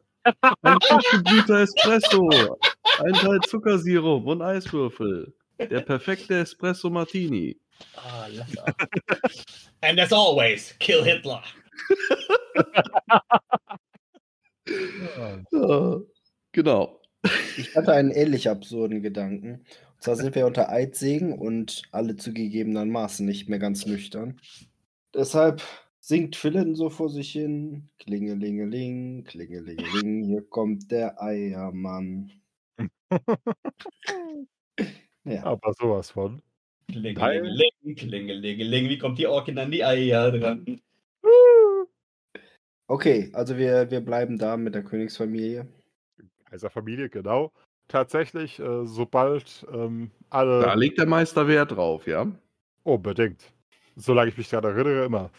[0.63, 2.31] ein frischgebrühter Espresso,
[3.05, 5.35] ein Teil Zuckersirup und Eiswürfel.
[5.59, 7.61] Der perfekte Espresso Martini.
[7.95, 8.65] Ah, lecker.
[9.83, 11.43] And as always, kill Hitler.
[15.51, 16.01] Ja,
[16.53, 17.01] genau.
[17.59, 19.67] Ich hatte einen ähnlich absurden Gedanken.
[19.97, 24.41] Und zwar sind wir unter Eidsegen und alle zugegebenermaßen nicht mehr ganz nüchtern.
[25.15, 25.63] Deshalb
[26.03, 27.89] singt Philin so vor sich hin.
[27.99, 32.33] Klingelingeling, klingelingeling, hier kommt der Eiermann.
[35.25, 35.45] ja.
[35.45, 36.43] aber sowas von.
[36.89, 38.89] Klingelingeling, klingelingeling.
[38.89, 40.81] Wie kommt die Orkin an die Eier dran?
[42.89, 45.67] Okay, also wir, wir bleiben da mit der Königsfamilie.
[46.51, 47.53] Kaiserfamilie, genau.
[47.89, 50.61] Tatsächlich, äh, sobald ähm, alle.
[50.63, 52.27] Da legt der Meister Wert drauf, ja?
[52.83, 53.53] Unbedingt.
[53.97, 55.31] Solange ich mich daran erinnere, immer.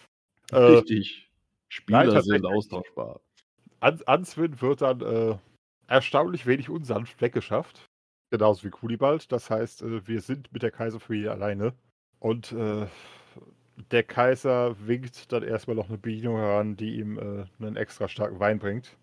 [0.51, 1.29] Äh, Richtig.
[1.69, 3.19] Spieler nein, sind austauschbar.
[3.79, 5.37] An Answin wird dann äh,
[5.87, 7.89] erstaunlich wenig unsanft weggeschafft.
[8.29, 9.31] Genauso wie Kulibald.
[9.31, 11.73] Das heißt, äh, wir sind mit der Kaiserfamilie alleine.
[12.19, 12.87] Und äh,
[13.91, 18.39] der Kaiser winkt dann erstmal noch eine Bedienung heran, die ihm äh, einen extra starken
[18.39, 18.97] Wein bringt.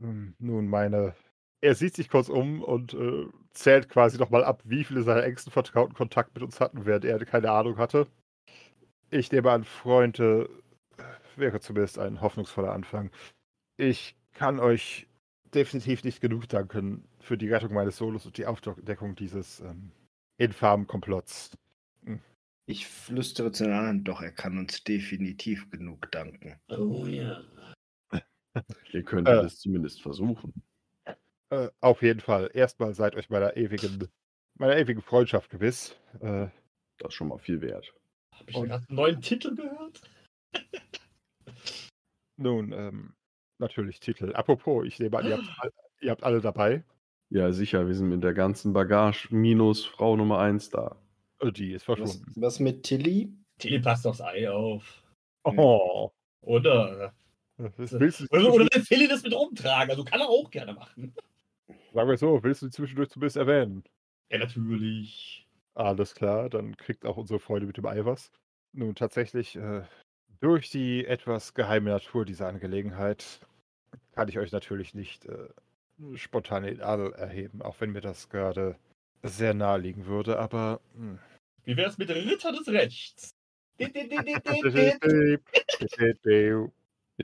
[0.00, 1.14] Hm, Nun, meine.
[1.60, 5.52] Er sieht sich kurz um und äh, zählt quasi nochmal ab, wie viele seiner engsten
[5.52, 8.06] Vertrauten Kontakt mit uns hatten, während er keine Ahnung hatte.
[9.10, 10.48] Ich nehme an, Freunde,
[11.36, 13.10] wäre zumindest ein hoffnungsvoller Anfang.
[13.76, 15.06] Ich kann euch
[15.54, 19.92] definitiv nicht genug danken für die Rettung meines Solos und die Aufdeckung dieses ähm,
[20.36, 21.56] infamen Komplotts.
[22.04, 22.20] Hm.
[22.66, 26.60] Ich flüstere zu den anderen, doch er kann uns definitiv genug danken.
[26.68, 27.40] Oh ja.
[28.92, 29.46] Ihr könntet Äh.
[29.46, 30.52] es zumindest versuchen.
[31.50, 32.50] Äh, auf jeden Fall.
[32.52, 34.08] Erstmal seid euch meiner ewigen,
[34.58, 35.96] meiner ewigen Freundschaft gewiss.
[36.20, 36.48] Äh,
[36.98, 37.94] Das ist schon mal viel wert.
[38.54, 40.00] Hab ich gerade einen neuen Titel gehört?
[42.36, 43.14] nun, ähm,
[43.58, 44.32] natürlich Titel.
[44.34, 46.84] Apropos, ich nehme an, ihr habt, all- ihr habt alle dabei.
[47.30, 50.96] Ja, sicher, wir sind mit der ganzen Bagage minus Frau Nummer 1 da.
[51.40, 52.32] Äh, Die ist Was, verschwunden.
[52.36, 53.32] was mit Tilly?
[53.58, 55.02] Tilly passt aufs Ei auf.
[55.44, 56.10] Oh.
[56.42, 57.12] Oder?
[57.58, 59.90] Das willst du, Oder, oder will Tilly das mit rumtragen?
[59.90, 61.12] Also kann er auch gerne machen.
[61.92, 63.82] sagen wir so, willst du zwischendurch zumindest erwähnen?
[64.30, 65.47] Ja, natürlich.
[65.78, 68.32] Alles klar, dann kriegt auch unsere Freunde mit dem Ei was.
[68.72, 69.82] Nun, tatsächlich, äh,
[70.40, 73.38] durch die etwas geheime Natur dieser Angelegenheit
[74.10, 75.48] kann ich euch natürlich nicht äh,
[76.16, 78.76] spontan in Adel erheben, auch wenn mir das gerade
[79.22, 80.80] sehr nahe liegen würde, aber.
[80.96, 81.20] hm.
[81.64, 83.30] Wie wär's mit Ritter des Rechts?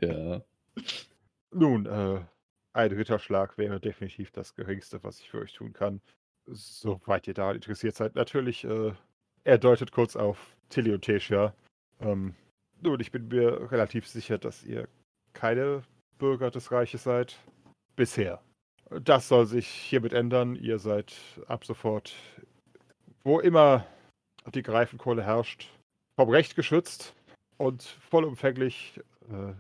[0.01, 0.43] Ja.
[1.51, 2.21] Nun, äh,
[2.73, 6.01] ein Ritterschlag wäre definitiv das Geringste, was ich für euch tun kann.
[6.47, 8.15] Soweit ihr daran interessiert seid.
[8.15, 8.93] Natürlich, äh,
[9.45, 11.55] er deutet kurz auf Tilly und Tesha.
[12.01, 12.35] Ähm,
[12.83, 14.89] nun, ich bin mir relativ sicher, dass ihr
[15.33, 15.83] keine
[16.19, 17.39] Bürger des Reiches seid.
[17.97, 18.43] Bisher.
[19.03, 20.57] Das soll sich hiermit ändern.
[20.57, 21.15] Ihr seid
[21.47, 22.15] ab sofort,
[23.23, 23.87] wo immer
[24.53, 25.71] die Greifenkohle herrscht,
[26.17, 27.15] vom Recht geschützt
[27.57, 29.01] und vollumfänglich
[29.31, 29.55] äh,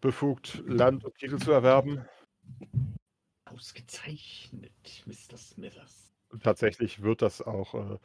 [0.00, 2.04] befugt, Land und Titel zu erwerben.
[3.46, 5.36] Ausgezeichnet, Mr.
[5.36, 6.07] Smithers.
[6.30, 7.98] Und tatsächlich wird das auch äh,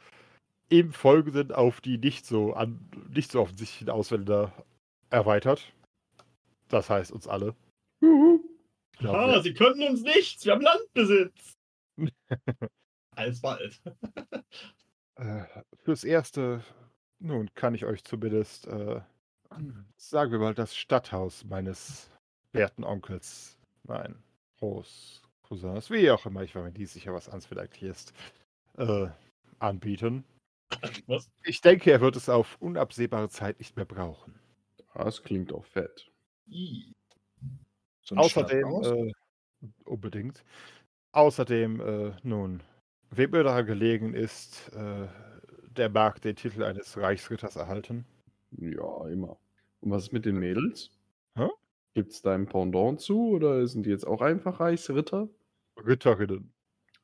[0.68, 2.80] im Folgenden auf die nicht so, an,
[3.10, 4.52] nicht so offensichtlichen Ausländer
[5.10, 5.72] erweitert.
[6.68, 7.54] Das heißt uns alle.
[8.00, 9.42] Glauben Ah, wir.
[9.42, 10.44] sie können uns nichts.
[10.44, 11.52] Wir haben Landbesitz.
[13.16, 13.80] Alsbald.
[15.16, 15.44] Äh,
[15.84, 16.64] fürs Erste,
[17.20, 19.00] nun kann ich euch zumindest, äh,
[19.96, 22.10] sagen wir mal, das Stadthaus meines
[22.52, 24.16] werten Onkels, nein,
[25.44, 28.12] Großcousins, wie auch immer, ich war mir nie sicher, was Ansfeld eigentlich ist,
[28.76, 29.08] äh,
[29.58, 30.24] anbieten.
[31.06, 31.30] Was?
[31.44, 34.34] Ich denke, er wird es auf unabsehbare Zeit nicht mehr brauchen.
[34.94, 36.10] Das klingt auch fett.
[36.48, 36.92] I.
[38.02, 39.12] So Außerdem, äh,
[39.84, 40.44] unbedingt.
[41.12, 42.62] Außerdem, äh, nun,
[43.10, 45.06] wem mir daran gelegen ist, äh,
[45.68, 48.04] der mag den Titel eines Reichsritters erhalten.
[48.50, 49.38] Ja, immer.
[49.80, 50.90] Und was ist mit den Mädels?
[51.94, 55.28] Gibt es da ein Pendant zu oder sind die jetzt auch einfach Reichsritter?
[55.76, 56.52] Ritterinnen.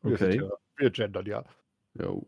[0.05, 0.37] Wir, Okay.
[0.37, 1.45] ja, wir gendern ja.
[1.95, 2.27] Jo.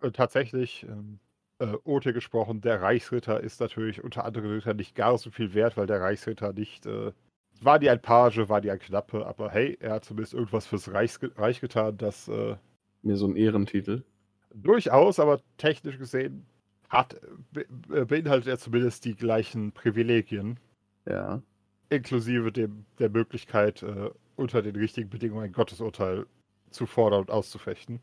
[0.00, 1.20] Äh, tatsächlich, ähm,
[1.58, 5.76] äh, Ote gesprochen, der Reichsritter ist natürlich unter anderen Rittern nicht gar so viel wert,
[5.76, 7.12] weil der Reichsritter nicht, äh,
[7.60, 10.92] war die ein Page, war die ein Knappe, aber hey, er hat zumindest irgendwas fürs
[10.92, 12.56] Reichs Reich getan, das äh,
[13.02, 14.02] Mir so ein Ehrentitel.
[14.54, 16.46] durchaus, aber technisch gesehen
[16.88, 17.20] hat,
[17.52, 20.60] be äh, beinhaltet er zumindest die gleichen Privilegien,
[21.06, 21.42] Ja.
[21.90, 26.26] Inklusive dem, der Möglichkeit, äh, unter den richtigen Bedingungen ein Gottesurteil
[26.70, 28.00] zu fordern und auszufechten.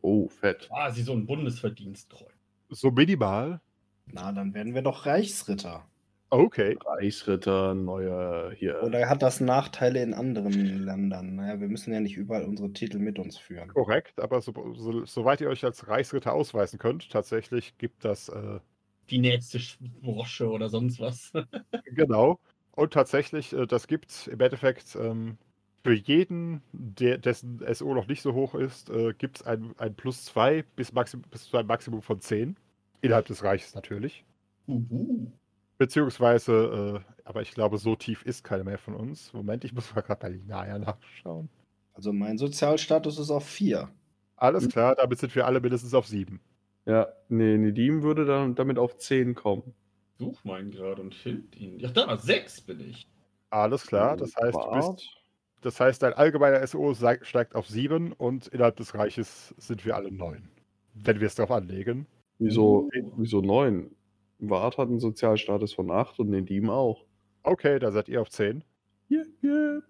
[0.00, 0.68] Oh, fett.
[0.68, 2.30] Quasi so ein Bundesverdienstkreuz.
[2.70, 3.60] So minimal.
[4.06, 5.88] Na, dann werden wir doch Reichsritter.
[6.30, 6.78] Okay.
[6.84, 8.82] Reichsritter, neuer hier.
[8.82, 11.36] Oder hat das Nachteile in anderen Ländern?
[11.36, 13.74] Naja, wir müssen ja nicht überall unsere Titel mit uns führen.
[13.74, 18.60] Korrekt, aber so, so, soweit ihr euch als Reichsritter ausweisen könnt, tatsächlich gibt das, äh,
[19.10, 21.32] Die nächste Sprosche oder sonst was.
[21.94, 22.40] genau.
[22.74, 25.38] Und tatsächlich, äh, das gibt im Endeffekt ähm,
[25.84, 29.94] für jeden, der, dessen SO noch nicht so hoch ist, äh, gibt es ein, ein
[29.94, 32.56] Plus 2 bis, Maxim, bis zu einem Maximum von 10.
[33.00, 34.24] Innerhalb des Reiches natürlich.
[34.68, 35.32] Uhu.
[35.76, 39.32] Beziehungsweise, äh, aber ich glaube, so tief ist keiner mehr von uns.
[39.32, 41.48] Moment, ich muss mal gerade bei Linaya nachschauen.
[41.94, 43.88] Also mein Sozialstatus ist auf 4.
[44.36, 46.40] Alles klar, damit sind wir alle mindestens auf 7.
[46.86, 49.74] Ja, nee, Nedim würde dann damit auf 10 kommen.
[50.22, 51.80] Such meinen gerade und find ihn.
[51.80, 53.08] Ja, da, sechs bin ich.
[53.50, 55.08] Alles klar, das heißt, du bist.
[55.62, 60.12] Das heißt, dein allgemeiner SO steigt auf 7 und innerhalb des Reiches sind wir alle
[60.12, 60.48] 9.
[60.94, 62.06] Wenn wir es darauf anlegen.
[62.38, 63.90] Wieso, wieso 9?
[64.38, 67.04] Wart hat einen Sozialstatus von 8 und Nedim auch.
[67.42, 68.62] Okay, da seid ihr auf 10.
[69.10, 69.82] Yeah, yeah.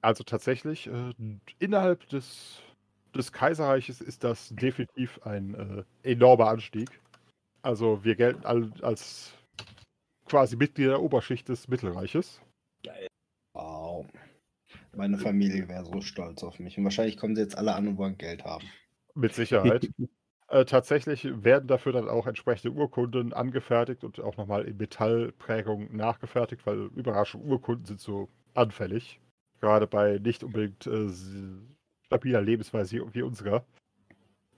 [0.00, 1.12] Also tatsächlich, äh,
[1.58, 2.60] innerhalb des,
[3.14, 7.00] des Kaiserreiches ist das definitiv ein äh, enormer Anstieg.
[7.64, 9.32] Also wir gelten als
[10.26, 12.42] quasi Mitglieder der Oberschicht des Mittelreiches.
[13.54, 14.06] Wow.
[14.94, 16.76] Meine Familie wäre so stolz auf mich.
[16.76, 18.66] Und wahrscheinlich kommen sie jetzt alle an und wollen Geld haben.
[19.14, 19.88] Mit Sicherheit.
[20.48, 26.66] Äh, tatsächlich werden dafür dann auch entsprechende Urkunden angefertigt und auch nochmal in Metallprägung nachgefertigt,
[26.66, 29.20] weil Überraschung, Urkunden sind so anfällig.
[29.62, 31.08] Gerade bei nicht unbedingt äh,
[32.04, 33.64] stabiler Lebensweise wie unserer.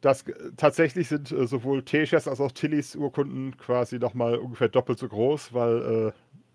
[0.07, 5.01] Das äh, tatsächlich sind äh, sowohl Teshas als auch Tillys Urkunden quasi nochmal ungefähr doppelt
[5.01, 6.13] so groß, weil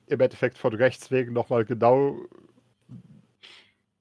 [0.07, 2.17] äh, im Endeffekt von Rechts wegen nochmal genau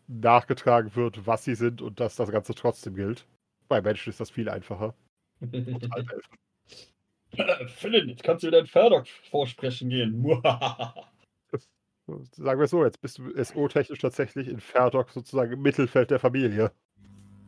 [0.06, 3.26] nachgetragen wird, was sie sind und dass das Ganze trotzdem gilt.
[3.68, 4.94] Bei Menschen ist das viel einfacher.
[7.66, 10.22] Philin, jetzt kannst du wieder in Ferdok vorsprechen gehen.
[12.32, 16.18] Sagen wir es so, jetzt bist du SO-technisch tatsächlich in Ferdok sozusagen im Mittelfeld der
[16.18, 16.72] Familie.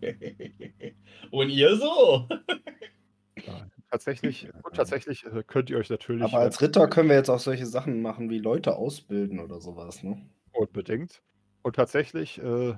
[1.31, 2.29] Und ihr so?
[3.47, 7.31] Ja, tatsächlich, und tatsächlich äh, könnt ihr euch natürlich Aber als Ritter können wir jetzt
[7.31, 10.23] auch solche Sachen machen wie Leute ausbilden oder sowas, ne?
[10.53, 11.23] unbedingt.
[11.63, 12.75] Und tatsächlich, äh,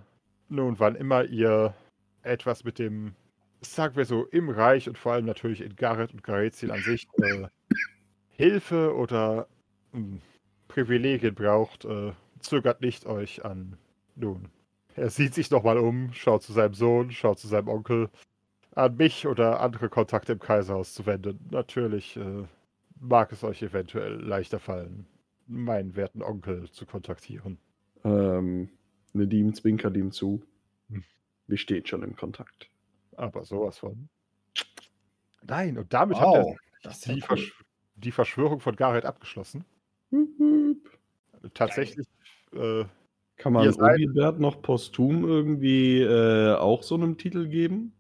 [0.48, 1.74] nun, wann immer ihr
[2.22, 3.14] etwas mit dem,
[3.60, 7.06] sagen wir so, im Reich und vor allem natürlich in Gareth und Garethil an sich
[7.22, 7.48] äh,
[8.30, 9.48] Hilfe oder
[9.92, 10.18] mh,
[10.68, 13.78] Privilegien braucht, äh, zögert nicht euch an,
[14.16, 14.51] nun,
[14.97, 18.11] er sieht sich nochmal um, schaut zu seinem Sohn, schaut zu seinem Onkel,
[18.75, 21.39] an mich oder andere Kontakte im Kaiserhaus zu wenden.
[21.51, 22.45] Natürlich äh,
[23.01, 25.07] mag es euch eventuell leichter fallen,
[25.47, 27.59] meinen werten Onkel zu kontaktieren.
[28.05, 28.71] Ähm,
[29.12, 30.43] Nedim zwinkert ihm zu.
[30.91, 31.05] Hm.
[31.47, 32.69] Wir stehen schon im Kontakt.
[33.16, 34.09] Aber sowas von.
[35.43, 37.27] Nein, und damit Wow, ist ja die, cool.
[37.27, 37.65] Versch
[37.97, 39.65] die Verschwörung von Gareth abgeschlossen.
[40.11, 41.55] Hup, hup.
[41.55, 42.07] Tatsächlich,
[42.53, 42.85] äh,
[43.45, 47.93] Kann man Olivert noch posthum irgendwie äh, auch so einem Titel geben?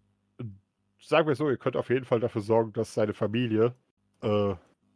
[0.98, 3.74] sagen wir so, ihr könnt auf jeden Fall dafür sorgen, dass seine Familie
[4.22, 4.54] äh,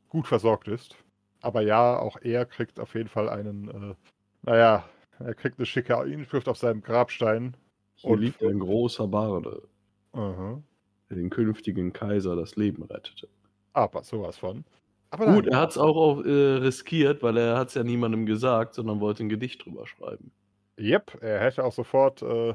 [0.09, 0.97] gut versorgt ist.
[1.43, 3.95] Aber ja, auch er kriegt auf jeden Fall einen, äh,
[4.41, 4.89] naja,
[5.19, 7.55] er kriegt eine schicke Inschrift auf seinem Grabstein.
[7.97, 9.65] Hier Und- liegt ein großer Barde,
[10.13, 10.63] Aha.
[11.11, 13.29] der den künftigen Kaiser das Leben rettete.
[13.75, 14.65] Aber sowas von.
[15.11, 17.85] Aber Gut, nein, er hat es auch auf, äh, riskiert, weil er hat es ja
[17.85, 20.31] niemandem gesagt, sondern wollte ein Gedicht drüber schreiben.
[20.79, 22.23] Yep, er hätte auch sofort.
[22.23, 22.55] Äh,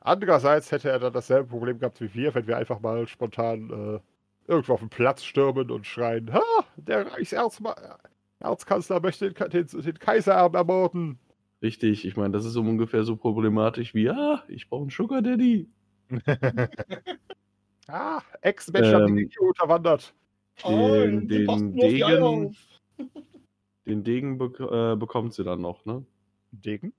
[0.00, 4.00] andererseits hätte er dann dasselbe Problem gehabt wie wir, wenn wir einfach mal spontan äh,
[4.50, 6.42] irgendwo auf den Platz stürmen und schreien: Ha,
[6.76, 7.98] der Reichserzma-
[8.40, 11.18] Erzkanzler möchte den, den, den Kaisererben ermorden.
[11.62, 15.22] Richtig, ich meine, das ist um ungefähr so problematisch wie, ja, ich brauche einen Sugar
[15.22, 15.66] Daddy.
[17.88, 20.14] ah, Ex-Mensch hat die Ähm, Regierung unterwandert.
[20.62, 22.56] Den, passen den Degen,
[23.86, 26.04] den Degen bek äh, bekommt sie dann noch, ne?
[26.52, 26.92] Degen?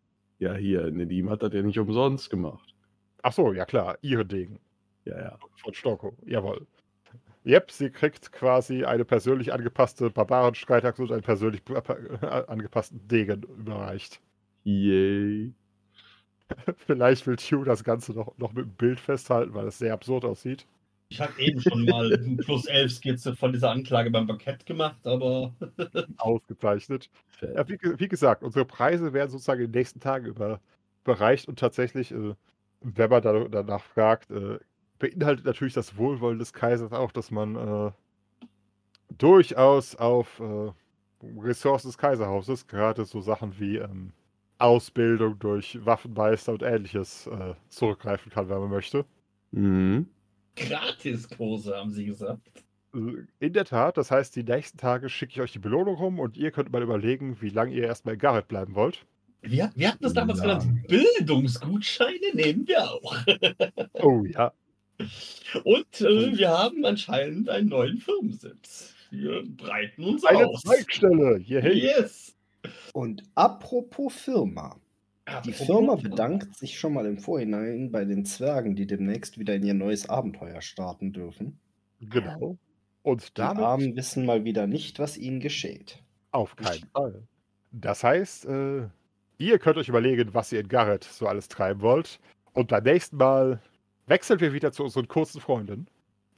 [0.46, 2.76] Ja, hier, Nedim hat das ja nicht umsonst gemacht.
[3.24, 4.60] Ach so, ja klar, ihre Degen.
[5.04, 5.40] Ja, ja.
[5.56, 6.68] Von Stocko, jawohl.
[7.48, 14.22] Yep, sie kriegt quasi eine persönlich angepasste Barbarenstreitaxe und einen persönlich äh, angepassten Degen überreicht.
[14.66, 15.52] Yay.
[16.86, 20.26] Vielleicht will Tue das Ganze noch, noch mit dem Bild festhalten, weil es sehr absurd
[20.26, 20.68] aussieht.
[21.10, 25.06] Ich habe eben schon mal eine plus 11 Skizze von dieser Anklage beim Bankett gemacht,
[25.06, 25.54] aber
[26.18, 27.10] Ausgezeichnet.
[27.42, 32.12] Ja, wie, wie gesagt, unsere Preise werden sozusagen in den nächsten Tagen überreicht und tatsächlich,
[32.12, 32.34] äh,
[32.82, 34.58] wenn man da, danach fragt, äh,
[34.98, 37.92] beinhaltet natürlich das Wohlwollen des Kaisers auch, dass man äh,
[39.18, 40.72] durchaus auf äh,
[41.40, 44.12] Ressourcen des Kaiserhauses, gerade so Sachen wie ähm,
[44.58, 49.06] Ausbildung durch Waffenmeister und ähnliches äh, zurückgreifen kann, wenn man möchte.
[49.52, 50.08] Mhm.
[50.56, 52.42] Gratiskurse, haben sie gesagt.
[52.94, 56.38] In der Tat, das heißt, die nächsten Tage schicke ich euch die Belohnung rum und
[56.38, 59.06] ihr könnt mal überlegen, wie lange ihr erstmal in Gareth bleiben wollt.
[59.42, 60.58] Wir, wir hatten das damals Ja.
[60.60, 60.88] genannt.
[60.88, 63.16] Bildungsgutscheine nehmen wir auch.
[64.02, 64.54] Oh ja.
[65.66, 68.94] Und äh, wir haben anscheinend einen neuen Firmensitz.
[69.12, 70.62] Wir breiten uns Eine aus.
[70.62, 71.40] Zweigstelle.
[71.40, 71.74] Yay.
[71.78, 72.36] Yes.
[72.94, 74.78] Und apropos Firma.
[75.44, 79.56] Die Apropos Firma bedankt sich schon mal im Vorhinein bei den Zwergen, die demnächst wieder
[79.56, 81.60] in ihr neues Abenteuer starten dürfen.
[82.00, 82.58] Genau.
[83.02, 86.04] Und Die damit Armen wissen mal wieder nicht, was ihnen geschieht.
[86.32, 87.28] auf keinen Fall.
[87.72, 88.88] Das heißt, äh,
[89.38, 92.20] ihr könnt euch überlegen, was ihr in Gareth so alles treiben wollt.
[92.54, 93.62] Und beim nächsten Mal
[94.08, 95.88] wechseln wir wieder zu unseren kurzen Freunden,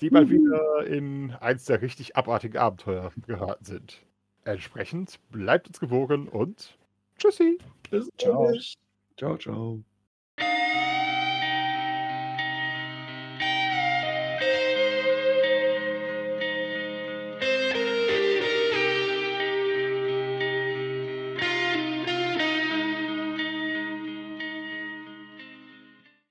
[0.01, 4.05] die mal wieder in eins der richtig abartigen Abenteuer geraten sind.
[4.45, 6.77] Entsprechend bleibt uns gewogen und
[7.17, 7.57] tschüssi.
[7.89, 8.43] Bis Ciao.
[8.45, 8.73] bald.
[9.17, 9.83] Ciao, ciao.